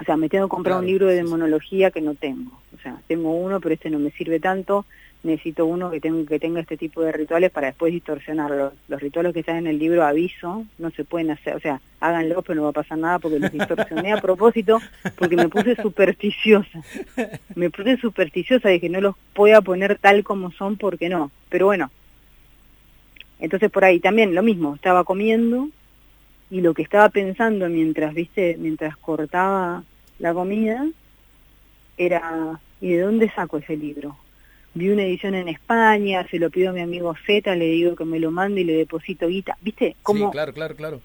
O 0.00 0.04
sea, 0.04 0.16
me 0.16 0.28
tengo 0.28 0.46
que 0.46 0.54
comprar 0.54 0.78
un 0.78 0.86
libro 0.86 1.08
de 1.08 1.16
demonología 1.16 1.90
que 1.90 2.00
no 2.00 2.14
tengo. 2.14 2.52
O 2.72 2.80
sea, 2.80 3.02
tengo 3.08 3.32
uno, 3.32 3.58
pero 3.58 3.74
este 3.74 3.90
no 3.90 3.98
me 3.98 4.12
sirve 4.12 4.38
tanto 4.38 4.86
necesito 5.22 5.66
uno 5.66 5.90
que, 5.90 6.00
tenga, 6.00 6.26
que 6.26 6.38
tenga 6.38 6.60
este 6.60 6.76
tipo 6.76 7.02
de 7.02 7.12
rituales 7.12 7.50
para 7.50 7.68
después 7.68 7.92
distorsionarlos. 7.92 8.72
Los 8.88 9.00
rituales 9.00 9.32
que 9.32 9.40
están 9.40 9.56
en 9.56 9.66
el 9.66 9.78
libro 9.78 10.04
aviso 10.04 10.64
no 10.78 10.90
se 10.90 11.04
pueden 11.04 11.30
hacer, 11.30 11.54
o 11.54 11.60
sea, 11.60 11.80
háganlo, 12.00 12.42
pero 12.42 12.56
no 12.56 12.62
va 12.64 12.70
a 12.70 12.72
pasar 12.72 12.98
nada 12.98 13.18
porque 13.18 13.38
los 13.38 13.52
distorsioné 13.52 14.12
a 14.12 14.20
propósito 14.20 14.80
porque 15.16 15.36
me 15.36 15.48
puse 15.48 15.76
supersticiosa. 15.76 16.80
Me 17.54 17.70
puse 17.70 17.96
supersticiosa, 17.98 18.68
dije, 18.68 18.88
no 18.88 19.00
los 19.00 19.14
voy 19.34 19.52
a 19.52 19.60
poner 19.60 19.98
tal 19.98 20.24
como 20.24 20.50
son 20.52 20.76
porque 20.76 21.08
no. 21.08 21.30
Pero 21.48 21.66
bueno, 21.66 21.90
entonces 23.38 23.70
por 23.70 23.84
ahí 23.84 24.00
también 24.00 24.34
lo 24.34 24.42
mismo, 24.42 24.74
estaba 24.74 25.04
comiendo 25.04 25.68
y 26.50 26.62
lo 26.62 26.74
que 26.74 26.82
estaba 26.82 27.08
pensando 27.10 27.68
mientras, 27.68 28.14
viste, 28.14 28.56
mientras 28.58 28.96
cortaba 28.96 29.84
la 30.18 30.34
comida 30.34 30.86
era, 31.96 32.60
¿y 32.80 32.92
de 32.92 33.02
dónde 33.02 33.30
saco 33.30 33.58
ese 33.58 33.76
libro? 33.76 34.16
Vi 34.74 34.90
una 34.90 35.02
edición 35.02 35.34
en 35.34 35.48
España, 35.48 36.26
se 36.30 36.38
lo 36.38 36.50
pido 36.50 36.70
a 36.70 36.72
mi 36.72 36.80
amigo 36.80 37.14
Z, 37.26 37.54
le 37.54 37.66
digo 37.66 37.96
que 37.96 38.04
me 38.04 38.20
lo 38.20 38.30
mande 38.30 38.62
y 38.62 38.64
le 38.64 38.74
deposito 38.74 39.28
guita. 39.28 39.56
¿Viste? 39.60 39.96
Como 40.02 40.26
sí, 40.26 40.32
claro, 40.32 40.52
claro, 40.52 40.76
claro. 40.76 41.00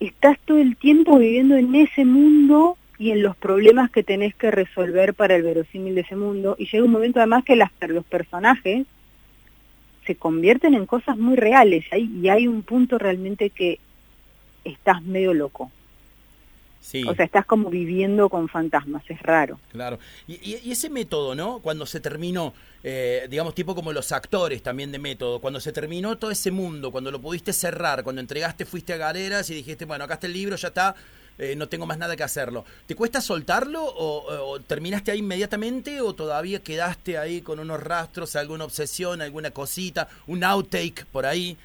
Estás 0.00 0.38
todo 0.44 0.58
el 0.58 0.76
tiempo 0.76 1.18
viviendo 1.18 1.56
en 1.56 1.74
ese 1.74 2.04
mundo 2.04 2.76
y 2.98 3.10
en 3.10 3.22
los 3.22 3.36
problemas 3.36 3.90
que 3.90 4.02
tenés 4.02 4.34
que 4.34 4.50
resolver 4.50 5.14
para 5.14 5.36
el 5.36 5.42
verosímil 5.42 5.94
de 5.94 6.02
ese 6.02 6.16
mundo. 6.16 6.56
Y 6.58 6.66
llega 6.66 6.84
un 6.84 6.90
momento 6.90 7.20
además 7.20 7.44
que 7.44 7.56
las, 7.56 7.70
los 7.88 8.04
personajes 8.04 8.86
se 10.06 10.16
convierten 10.16 10.74
en 10.74 10.86
cosas 10.86 11.16
muy 11.16 11.36
reales 11.36 11.84
y 11.92 12.28
hay 12.28 12.48
un 12.48 12.62
punto 12.62 12.98
realmente 12.98 13.50
que 13.50 13.78
estás 14.64 15.02
medio 15.02 15.34
loco. 15.34 15.70
O 17.06 17.14
sea, 17.14 17.24
estás 17.24 17.46
como 17.46 17.70
viviendo 17.70 18.28
con 18.28 18.48
fantasmas, 18.48 19.02
es 19.08 19.20
raro. 19.22 19.58
Claro. 19.70 19.98
Y, 20.26 20.70
ese 20.70 20.90
método, 20.90 21.34
¿no? 21.34 21.60
Cuando 21.60 21.86
se 21.86 22.00
terminó, 22.00 22.52
eh, 22.82 23.26
digamos, 23.30 23.54
tipo 23.54 23.74
como 23.74 23.92
los 23.92 24.10
actores 24.10 24.62
también 24.62 24.90
de 24.90 24.98
método, 24.98 25.40
cuando 25.40 25.60
se 25.60 25.72
terminó 25.72 26.18
todo 26.18 26.30
ese 26.30 26.50
mundo, 26.50 26.90
cuando 26.90 27.10
lo 27.10 27.20
pudiste 27.20 27.52
cerrar, 27.52 28.02
cuando 28.02 28.20
entregaste, 28.20 28.66
fuiste 28.66 28.92
a 28.92 28.96
Galeras 28.96 29.48
y 29.50 29.54
dijiste, 29.54 29.84
bueno, 29.84 30.04
acá 30.04 30.14
está 30.14 30.26
el 30.26 30.32
libro, 30.32 30.56
ya 30.56 30.68
está, 30.68 30.94
eh, 31.38 31.54
no 31.56 31.68
tengo 31.68 31.86
más 31.86 31.98
nada 31.98 32.16
que 32.16 32.24
hacerlo. 32.24 32.64
¿Te 32.86 32.96
cuesta 32.96 33.20
soltarlo 33.20 33.82
o, 33.84 34.58
terminaste 34.66 35.12
ahí 35.12 35.20
inmediatamente 35.20 36.00
o 36.00 36.14
todavía 36.14 36.62
quedaste 36.62 37.16
ahí 37.16 37.42
con 37.42 37.60
unos 37.60 37.80
rastros, 37.80 38.36
alguna 38.36 38.64
obsesión, 38.64 39.22
alguna 39.22 39.52
cosita, 39.52 40.08
un 40.26 40.42
outtake 40.44 41.06
por 41.06 41.26
ahí? 41.26 41.56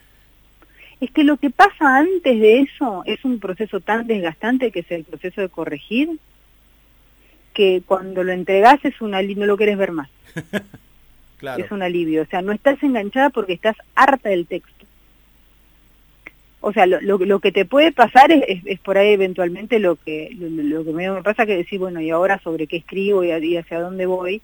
Es 0.99 1.11
que 1.11 1.23
lo 1.23 1.37
que 1.37 1.49
pasa 1.49 1.97
antes 1.97 2.39
de 2.39 2.61
eso 2.61 3.03
es 3.05 3.23
un 3.23 3.39
proceso 3.39 3.79
tan 3.79 4.07
desgastante 4.07 4.71
que 4.71 4.79
es 4.79 4.91
el 4.91 5.03
proceso 5.03 5.41
de 5.41 5.49
corregir, 5.49 6.09
que 7.53 7.83
cuando 7.85 8.23
lo 8.23 8.31
entregas 8.31 8.83
es 8.83 8.99
un 9.01 9.11
no 9.11 9.45
lo 9.45 9.57
quieres 9.57 9.77
ver 9.77 9.91
más. 9.91 10.09
claro. 11.37 11.63
Es 11.63 11.71
un 11.71 11.83
alivio. 11.83 12.23
O 12.23 12.25
sea, 12.25 12.41
no 12.41 12.51
estás 12.51 12.81
enganchada 12.81 13.29
porque 13.29 13.53
estás 13.53 13.75
harta 13.95 14.29
del 14.29 14.47
texto. 14.47 14.85
O 16.59 16.73
sea, 16.73 16.87
lo, 16.87 16.99
lo, 16.99 17.39
que 17.39 17.51
te 17.51 17.65
puede 17.65 17.91
pasar 17.91 18.31
es, 18.31 18.61
es, 18.65 18.79
por 18.79 18.97
ahí 18.97 19.11
eventualmente 19.11 19.77
lo 19.79 19.95
que 19.95 20.35
lo, 20.37 20.83
que 20.83 20.91
me, 20.91 21.21
pasa 21.21 21.45
que 21.45 21.55
decir, 21.55 21.79
bueno, 21.79 22.01
¿y 22.01 22.09
ahora 22.09 22.39
sobre 22.39 22.65
qué 22.65 22.77
escribo 22.77 23.23
y, 23.23 23.55
hacia 23.55 23.79
dónde 23.79 24.07
voy? 24.07 24.41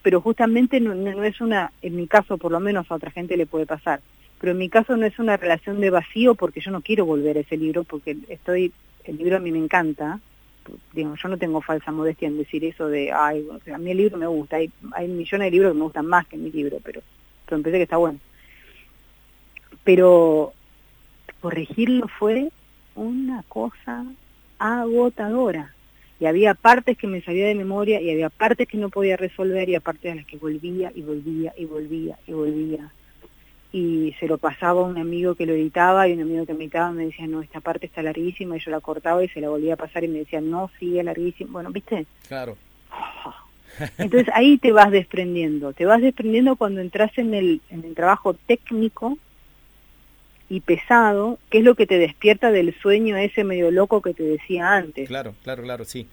Pero 0.00 0.22
justamente 0.22 0.80
no, 0.80 0.94
no 0.94 1.22
es 1.22 1.40
una, 1.42 1.70
en 1.82 1.96
mi 1.96 2.06
caso 2.06 2.38
por 2.38 2.50
lo 2.50 2.58
menos 2.58 2.90
a 2.90 2.94
otra 2.94 3.10
gente 3.10 3.36
le 3.36 3.46
puede 3.46 3.66
pasar 3.66 4.00
pero 4.42 4.52
en 4.52 4.58
mi 4.58 4.68
caso 4.68 4.96
no 4.96 5.06
es 5.06 5.16
una 5.20 5.36
relación 5.36 5.80
de 5.80 5.90
vacío 5.90 6.34
porque 6.34 6.60
yo 6.60 6.72
no 6.72 6.80
quiero 6.80 7.06
volver 7.06 7.36
a 7.36 7.42
ese 7.42 7.56
libro 7.56 7.84
porque 7.84 8.16
estoy, 8.28 8.72
el 9.04 9.16
libro 9.16 9.36
a 9.36 9.38
mí 9.38 9.52
me 9.52 9.60
encanta, 9.60 10.18
digamos, 10.92 11.22
yo 11.22 11.28
no 11.28 11.38
tengo 11.38 11.60
falsa 11.60 11.92
modestia 11.92 12.26
en 12.26 12.38
decir 12.38 12.64
eso 12.64 12.88
de, 12.88 13.12
ay, 13.12 13.46
a 13.72 13.78
mí 13.78 13.92
el 13.92 13.98
libro 13.98 14.18
me 14.18 14.26
gusta, 14.26 14.56
hay, 14.56 14.68
hay 14.94 15.06
millones 15.06 15.46
de 15.46 15.50
libros 15.52 15.70
que 15.70 15.78
me 15.78 15.84
gustan 15.84 16.06
más 16.06 16.26
que 16.26 16.36
mi 16.36 16.50
libro, 16.50 16.78
pero, 16.82 17.02
pero 17.44 17.56
empecé 17.56 17.76
que 17.76 17.84
está 17.84 17.98
bueno. 17.98 18.18
Pero 19.84 20.52
corregirlo 21.40 22.08
fue 22.08 22.48
una 22.96 23.44
cosa 23.44 24.04
agotadora. 24.58 25.72
Y 26.18 26.26
había 26.26 26.54
partes 26.54 26.98
que 26.98 27.06
me 27.06 27.22
sabía 27.22 27.46
de 27.46 27.54
memoria 27.54 28.00
y 28.00 28.10
había 28.10 28.28
partes 28.28 28.66
que 28.66 28.76
no 28.76 28.90
podía 28.90 29.16
resolver 29.16 29.68
y 29.68 29.76
aparte 29.76 30.08
de 30.08 30.16
las 30.16 30.26
que 30.26 30.36
volvía 30.36 30.90
y 30.96 31.02
volvía 31.02 31.54
y 31.56 31.64
volvía 31.64 32.18
y 32.26 32.32
volvía. 32.32 32.90
Y 33.72 34.14
se 34.20 34.26
lo 34.26 34.36
pasaba 34.36 34.82
a 34.82 34.84
un 34.84 34.98
amigo 34.98 35.34
que 35.34 35.46
lo 35.46 35.54
editaba 35.54 36.06
y 36.06 36.12
un 36.12 36.20
amigo 36.20 36.44
que 36.44 36.52
me 36.52 36.64
editaba 36.64 36.92
me 36.92 37.06
decía, 37.06 37.26
no, 37.26 37.40
esta 37.40 37.60
parte 37.60 37.86
está 37.86 38.02
larguísima 38.02 38.56
y 38.56 38.60
yo 38.60 38.70
la 38.70 38.80
cortaba 38.80 39.24
y 39.24 39.28
se 39.28 39.40
la 39.40 39.48
volvía 39.48 39.74
a 39.74 39.78
pasar 39.78 40.04
y 40.04 40.08
me 40.08 40.18
decía, 40.18 40.40
no, 40.40 40.70
sigue 40.78 41.02
larguísima. 41.02 41.52
Bueno, 41.52 41.70
¿viste? 41.70 42.06
Claro. 42.28 42.56
Entonces 43.98 44.28
ahí 44.34 44.58
te 44.58 44.72
vas 44.72 44.90
desprendiendo, 44.90 45.72
te 45.72 45.86
vas 45.86 46.02
desprendiendo 46.02 46.56
cuando 46.56 46.80
entras 46.80 47.16
en 47.16 47.34
el, 47.34 47.60
en 47.70 47.84
el 47.84 47.94
trabajo 47.94 48.34
técnico 48.34 49.16
y 50.48 50.60
pesado, 50.60 51.38
que 51.48 51.58
es 51.58 51.64
lo 51.64 51.74
que 51.74 51.86
te 51.86 51.98
despierta 51.98 52.50
del 52.50 52.74
sueño 52.80 53.16
ese 53.16 53.42
medio 53.42 53.70
loco 53.70 54.02
que 54.02 54.12
te 54.12 54.22
decía 54.22 54.74
antes. 54.74 55.08
Claro, 55.08 55.34
claro, 55.42 55.62
claro, 55.62 55.84
sí. 55.86 56.08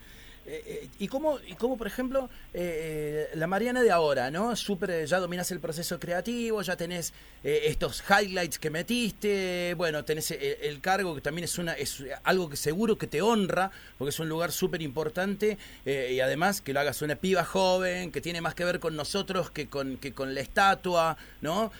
Eh, 0.51 0.63
eh, 0.65 0.89
¿Y 0.97 1.07
cómo, 1.07 1.37
y 1.47 1.53
cómo, 1.53 1.77
por 1.77 1.85
ejemplo, 1.85 2.27
eh, 2.55 3.29
la 3.35 3.45
Mariana 3.45 3.83
de 3.83 3.91
ahora, 3.91 4.31
¿no? 4.31 4.55
Super, 4.55 5.05
ya 5.05 5.19
dominas 5.19 5.51
el 5.51 5.59
proceso 5.59 5.99
creativo, 5.99 6.63
ya 6.63 6.75
tenés 6.75 7.13
estos 7.43 8.03
highlights 8.09 8.57
que 8.57 8.71
metiste, 8.71 9.75
bueno, 9.77 10.03
tenés 10.03 10.31
el, 10.31 10.81
cargo 10.81 11.13
que 11.15 11.21
también 11.21 11.45
es, 11.45 11.57
una, 11.57 11.73
es 11.73 12.03
algo 12.23 12.49
que 12.49 12.57
seguro 12.57 12.97
que 12.97 13.05
te 13.05 13.21
honra, 13.21 13.71
porque 13.97 14.09
es 14.09 14.19
un 14.19 14.27
lugar 14.27 14.51
súper 14.51 14.81
importante, 14.81 15.57
y 15.85 16.19
además 16.19 16.59
que 16.61 16.73
lo 16.73 16.81
hagas 16.81 17.01
una 17.01 17.15
piba 17.15 17.45
joven, 17.45 18.11
que 18.11 18.19
tiene 18.19 18.41
más 18.41 18.55
que 18.55 18.65
ver 18.65 18.79
con 18.79 18.95
nosotros 18.95 19.51
que 19.51 19.69
con, 19.69 19.97
que 19.97 20.13
con 20.13 20.33
la 20.33 20.41
estatua, 20.41 21.15
¿no? 21.41 21.71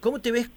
¿Cómo 0.00 0.20
te 0.20 0.30
ves 0.30 0.48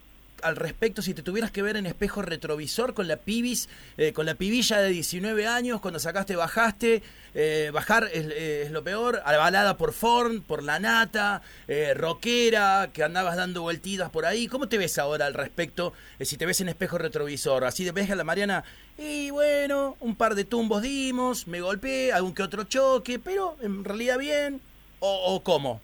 al 0.44 0.56
respecto 0.56 1.02
si 1.02 1.14
te 1.14 1.24
tuvieras 1.24 1.52
que 1.52 1.62
ver 1.62 1.78
en 1.78 1.86
espejo 1.86 2.22
retrovisor 2.22 2.94
con 2.94 3.08
la 3.08 3.18
pibis, 3.18 3.70
eh, 3.98 4.14
con 4.14 4.26
la 4.26 4.36
pibilla 4.36 4.80
de 4.80 4.90
19 4.90 5.48
años, 5.48 5.82
cuando 5.82 6.00
sacaste, 6.00 6.36
bajaste, 6.36 7.04
eh, 7.34 7.72
bajar 7.74 8.10
es, 8.12 8.72
lo 8.72 8.84
peor, 8.84 9.22
avalada 9.26 9.78
por 9.78 9.94
Forn, 9.94 10.42
por 10.42 10.64
la 10.64 10.80
nata, 10.80 11.42
eh, 11.68 11.94
rockera, 11.94 12.90
que 12.94 13.04
andabas 13.04 13.36
dando 13.36 13.62
vueltitas 13.62 14.10
por 14.10 14.26
ahí. 14.26 14.48
¿Cómo 14.48 14.68
te 14.68 14.78
ves 14.78 14.98
ahora 14.98 15.26
al 15.26 15.34
respecto 15.34 15.94
si 16.20 16.38
te 16.38 16.46
ves 16.46 16.62
en 16.62 16.70
espejo 16.70 16.98
retrovisor? 16.98 17.66
Así 17.66 17.84
de 17.84 17.92
ves 17.92 18.10
a 18.12 18.16
la 18.16 18.24
Mariana, 18.24 18.64
y 18.98 19.30
bueno, 19.30 19.98
un 20.00 20.16
par 20.16 20.36
de 20.36 20.46
tumbos 20.46 20.82
dimos, 20.82 21.48
me 21.48 21.62
golpeé, 21.62 22.12
algún 22.12 22.34
que 22.34 22.44
otro 22.44 22.64
choque, 22.64 23.20
pero 23.20 23.58
en 23.62 23.84
realidad 23.84 24.18
bien, 24.18 24.62
o 25.00 25.42
cómo? 25.44 25.82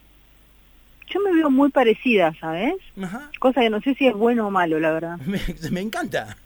Yo 1.08 1.20
me 1.20 1.32
veo 1.32 1.50
muy 1.50 1.70
parecida, 1.70 2.34
¿sabes? 2.40 2.74
Cosa 3.38 3.60
que 3.60 3.70
no 3.70 3.80
sé 3.80 3.94
si 3.94 4.06
es 4.06 4.14
bueno 4.14 4.46
o 4.46 4.50
malo, 4.50 4.78
la 4.78 4.92
verdad. 4.92 5.18
Me, 5.70 5.80
encanta. 5.80 6.36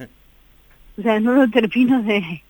O 0.98 1.02
sea, 1.02 1.20
no 1.20 1.34
lo 1.34 1.48
termino 1.50 2.02
de... 2.02 2.42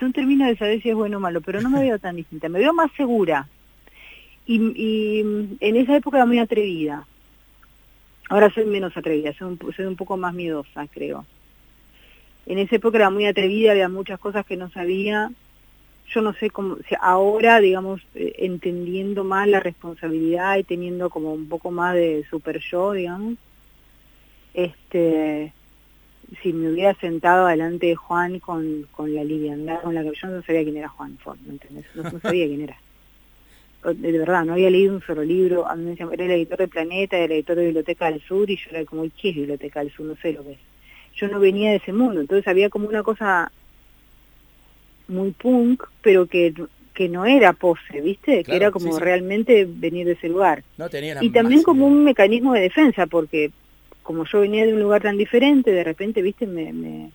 No 0.00 0.12
termino 0.12 0.46
de 0.46 0.56
saber 0.56 0.82
si 0.82 0.90
es 0.90 0.96
bueno 0.96 1.18
o 1.18 1.20
malo, 1.20 1.40
pero 1.40 1.60
no 1.60 1.70
me 1.70 1.80
veo 1.80 2.00
tan 2.00 2.16
distinta. 2.16 2.48
Me 2.48 2.58
veo 2.58 2.74
más 2.74 2.90
segura. 2.96 3.46
Y, 4.44 4.56
y 4.74 5.20
en 5.60 5.76
esa 5.76 5.96
época 5.96 6.16
era 6.16 6.26
muy 6.26 6.40
atrevida. 6.40 7.06
Ahora 8.28 8.50
soy 8.52 8.64
menos 8.64 8.96
atrevida, 8.96 9.32
soy 9.34 9.48
un, 9.48 9.74
soy 9.74 9.86
un 9.86 9.94
poco 9.94 10.16
más 10.16 10.34
miedosa, 10.34 10.86
creo. 10.88 11.24
En 12.46 12.58
esa 12.58 12.76
época 12.76 12.98
era 12.98 13.10
muy 13.10 13.26
atrevida, 13.26 13.70
había 13.70 13.88
muchas 13.88 14.18
cosas 14.18 14.44
que 14.44 14.56
no 14.56 14.68
sabía 14.70 15.30
yo 16.12 16.22
no 16.22 16.32
sé 16.34 16.50
cómo, 16.50 16.78
ahora, 17.00 17.60
digamos, 17.60 18.00
eh, 18.14 18.34
entendiendo 18.38 19.24
más 19.24 19.46
la 19.46 19.60
responsabilidad 19.60 20.56
y 20.56 20.64
teniendo 20.64 21.10
como 21.10 21.32
un 21.32 21.48
poco 21.48 21.70
más 21.70 21.94
de 21.94 22.24
super 22.30 22.60
yo, 22.60 22.92
digamos, 22.92 23.34
este, 24.54 25.52
si 26.42 26.52
me 26.52 26.70
hubiera 26.70 26.94
sentado 26.94 27.46
delante 27.46 27.86
de 27.86 27.96
Juan 27.96 28.38
con, 28.38 28.86
con 28.90 29.14
la 29.14 29.22
liviandad 29.22 29.82
con 29.82 29.94
la 29.94 30.02
que 30.02 30.12
yo 30.20 30.28
no 30.28 30.42
sabía 30.42 30.62
quién 30.62 30.76
era 30.76 30.88
Juan 30.88 31.18
¿me 31.44 31.52
entendés? 31.52 31.86
No, 31.94 32.18
sabía 32.20 32.46
quién 32.46 32.62
era. 32.62 32.76
De 33.84 34.18
verdad, 34.18 34.44
no 34.44 34.54
había 34.54 34.70
leído 34.70 34.94
un 34.94 35.02
solo 35.02 35.22
libro, 35.22 35.68
a 35.68 35.76
mí 35.76 35.84
me 35.84 35.90
decían, 35.90 36.10
era 36.12 36.24
el 36.24 36.32
editor 36.32 36.58
de 36.58 36.68
Planeta, 36.68 37.16
era 37.16 37.26
el 37.26 37.32
editor 37.32 37.56
de 37.56 37.64
Biblioteca 37.66 38.10
del 38.10 38.20
Sur, 38.22 38.50
y 38.50 38.56
yo 38.56 38.70
era 38.70 38.84
como, 38.84 39.02
¿qué 39.02 39.28
es 39.30 39.36
Biblioteca 39.36 39.80
del 39.80 39.92
Sur? 39.92 40.06
No 40.06 40.16
sé 40.16 40.32
lo 40.32 40.42
que 40.42 40.52
es. 40.52 40.58
Yo 41.14 41.28
no 41.28 41.38
venía 41.38 41.70
de 41.70 41.76
ese 41.76 41.92
mundo, 41.92 42.20
entonces 42.20 42.48
había 42.48 42.70
como 42.70 42.88
una 42.88 43.02
cosa 43.02 43.52
muy 45.08 45.32
punk, 45.32 45.84
pero 46.02 46.26
que 46.26 46.54
que 46.98 47.08
no 47.08 47.24
era 47.26 47.52
pose, 47.52 48.00
¿viste? 48.00 48.42
que 48.42 48.56
era 48.56 48.72
como 48.72 48.98
realmente 48.98 49.68
venir 49.68 50.04
de 50.04 50.14
ese 50.14 50.28
lugar. 50.28 50.64
No 50.76 50.90
tenía 50.90 51.22
y 51.22 51.30
también 51.30 51.62
como 51.62 51.86
un 51.86 52.02
mecanismo 52.02 52.54
de 52.54 52.62
defensa, 52.62 53.06
porque 53.06 53.52
como 54.02 54.24
yo 54.24 54.40
venía 54.40 54.66
de 54.66 54.74
un 54.74 54.80
lugar 54.80 55.02
tan 55.02 55.16
diferente, 55.16 55.70
de 55.70 55.84
repente, 55.84 56.22
¿viste? 56.22 56.48
Me, 56.48 56.72
me, 56.72 57.12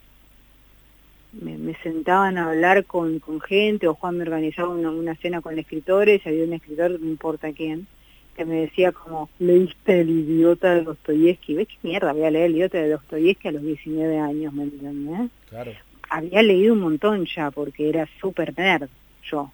me, 1.33 1.75
sentaban 1.83 2.37
a 2.37 2.49
hablar 2.49 2.85
con, 2.85 3.19
con 3.19 3.41
gente, 3.41 3.89
o 3.89 3.93
Juan 3.93 4.15
me 4.15 4.23
organizaba 4.23 4.69
una, 4.69 4.89
una 4.89 5.15
cena 5.15 5.41
con 5.41 5.59
escritores, 5.59 6.25
había 6.25 6.45
un 6.45 6.53
escritor, 6.53 6.91
no 6.91 7.09
importa 7.09 7.51
quién, 7.51 7.85
que 8.37 8.45
me 8.45 8.61
decía 8.61 8.93
como, 8.93 9.29
leíste 9.39 9.99
el 9.99 10.09
idiota 10.11 10.75
de 10.75 10.83
Dostoyevsky, 10.83 11.55
¿ves 11.55 11.67
qué 11.67 11.75
mierda 11.89 12.13
voy 12.13 12.23
a 12.23 12.31
leer 12.31 12.45
el 12.45 12.55
idiota 12.55 12.77
de 12.77 12.91
Dostoyevsky 12.91 13.49
a 13.49 13.51
los 13.51 13.63
19 13.63 14.17
años, 14.17 14.53
¿me 14.53 14.63
entiendes? 14.63 15.29
Claro 15.49 15.73
había 16.13 16.43
leído 16.43 16.73
un 16.73 16.81
montón 16.81 17.25
ya, 17.25 17.49
porque 17.49 17.89
era 17.89 18.07
súper 18.21 18.57
nerd 18.57 18.87
yo. 19.23 19.51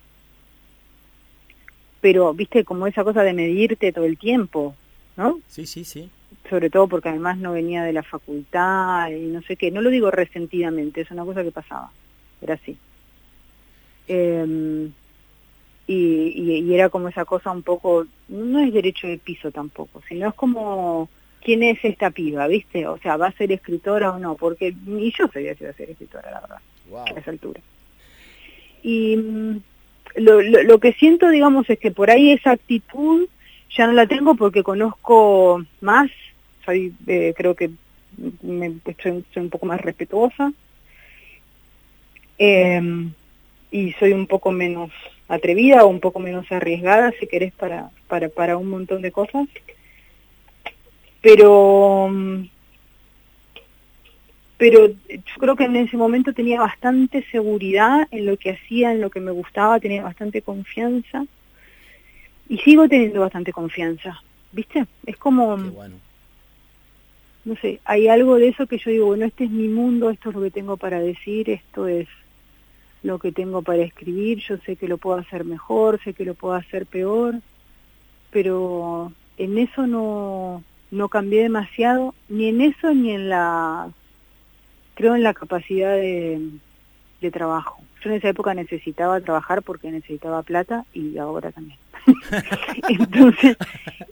Pero, 2.01 2.33
viste, 2.33 2.65
como 2.65 2.85
esa 2.85 3.03
cosa 3.03 3.23
de 3.23 3.33
medirte 3.33 3.93
todo 3.93 4.05
el 4.05 4.17
tiempo, 4.17 4.75
¿no? 5.15 5.39
Sí, 5.47 5.65
sí, 5.65 5.85
sí. 5.85 6.09
Sobre 6.49 6.69
todo 6.69 6.87
porque 6.87 7.09
además 7.09 7.37
no 7.37 7.53
venía 7.53 7.83
de 7.83 7.93
la 7.93 8.03
facultad 8.03 9.09
y 9.09 9.27
no 9.27 9.41
sé 9.41 9.55
qué. 9.55 9.71
No 9.71 9.81
lo 9.81 9.89
digo 9.89 10.11
resentidamente, 10.11 11.01
es 11.01 11.11
una 11.11 11.25
cosa 11.25 11.43
que 11.43 11.51
pasaba. 11.51 11.91
Era 12.41 12.55
así. 12.55 12.77
Em, 14.07 14.91
y, 15.87 16.63
y, 16.65 16.73
era 16.73 16.89
como 16.89 17.07
esa 17.07 17.25
cosa 17.25 17.51
un 17.51 17.63
poco, 17.63 18.05
no 18.27 18.59
es 18.59 18.73
derecho 18.73 19.07
de 19.07 19.17
piso 19.17 19.51
tampoco, 19.51 20.01
sino 20.07 20.29
es 20.29 20.33
como 20.35 21.09
quién 21.43 21.63
es 21.63 21.79
esta 21.83 22.11
piba, 22.11 22.47
¿viste? 22.47 22.87
O 22.87 22.97
sea, 22.97 23.17
¿va 23.17 23.27
a 23.27 23.37
ser 23.37 23.51
escritora 23.51 24.11
o 24.11 24.19
no? 24.19 24.35
Porque 24.35 24.73
ni 24.85 25.11
yo 25.11 25.27
sabía 25.27 25.55
si 25.55 25.63
iba 25.63 25.71
a 25.71 25.75
ser 25.75 25.89
escritora, 25.89 26.31
la 26.31 26.41
verdad, 26.41 27.05
a 27.15 27.19
esa 27.19 27.31
altura. 27.31 27.61
Y 28.83 29.17
mm, 29.17 29.59
lo, 30.15 30.41
lo, 30.41 30.79
que 30.79 30.93
siento, 30.93 31.29
digamos, 31.29 31.69
es 31.69 31.79
que 31.79 31.91
por 31.91 32.09
ahí 32.09 32.31
esa 32.31 32.51
actitud 32.51 33.27
ya 33.75 33.87
no 33.87 33.93
la 33.93 34.07
tengo 34.07 34.35
porque 34.35 34.63
conozco 34.63 35.63
más, 35.81 36.09
soy, 36.65 36.93
eh, 37.07 37.33
creo 37.35 37.55
que 37.55 37.69
me, 38.41 38.73
soy, 39.01 39.23
un 39.35 39.49
poco 39.49 39.65
más 39.65 39.79
respetuosa 39.79 40.51
em, 42.37 43.11
y 43.71 43.93
soy 43.93 44.13
un 44.13 44.27
poco 44.27 44.51
menos 44.51 44.91
atrevida 45.27 45.83
o 45.83 45.87
un 45.87 45.99
poco 45.99 46.19
menos 46.19 46.51
arriesgada, 46.51 47.13
si 47.19 47.27
querés, 47.27 47.53
para, 47.53 47.91
para, 48.07 48.29
para 48.29 48.57
un 48.57 48.69
montón 48.69 49.01
de 49.01 49.11
cosas 49.11 49.47
pero 51.21 52.09
pero 54.59 54.87
yo 54.87 55.35
creo 55.39 55.55
que 55.55 55.63
en 55.63 55.77
ese 55.77 55.95
momento 55.95 56.33
tenía 56.33 56.59
bastante 56.59 57.23
seguridad 57.31 58.09
en 58.11 58.25
lo 58.25 58.35
que 58.35 58.51
hacía, 58.51 58.91
en 58.91 58.99
lo 58.99 59.09
que 59.09 59.21
me 59.21 59.31
gustaba, 59.31 59.79
tenía 59.79 60.03
bastante 60.03 60.41
confianza 60.41 61.25
y 62.49 62.57
sigo 62.57 62.89
teniendo 62.89 63.21
bastante 63.21 63.53
confianza, 63.53 64.21
¿viste? 64.51 64.85
Es 65.05 65.15
como, 65.15 65.55
no 67.45 67.55
sé, 67.61 67.79
hay 67.85 68.09
algo 68.09 68.35
de 68.35 68.49
eso 68.49 68.67
que 68.67 68.79
yo 68.79 68.91
digo, 68.91 69.05
bueno, 69.05 69.25
este 69.25 69.45
es 69.45 69.49
mi 69.49 69.69
mundo, 69.69 70.09
esto 70.09 70.29
es 70.29 70.35
lo 70.35 70.41
que 70.41 70.51
tengo 70.51 70.75
para 70.75 70.99
decir, 70.99 71.49
esto 71.49 71.87
es 71.87 72.09
lo 73.01 73.17
que 73.17 73.31
tengo 73.31 73.61
para 73.61 73.83
escribir, 73.83 74.39
yo 74.39 74.57
sé 74.65 74.75
que 74.75 74.89
lo 74.89 74.97
puedo 74.97 75.19
hacer 75.19 75.45
mejor, 75.45 76.01
sé 76.03 76.13
que 76.13 76.25
lo 76.25 76.33
puedo 76.33 76.55
hacer 76.55 76.85
peor, 76.85 77.35
pero 78.29 79.13
en 79.37 79.57
eso 79.57 79.87
no, 79.87 80.65
no 80.91 81.09
cambié 81.09 81.43
demasiado, 81.43 82.15
ni 82.27 82.47
en 82.47 82.61
eso 82.61 82.93
ni 82.93 83.11
en 83.11 83.29
la, 83.29 83.89
creo 84.95 85.15
en 85.15 85.23
la 85.23 85.33
capacidad 85.33 85.95
de, 85.95 86.41
de 87.21 87.31
trabajo. 87.31 87.81
Yo 88.03 88.09
en 88.09 88.17
esa 88.17 88.29
época 88.29 88.53
necesitaba 88.53 89.19
trabajar 89.21 89.61
porque 89.61 89.91
necesitaba 89.91 90.41
plata 90.43 90.85
y 90.93 91.17
ahora 91.17 91.51
también. 91.51 91.77
Entonces, 92.89 93.57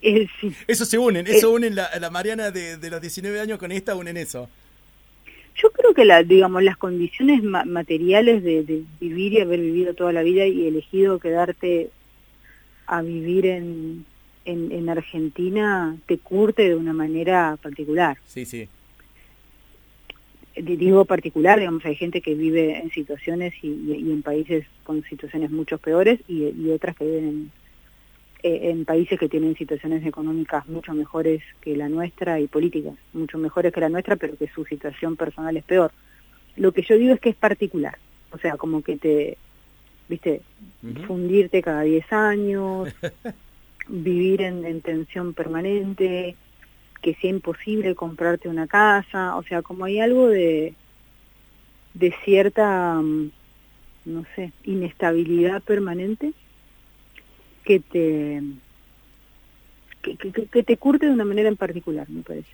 eh, 0.01 0.27
sí. 0.39 0.53
Eso 0.67 0.85
se 0.85 0.97
unen, 0.97 1.25
eso 1.27 1.49
eh, 1.49 1.55
unen 1.55 1.75
la, 1.75 1.89
la 1.99 2.09
Mariana 2.09 2.51
de, 2.51 2.77
de, 2.77 2.89
los 2.89 3.01
19 3.01 3.39
años 3.39 3.57
con 3.57 3.71
esta, 3.71 3.95
unen 3.95 4.17
eso. 4.17 4.49
Yo 5.55 5.71
creo 5.71 5.93
que 5.93 6.05
la, 6.05 6.21
digamos, 6.21 6.61
las 6.61 6.77
condiciones 6.77 7.41
materiales 7.43 8.43
de, 8.43 8.63
de, 8.63 8.83
vivir 8.99 9.33
y 9.33 9.41
haber 9.41 9.59
vivido 9.59 9.93
toda 9.95 10.11
la 10.11 10.21
vida 10.21 10.45
y 10.45 10.67
elegido 10.67 11.19
quedarte 11.19 11.89
a 12.85 13.01
vivir 13.01 13.47
en, 13.47 14.05
en, 14.47 14.71
en 14.71 14.89
Argentina 14.89 15.95
te 16.05 16.17
curte 16.17 16.69
de 16.69 16.75
una 16.75 16.93
manera 16.93 17.57
particular. 17.61 18.17
Sí, 18.25 18.45
sí. 18.45 18.67
digo 20.55 21.05
particular, 21.05 21.59
digamos, 21.59 21.85
hay 21.85 21.95
gente 21.95 22.21
que 22.21 22.33
vive 22.33 22.79
en 22.79 22.89
situaciones 22.91 23.53
y, 23.61 24.11
en 24.11 24.23
países 24.23 24.65
con 24.83 25.03
situaciones 25.03 25.51
mucho 25.51 25.77
peores 25.77 26.19
y, 26.27 26.69
otras 26.69 26.95
que 26.95 27.05
viven 27.05 27.25
en, 27.25 27.51
eh, 28.43 28.69
en, 28.69 28.85
países 28.85 29.19
que 29.19 29.27
tienen 29.27 29.55
situaciones 29.55 30.05
económicas 30.05 30.67
mucho 30.67 30.93
mejores 30.93 31.43
que 31.59 31.75
la 31.75 31.89
nuestra 31.89 32.39
y 32.39 32.47
políticas 32.47 32.95
mucho 33.13 33.37
mejores 33.37 33.73
que 33.73 33.81
la 33.81 33.89
nuestra, 33.89 34.15
pero 34.15 34.37
que 34.37 34.47
su 34.47 34.63
situación 34.65 35.17
personal 35.17 35.57
es 35.57 35.63
peor. 35.65 35.91
Lo 36.55 36.71
que 36.71 36.83
yo 36.83 36.97
digo 36.97 37.13
es 37.13 37.19
que 37.19 37.29
es 37.29 37.35
particular, 37.35 37.97
o 38.31 38.37
sea, 38.37 38.55
como 38.55 38.81
que 38.81 38.97
te, 38.97 39.37
viste, 40.07 40.41
fundirte 41.05 41.61
cada 41.61 41.81
10 41.81 42.13
años, 42.13 42.89
vivir 43.87 44.41
en, 44.41 44.65
en 44.65 44.81
tensión 44.81 45.33
permanente, 45.33 46.35
que 47.01 47.15
sea 47.15 47.29
imposible 47.29 47.95
comprarte 47.95 48.49
una 48.49 48.67
casa, 48.67 49.35
o 49.35 49.43
sea, 49.43 49.61
como 49.61 49.85
hay 49.85 49.99
algo 49.99 50.27
de, 50.27 50.73
de 51.93 52.13
cierta, 52.23 52.95
mm, 52.95 53.31
no 54.05 54.25
sé, 54.35 54.51
inestabilidad 54.63 55.61
permanente 55.61 56.33
que 57.63 57.79
te, 57.79 58.41
que, 60.01 60.63
te 60.63 60.77
curte 60.77 61.05
de 61.05 61.11
una 61.11 61.25
manera 61.25 61.49
en 61.49 61.57
particular, 61.57 62.09
me 62.09 62.21
parece. 62.21 62.51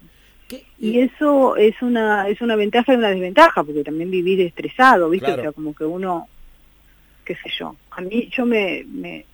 Y 0.78 1.00
eso 1.00 1.56
es 1.56 1.82
una 1.82 2.28
es 2.28 2.42
una 2.42 2.56
ventaja 2.56 2.94
y 2.94 2.98
una 2.98 3.10
desventaja, 3.10 3.64
porque 3.64 3.84
también 3.84 4.12
vivir 4.12 4.42
estresado, 4.42 5.10
¿viste? 5.10 5.32
O 5.32 5.36
sea, 5.36 5.52
como 5.52 5.74
que 5.74 5.86
uno, 5.86 6.28
qué 7.26 7.36
sé 7.36 7.50
yo, 7.58 7.76
a 7.92 8.02
mí 8.02 8.30
yo 8.32 8.46
me, 8.46 8.86
me 8.88 9.26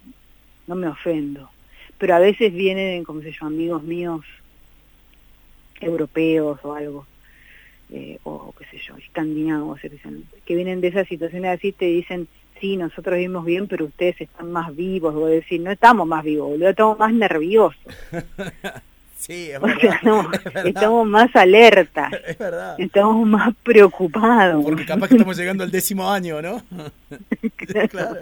no 0.68 0.76
me 0.76 0.88
ofendo, 0.88 1.50
pero 2.00 2.16
a 2.16 2.20
veces 2.20 2.52
vienen, 2.54 3.04
como 3.04 3.22
sé 3.22 3.32
yo, 3.32 3.46
amigos 3.46 3.84
míos 3.84 4.26
europeos 5.82 6.60
o 6.64 6.74
algo, 6.74 7.06
eh, 7.92 8.18
o 8.24 8.54
qué 8.58 8.66
sé 8.66 8.84
yo, 8.86 8.98
escandinavos, 8.98 9.80
que 10.46 10.56
vienen 10.56 10.82
de 10.82 10.88
esas 10.88 11.08
situaciones 11.08 11.58
así, 11.58 11.72
te 11.72 11.86
dicen, 11.86 12.28
sí, 12.60 12.78
nosotros 12.78 13.16
vivimos 13.16 13.46
bien, 13.46 13.68
pero 13.68 13.86
ustedes 13.86 14.20
están 14.22 14.52
más 14.52 14.76
vivos, 14.76 15.14
o 15.14 15.26
decir, 15.28 15.62
no 15.62 15.72
estamos 15.72 16.08
más 16.08 16.24
vivos, 16.24 16.50
boludo, 16.50 16.70
estamos 16.70 16.98
más 16.98 17.14
nerviosos. 17.14 17.80
Sí, 19.20 19.52
es 19.52 19.60
verdad, 19.60 20.26
estamos 20.66 21.06
más 21.06 21.36
alerta. 21.36 22.10
Es 22.26 22.38
verdad. 22.38 22.76
Estamos 22.80 23.28
más 23.28 23.54
preocupados. 23.64 24.64
Porque 24.64 24.86
capaz 24.86 25.10
que 25.10 25.16
estamos 25.16 25.38
llegando 25.38 25.66
al 25.66 25.72
décimo 25.72 26.10
año, 26.10 26.42
¿no? 26.42 26.64
claro. 27.90 28.22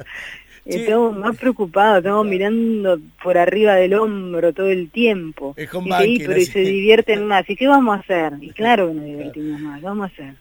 Estamos 0.67 1.15
más 1.15 1.37
preocupados, 1.37 1.99
estamos 1.99 2.25
mirando 2.25 2.99
por 3.23 3.37
arriba 3.37 3.75
del 3.75 3.93
hombro 3.93 4.53
todo 4.53 4.67
el 4.67 4.89
tiempo. 4.89 5.55
y, 5.57 6.19
pero 6.19 6.41
se 6.41 6.59
divierten 6.59 7.25
más. 7.25 7.49
¿Y 7.49 7.55
qué 7.55 7.67
vamos 7.67 7.97
a 7.97 7.99
hacer? 8.01 8.33
Y 8.41 8.51
claro 8.51 8.89
que 8.89 8.93
nos 8.95 9.05
divertimos 9.05 9.61
más. 9.61 9.79
¿Qué 9.79 9.85
vamos 9.85 10.09
a 10.09 10.13
hacer? 10.13 10.33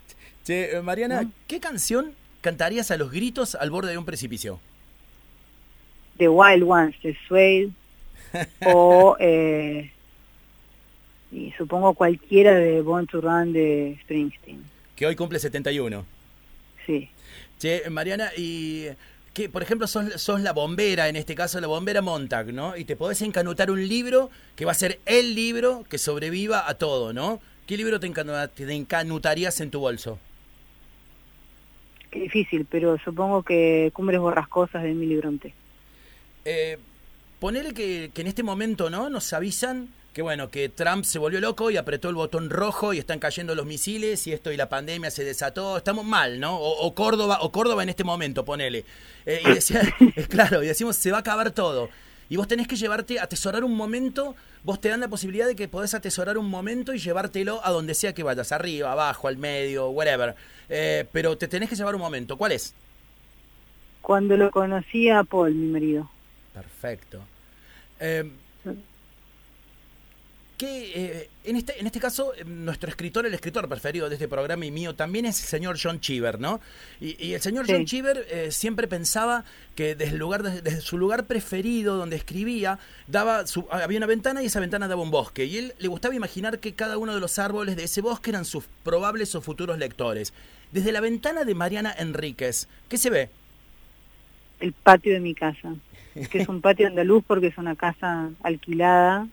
Che, 0.45 0.77
eh, 0.77 0.83
Mariana, 0.83 1.31
¿qué 1.47 1.61
canción 1.61 2.13
cantarías 2.41 2.91
a 2.91 2.97
los 2.97 3.13
gritos 3.13 3.55
al 3.55 3.71
borde 3.71 3.93
de 3.93 3.99
un 3.99 4.05
precipicio? 4.05 4.61
The 6.19 6.29
Wild 6.29 6.65
Ones, 6.65 6.95
de 7.03 7.17
Suede, 7.29 7.71
o 8.67 9.17
eh, 9.21 9.91
y 11.31 11.53
supongo 11.53 11.95
cualquiera 11.95 12.55
de 12.55 12.81
Born 12.81 13.07
to 13.07 13.21
Run 13.21 13.53
de 13.53 13.99
Springsteen. 14.03 14.65
Que 14.95 15.07
hoy 15.07 15.15
cumple 15.15 15.39
71. 15.39 16.05
Sí. 16.87 17.11
Che, 17.59 17.89
Mariana, 17.91 18.31
y 18.37 18.87
que, 19.37 19.51
por 19.51 19.63
ejemplo, 19.63 19.87
sos, 19.87 20.41
la 20.41 20.55
bombera, 20.55 21.11
en 21.11 21.17
este 21.17 21.35
caso 21.35 21.61
la 21.61 21.67
bombera 21.67 22.01
Montag, 22.01 22.55
¿no? 22.55 22.75
Y 22.75 22.87
te 22.87 22.97
podés 22.97 23.21
encanutar 23.21 23.71
un 23.71 23.87
libro 23.87 24.31
que 24.57 24.65
va 24.65 24.73
a 24.73 24.75
ser 24.75 24.99
el 25.05 25.35
libro 25.35 25.85
que 25.91 25.99
sobreviva 25.99 26.67
a 26.67 26.73
todo, 26.77 27.13
¿no? 27.13 27.39
¿Qué 27.67 27.77
libro 27.77 28.01
te, 28.01 28.07
encanutarías 28.07 29.61
en 29.61 29.71
tu 29.71 29.81
bolso? 29.81 30.19
Qué 32.11 32.21
difícil, 32.21 32.65
pero 32.65 32.97
supongo 32.97 33.43
que 33.43 33.91
Cumbres 33.93 34.21
Borrascosas 34.21 34.83
de 34.83 34.93
Emily 34.93 35.17
Bronte. 35.17 35.53
Eh, 36.47 36.79
ponele 37.39 37.75
que, 37.75 38.11
que 38.15 38.23
en 38.23 38.29
este 38.29 38.43
momento, 38.43 38.89
¿no? 38.89 39.11
Nos 39.11 39.35
avisan 39.35 39.91
que 40.17 40.23
bueno, 40.23 40.49
que 40.51 40.71
Trump 40.71 41.05
se 41.05 41.19
volvió 41.19 41.43
loco 41.43 41.71
y 41.71 41.77
apretó 41.77 42.09
el 42.09 42.15
botón 42.15 42.49
rojo 42.49 42.95
y 42.95 42.99
están 42.99 43.19
cayendo 43.19 43.55
los 43.55 43.67
misiles 43.67 44.27
y 44.27 44.33
esto 44.33 44.51
y 44.51 44.57
la 44.57 44.67
pandemia 44.67 45.11
se 45.11 45.25
desató, 45.25 45.77
estamos 45.77 46.07
mal, 46.07 46.41
¿no? 46.41 46.59
O, 46.59 46.95
Córdoba, 46.95 47.41
o 47.43 47.53
Córdoba 47.53 47.83
en 47.83 47.91
este 47.91 48.03
momento, 48.03 48.43
ponele. 48.43 48.87
Eh, 49.27 49.43
y 49.45 49.53
decía, 49.53 49.83
claro, 50.31 50.63
y 50.63 50.69
decimos, 50.69 50.97
se 50.97 51.11
va 51.11 51.19
a 51.19 51.21
acabar 51.21 51.51
todo. 51.51 51.91
Y 52.31 52.37
vos 52.37 52.49
tenés 52.49 52.67
que 52.67 52.77
llevarte, 52.77 53.21
atesorar 53.21 53.63
un 53.63 53.77
momento, 53.77 54.35
vos 54.65 54.81
te 54.81 54.89
dan 54.89 55.01
la 55.01 55.09
posibilidad 55.09 55.47
de 55.47 55.55
que 55.55 55.69
podés 55.69 55.93
atesorar 55.93 56.39
un 56.39 56.49
momento 56.49 56.95
y 56.95 56.99
llevártelo 56.99 57.61
a 57.63 57.71
donde 57.71 57.93
sea 57.93 58.15
que 58.15 58.23
vayas, 58.23 58.53
arriba, 58.53 58.93
abajo, 58.93 59.29
al 59.29 59.37
medio, 59.37 59.91
whatever. 59.91 60.35
Eh, 60.71 61.05
pero 61.13 61.37
te 61.37 61.47
tenés 61.47 61.69
que 61.69 61.77
llevar 61.77 61.95
un 61.95 62.01
momento, 62.01 62.39
¿cuál 62.39 62.53
es? 62.53 62.73
Cuando 64.01 64.39
lo 64.39 64.51
conocí 64.51 65.11
a 65.11 65.25
Paul, 65.25 65.55
mi 65.55 65.67
marido. 65.67 66.11
Perfecto. 66.55 67.21
Eh, 68.01 68.31
que 70.57 70.93
eh, 70.95 71.31
en, 71.45 71.57
este, 71.57 71.79
en 71.79 71.87
este 71.87 72.01
caso 72.01 72.33
eh, 72.35 72.45
nuestro 72.45 72.89
escritor, 72.89 73.27
el 73.27 73.35
escritor 73.35 73.69
preferido 73.69 74.09
de 74.09 74.15
este 74.15 74.27
programa 74.27 74.65
y 74.65 74.71
mío 74.71 74.95
también 74.95 75.27
es 75.27 75.41
el 75.41 75.47
señor 75.47 75.77
John 75.81 76.01
Cheever, 76.01 76.41
¿no? 76.41 76.61
Y, 77.01 77.35
el 77.35 77.41
señor 77.41 77.67
John 77.69 77.85
Cheever 77.85 78.27
eh, 78.31 78.51
siempre 78.51 78.89
pensaba 78.89 79.45
que 79.75 79.95
desde, 79.95 80.15
el 80.15 80.19
lugar, 80.19 80.43
desde 80.43 80.81
su 80.81 80.97
lugar 80.97 81.27
preferido 81.27 81.97
donde 81.97 82.17
escribía, 82.17 82.79
daba 83.07 83.47
su, 83.47 83.67
había 83.71 83.99
una 83.99 84.07
ventana 84.07 84.43
y 84.43 84.47
esa 84.47 84.61
ventana 84.61 84.89
daba 84.89 85.03
un 85.03 85.11
bosque. 85.11 85.45
Y 85.45 85.59
él 85.59 85.75
le 85.79 85.89
gustaba 85.89 86.15
imaginar 86.15 86.59
que 86.59 86.73
cada 86.73 86.97
uno 86.97 87.15
de 87.15 87.21
los 87.21 87.39
árboles 87.39 87.77
de 87.77 87.85
ese 87.85 88.01
bosque 88.01 88.31
eran 88.31 88.47
sus 88.47 88.65
probables 88.83 89.35
o 89.35 89.43
futuros 89.43 89.79
lectores. 89.79 90.33
Desde 90.73 90.93
la 90.93 91.01
ventana 91.01 91.45
de 91.45 91.55
Mariana 91.55 91.95
Enríquez, 91.97 92.69
¿qué 92.89 92.97
se 92.97 93.11
ve? 93.11 93.29
El 94.59 94.73
patio 94.73 95.13
de 95.13 95.21
mi 95.21 95.35
casa, 95.35 95.75
que 96.31 96.39
es 96.39 96.49
un 96.49 96.63
patio 96.63 96.87
andaluz 96.87 97.23
porque 97.27 97.49
es 97.49 97.59
una 97.59 97.77
casa 97.77 98.31
alquilada 98.43 99.29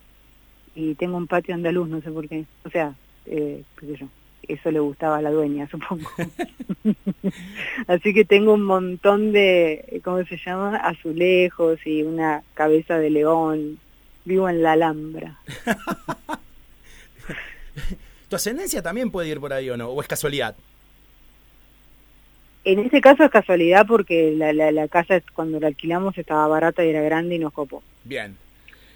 y 0.76 0.96
tengo 0.96 1.18
un 1.18 1.28
patio 1.28 1.54
andaluz, 1.54 1.88
no 1.88 2.02
sé 2.02 2.12
por 2.12 2.28
qué. 2.28 2.46
O 2.66 2.70
sea, 2.70 2.96
eh, 3.26 3.64
yo, 3.82 4.08
eso 4.48 4.72
le 4.72 4.80
gustaba 4.80 5.18
a 5.18 5.22
la 5.22 5.32
dueña, 5.32 5.68
supongo. 5.70 6.10
Así 7.88 8.14
que 8.14 8.26
tengo 8.26 8.54
un 8.54 8.64
montón 8.64 9.32
de, 9.32 10.02
¿cómo 10.04 10.24
se 10.26 10.38
llama? 10.38 10.78
Azulejos 10.78 11.80
y 11.86 12.04
una 12.04 12.44
cabeza 12.54 12.98
de 12.98 13.10
león. 13.10 13.80
Vivo 14.26 14.48
en 14.48 14.64
la 14.64 14.72
Alhambra. 14.74 15.38
¿Tu 18.30 18.36
ascendencia 18.36 18.82
también 18.82 19.12
puede 19.12 19.28
ir 19.30 19.40
por 19.40 19.52
ahí 19.52 19.70
o 19.70 19.78
no? 19.78 19.90
¿O 19.90 20.02
es 20.02 20.08
casualidad? 20.08 20.56
En 22.64 22.80
ese 22.80 23.02
caso 23.02 23.26
es 23.26 23.32
casualidad 23.32 23.86
porque 23.86 24.34
la, 24.36 24.54
la, 24.54 24.72
la 24.72 24.88
casa 24.88 25.22
cuando 25.34 25.60
la 25.60 25.68
alquilamos 25.68 26.18
estaba 26.18 26.48
barata 26.48 26.86
y 26.86 26.90
era 26.90 27.02
grande 27.02 27.36
y 27.36 27.40
nos 27.40 27.52
copó. 27.52 27.84
Bien 28.06 28.38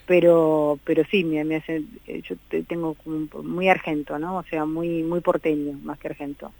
pero 0.08 0.80
pero 0.84 1.03
sí 1.12 1.24
me, 1.24 1.43
me 1.43 1.58
hace 1.58 1.84
eh, 2.08 2.22
yo 2.28 2.36
tengo 2.68 2.95
muy 3.43 3.68
argento 3.68 4.18
no 4.18 4.38
o 4.38 4.43
sea 4.43 4.66
muy 4.66 5.03
muy 5.03 5.20
porteño 5.20 5.74
más 5.84 5.99
que 5.99 6.08
argento 6.08 6.51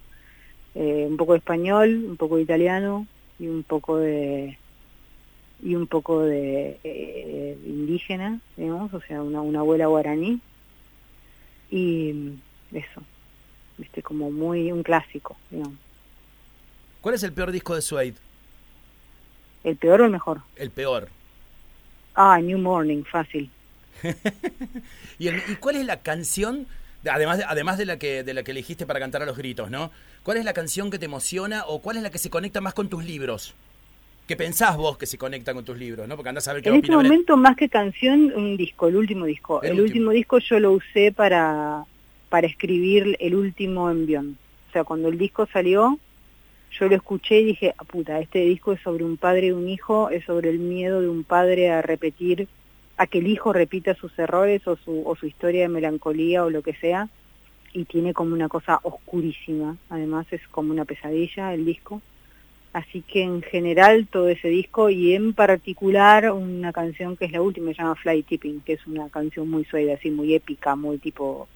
eh, 0.76 1.08
un 1.10 1.18
poco 1.18 1.32
de 1.32 1.40
español 1.40 1.90
un 2.10 2.18
poco 2.18 2.36
de 2.36 2.44
italiano 2.44 3.08
y 3.40 3.48
un 3.48 3.64
poco 3.64 3.98
de 3.98 4.58
y 5.64 5.74
un 5.74 5.88
poco 5.88 6.22
de 6.22 6.78
eh, 6.84 7.58
indígena 7.66 8.40
digamos 8.58 8.94
o 8.94 9.02
sea 9.02 9.24
una, 9.24 9.42
una 9.42 9.60
abuela 9.60 9.88
guaraní 9.88 10.40
y 11.72 12.34
eso 12.74 13.02
viste 13.78 14.04
como 14.04 14.30
muy 14.30 14.72
un 14.72 14.84
clásico 14.84 15.38
digamos 15.50 15.78
¿Cuál 17.00 17.16
es 17.16 17.24
el 17.24 17.32
peor 17.32 17.52
disco 17.52 17.74
de 17.74 17.82
Suede? 17.82 18.16
¿El 19.64 19.78
peor 19.78 20.02
o 20.02 20.06
el 20.06 20.12
mejor? 20.12 20.42
El 20.58 20.72
peor. 20.72 21.08
Ah, 22.20 22.42
New 22.42 22.58
Morning, 22.58 23.04
fácil. 23.04 23.48
¿Y, 25.20 25.30
cuál 25.60 25.76
es 25.76 25.86
la 25.86 26.02
canción, 26.02 26.66
además, 27.08 27.38
de, 27.38 27.44
además 27.44 27.78
de, 27.78 27.86
la 27.86 28.00
que, 28.00 28.24
de 28.24 28.34
la 28.34 28.42
que 28.42 28.52
elegiste 28.52 28.88
para 28.88 29.00
cantar 29.00 29.22
a 29.22 29.28
los 29.28 29.38
gritos, 29.38 29.70
¿no? 29.70 29.92
¿Cuál 30.24 30.38
es 30.38 30.44
la 30.44 30.54
canción 30.54 30.90
que 30.90 30.98
te 30.98 31.06
emociona 31.06 31.66
o 31.68 31.80
cuál 31.80 31.98
es 31.98 32.04
la 32.04 32.10
que 32.10 32.18
se 32.18 32.32
conecta 32.32 32.60
más 32.60 32.74
con 32.74 32.90
tus 32.90 33.06
libros? 33.06 33.54
¿Qué 34.28 34.36
pensás 34.36 34.76
vos 34.78 34.98
que 34.98 35.06
se 35.06 35.20
conecta 35.20 35.54
con 35.54 35.64
tus 35.64 35.78
libros, 35.78 36.08
no? 36.08 36.16
Porque 36.16 36.30
andás 36.30 36.48
a 36.48 36.54
ver 36.54 36.64
qué 36.64 36.70
En 36.70 36.78
este 36.78 36.92
momento, 36.92 37.38
más 37.38 37.56
que 37.56 37.70
canción, 37.70 38.34
un 38.36 38.58
disco, 38.58 38.88
el 38.88 38.96
último 38.96 39.26
disco. 39.26 39.62
El, 39.62 39.80
último. 39.80 40.10
disco 40.10 40.40
yo 40.40 40.60
lo 40.60 40.72
usé 40.72 41.12
para, 41.12 41.86
para 42.30 42.48
escribir 42.48 43.16
el 43.20 43.36
último 43.36 43.92
envión. 43.92 44.40
O 44.70 44.72
sea, 44.74 44.84
cuando 44.84 45.10
el 45.10 45.20
disco 45.20 45.48
salió, 45.54 46.00
yo 46.72 46.88
lo 46.88 46.96
escuché 46.96 47.40
y 47.40 47.46
dije, 47.46 47.74
ah, 47.78 47.84
puta, 47.84 48.20
este 48.20 48.40
disco 48.40 48.74
es 48.74 48.82
sobre 48.82 49.04
un 49.04 49.18
padre 49.18 49.48
y 49.48 49.52
un 49.52 49.68
hijo, 49.70 50.10
es 50.10 50.26
sobre 50.26 50.50
el 50.50 50.60
miedo 50.60 51.02
de 51.02 51.10
un 51.10 51.24
padre 51.24 51.72
a 51.72 51.82
repetir, 51.82 52.48
a 52.98 53.08
que 53.08 53.20
el 53.20 53.28
hijo 53.28 53.54
repita 53.54 53.96
sus 53.96 54.18
errores 54.18 54.68
o 54.68 54.76
su, 54.76 55.04
o 55.06 55.16
su 55.16 55.28
historia 55.28 55.62
de 55.62 55.70
melancolía 55.70 56.44
o 56.44 56.50
lo 56.50 56.62
que 56.62 56.74
sea, 56.74 57.10
y 57.74 57.86
tiene 57.86 58.14
como 58.14 58.34
una 58.34 58.50
cosa 58.50 58.80
oscurísima, 58.84 59.78
además 59.90 60.26
es 60.32 60.42
como 60.50 60.72
una 60.72 60.86
pesadilla 60.86 61.54
el 61.54 61.66
disco. 61.66 62.02
Así 62.74 63.02
que 63.02 63.24
en 63.24 63.42
general 63.42 64.08
todo 64.08 64.30
ese 64.30 64.50
disco 64.50 64.90
y 64.90 65.14
en 65.14 65.34
particular 65.34 66.32
una 66.32 66.72
canción 66.74 67.18
que 67.18 67.26
es 67.26 67.32
la 67.32 67.42
última, 67.42 67.72
se 67.72 67.78
llama 67.78 67.96
Fly 67.96 68.24
Tipping, 68.24 68.62
que 68.62 68.74
es 68.74 68.86
una 68.86 69.10
canción 69.10 69.50
muy 69.50 69.66
suave, 69.66 69.94
así 69.94 70.12
muy 70.12 70.36
épica, 70.36 70.76
muy 70.76 70.98
tipo, 71.00 71.48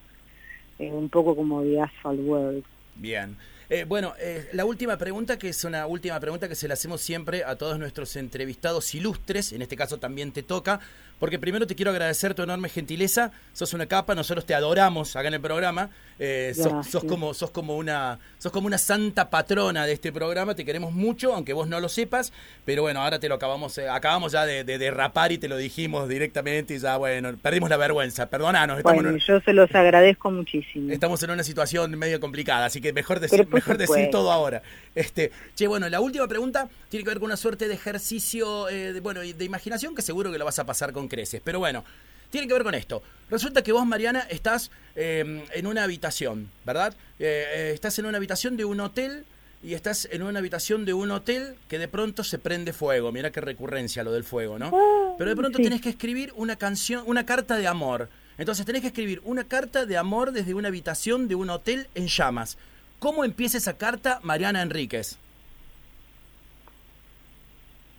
eh, 0.78 0.90
un 0.90 1.08
poco 1.08 1.36
como 1.36 1.62
The 1.62 1.80
Asphalt 1.80 2.20
World. 2.24 2.64
Bien. 2.96 3.36
Eh, 3.68 3.84
bueno, 3.84 4.14
eh, 4.18 4.48
la 4.52 4.64
última 4.64 4.96
pregunta, 4.96 5.38
que 5.38 5.48
es 5.48 5.64
una 5.64 5.86
última 5.86 6.18
pregunta 6.20 6.48
que 6.48 6.54
se 6.54 6.68
la 6.68 6.74
hacemos 6.74 7.00
siempre 7.00 7.44
a 7.44 7.56
todos 7.56 7.78
nuestros 7.78 8.16
entrevistados 8.16 8.94
ilustres, 8.94 9.52
en 9.52 9.62
este 9.62 9.76
caso 9.76 9.98
también 9.98 10.32
te 10.32 10.42
toca, 10.42 10.80
porque 11.22 11.38
primero 11.38 11.68
te 11.68 11.76
quiero 11.76 11.92
agradecer 11.92 12.34
tu 12.34 12.42
enorme 12.42 12.68
gentileza, 12.68 13.30
sos 13.52 13.72
una 13.74 13.86
capa, 13.86 14.12
nosotros 14.16 14.44
te 14.44 14.56
adoramos 14.56 15.14
acá 15.14 15.28
en 15.28 15.34
el 15.34 15.40
programa, 15.40 15.88
eh, 16.18 16.52
sos, 16.52 17.04
como, 17.04 17.32
sos, 17.32 17.52
como 17.52 17.76
una, 17.76 18.18
sos 18.38 18.50
como 18.50 18.66
una 18.66 18.76
santa 18.76 19.30
patrona 19.30 19.86
de 19.86 19.92
este 19.92 20.10
programa, 20.10 20.56
te 20.56 20.64
queremos 20.64 20.92
mucho, 20.92 21.32
aunque 21.32 21.52
vos 21.52 21.68
no 21.68 21.78
lo 21.78 21.88
sepas, 21.88 22.32
pero 22.64 22.82
bueno, 22.82 23.02
ahora 23.02 23.20
te 23.20 23.28
lo 23.28 23.36
acabamos, 23.36 23.78
eh, 23.78 23.88
acabamos 23.88 24.32
ya 24.32 24.44
de, 24.44 24.64
derrapar 24.64 25.30
y 25.30 25.38
te 25.38 25.46
lo 25.46 25.56
dijimos 25.56 26.08
directamente 26.08 26.74
y 26.74 26.80
ya, 26.80 26.96
bueno, 26.96 27.36
perdimos 27.40 27.70
la 27.70 27.76
vergüenza, 27.76 28.28
perdonanos. 28.28 28.82
bueno, 28.82 29.16
yo 29.16 29.38
se 29.42 29.52
los 29.52 29.72
agradezco 29.76 30.28
muchísimo. 30.32 30.90
Estamos 30.90 31.22
en 31.22 31.30
una 31.30 31.44
situación 31.44 31.96
medio 31.96 32.18
complicada, 32.18 32.66
así 32.66 32.80
que 32.80 32.92
mejor, 32.92 33.20
decir, 33.20 33.46
mejor 33.46 33.78
decir 33.78 34.10
todo 34.10 34.32
ahora. 34.32 34.62
Este, 34.96 35.30
che, 35.54 35.68
bueno, 35.68 35.88
la 35.88 36.00
última 36.00 36.26
pregunta 36.26 36.68
tiene 36.88 37.04
que 37.04 37.10
ver 37.10 37.20
con 37.20 37.26
una 37.26 37.36
suerte 37.36 37.68
de 37.68 37.74
ejercicio, 37.74 38.68
eh, 38.68 38.92
de, 38.92 38.98
bueno, 38.98 39.20
de 39.20 39.44
imaginación 39.44 39.94
que 39.94 40.02
seguro 40.02 40.32
que 40.32 40.38
lo 40.38 40.44
vas 40.44 40.58
a 40.58 40.66
pasar 40.66 40.92
con 40.92 41.11
creces. 41.12 41.42
Pero 41.44 41.58
bueno, 41.58 41.84
tiene 42.30 42.48
que 42.48 42.54
ver 42.54 42.62
con 42.62 42.74
esto. 42.74 43.02
Resulta 43.30 43.62
que 43.62 43.72
vos, 43.72 43.86
Mariana, 43.86 44.20
estás 44.30 44.70
em, 44.96 45.42
en 45.52 45.66
una 45.66 45.84
habitación, 45.84 46.50
¿verdad? 46.64 46.94
Eh, 47.18 47.44
eh, 47.54 47.70
estás 47.74 47.98
en 47.98 48.06
una 48.06 48.16
habitación 48.16 48.56
de 48.56 48.64
un 48.64 48.80
hotel 48.80 49.24
y 49.62 49.74
estás 49.74 50.08
en 50.10 50.22
una 50.22 50.38
habitación 50.38 50.86
de 50.86 50.94
un 50.94 51.10
hotel 51.10 51.54
que 51.68 51.78
de 51.78 51.88
pronto 51.88 52.24
se 52.24 52.38
prende 52.38 52.72
fuego. 52.72 53.12
Mira 53.12 53.30
qué 53.30 53.42
recurrencia 53.42 54.02
lo 54.02 54.12
del 54.12 54.24
fuego, 54.24 54.58
¿no? 54.58 54.70
Ah, 54.74 55.14
Pero 55.18 55.30
de 55.30 55.36
pronto 55.36 55.58
tenés 55.58 55.82
que 55.82 55.90
escribir 55.90 56.32
una 56.34 56.56
canción, 56.56 57.04
una 57.06 57.26
carta 57.26 57.56
de 57.58 57.66
amor. 57.66 58.08
Entonces 58.38 58.64
tenés 58.64 58.80
que 58.80 58.88
escribir 58.88 59.20
una 59.24 59.44
carta 59.44 59.84
de 59.84 59.98
amor 59.98 60.32
desde 60.32 60.54
una 60.54 60.68
habitación 60.68 61.28
de 61.28 61.34
un 61.34 61.50
hotel 61.50 61.88
en 61.94 62.08
llamas. 62.08 62.56
¿Cómo 62.98 63.24
empieza 63.24 63.58
esa 63.58 63.76
carta, 63.76 64.20
Mariana 64.22 64.62
Enríquez? 64.62 65.18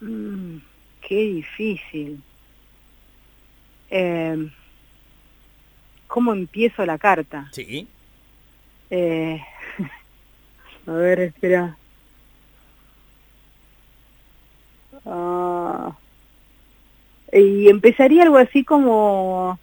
Mm, 0.01 0.57
qué 1.07 1.16
difícil. 1.16 2.22
Eh, 3.96 4.50
¿Cómo 6.08 6.34
empiezo 6.34 6.84
la 6.84 6.98
carta? 6.98 7.48
Sí. 7.52 7.88
Eh, 8.89 9.39
a 10.88 10.91
ver, 10.91 11.20
espera. 11.20 11.78
Ah, 15.06 15.96
y 17.32 17.70
empezaría 17.70 18.24
algo 18.24 18.38
así 18.38 18.64
como, 18.64 19.60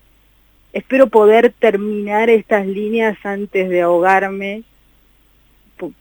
espero 0.72 1.08
poder 1.08 1.52
terminar 1.58 2.30
estas 2.30 2.68
líneas 2.68 3.18
antes 3.24 3.68
de 3.68 3.82
ahogarme, 3.82 4.62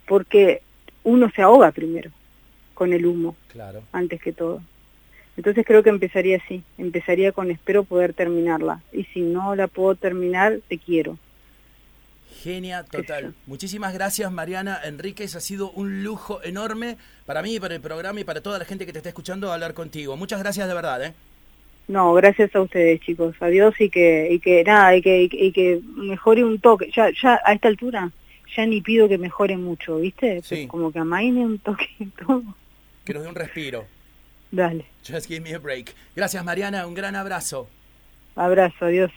porque 0.07 0.61
uno 1.03 1.31
se 1.35 1.41
ahoga 1.41 1.71
primero 1.71 2.11
con 2.75 2.93
el 2.93 3.07
humo, 3.07 3.35
claro. 3.51 3.81
antes 3.91 4.21
que 4.21 4.33
todo. 4.33 4.61
Entonces 5.39 5.65
creo 5.65 5.83
que 5.83 5.89
empezaría 5.89 6.35
así, 6.35 6.65
empezaría 6.77 7.31
con 7.31 7.49
espero 7.49 7.85
poder 7.85 8.13
terminarla. 8.13 8.81
Y 8.91 9.05
si 9.05 9.21
no 9.21 9.55
la 9.55 9.69
puedo 9.69 9.95
terminar, 9.95 10.59
te 10.67 10.77
quiero. 10.77 11.17
Genia 12.43 12.83
total. 12.83 13.33
Muchísimas 13.45 13.93
gracias 13.93 14.29
Mariana 14.33 14.81
Enríquez, 14.83 15.37
ha 15.37 15.39
sido 15.39 15.71
un 15.71 16.03
lujo 16.03 16.43
enorme 16.43 16.97
para 17.25 17.41
mí, 17.41 17.57
para 17.57 17.73
el 17.73 17.79
programa 17.79 18.19
y 18.19 18.25
para 18.25 18.41
toda 18.41 18.59
la 18.59 18.65
gente 18.65 18.85
que 18.85 18.91
te 18.91 18.97
está 18.97 19.07
escuchando 19.07 19.53
hablar 19.53 19.73
contigo. 19.73 20.17
Muchas 20.17 20.41
gracias 20.41 20.67
de 20.67 20.73
verdad. 20.73 21.05
¿eh? 21.05 21.13
No, 21.87 22.13
gracias 22.15 22.53
a 22.53 22.59
ustedes 22.59 22.99
chicos, 22.99 23.33
adiós 23.39 23.79
y 23.79 23.89
que, 23.89 24.27
y 24.29 24.41
que 24.41 24.65
nada, 24.65 24.93
y 24.93 25.01
que, 25.01 25.29
y 25.31 25.53
que 25.53 25.79
mejore 25.95 26.43
un 26.43 26.59
toque. 26.59 26.91
Ya, 26.93 27.11
ya 27.11 27.39
a 27.45 27.53
esta 27.53 27.69
altura 27.69 28.11
ya 28.57 28.65
ni 28.65 28.81
pido 28.81 29.07
que 29.07 29.17
mejore 29.17 29.55
mucho, 29.55 29.99
¿viste? 29.99 30.41
Sí. 30.41 30.67
Como 30.67 30.91
que 30.91 30.99
amaine 30.99 31.45
un 31.45 31.59
toque 31.59 31.87
y 31.97 32.07
todo. 32.07 32.43
Que 33.05 33.13
nos 33.13 33.23
dé 33.23 33.29
un 33.29 33.35
respiro. 33.35 33.85
Dale. 34.51 34.85
Just 35.03 35.27
give 35.27 35.41
me 35.41 35.53
a 35.53 35.59
break. 35.59 35.95
Gracias, 36.15 36.43
Mariana. 36.43 36.85
Un 36.87 36.93
gran 36.93 37.15
abrazo. 37.15 37.67
Abrazo, 38.35 38.85
adiós. 38.85 39.11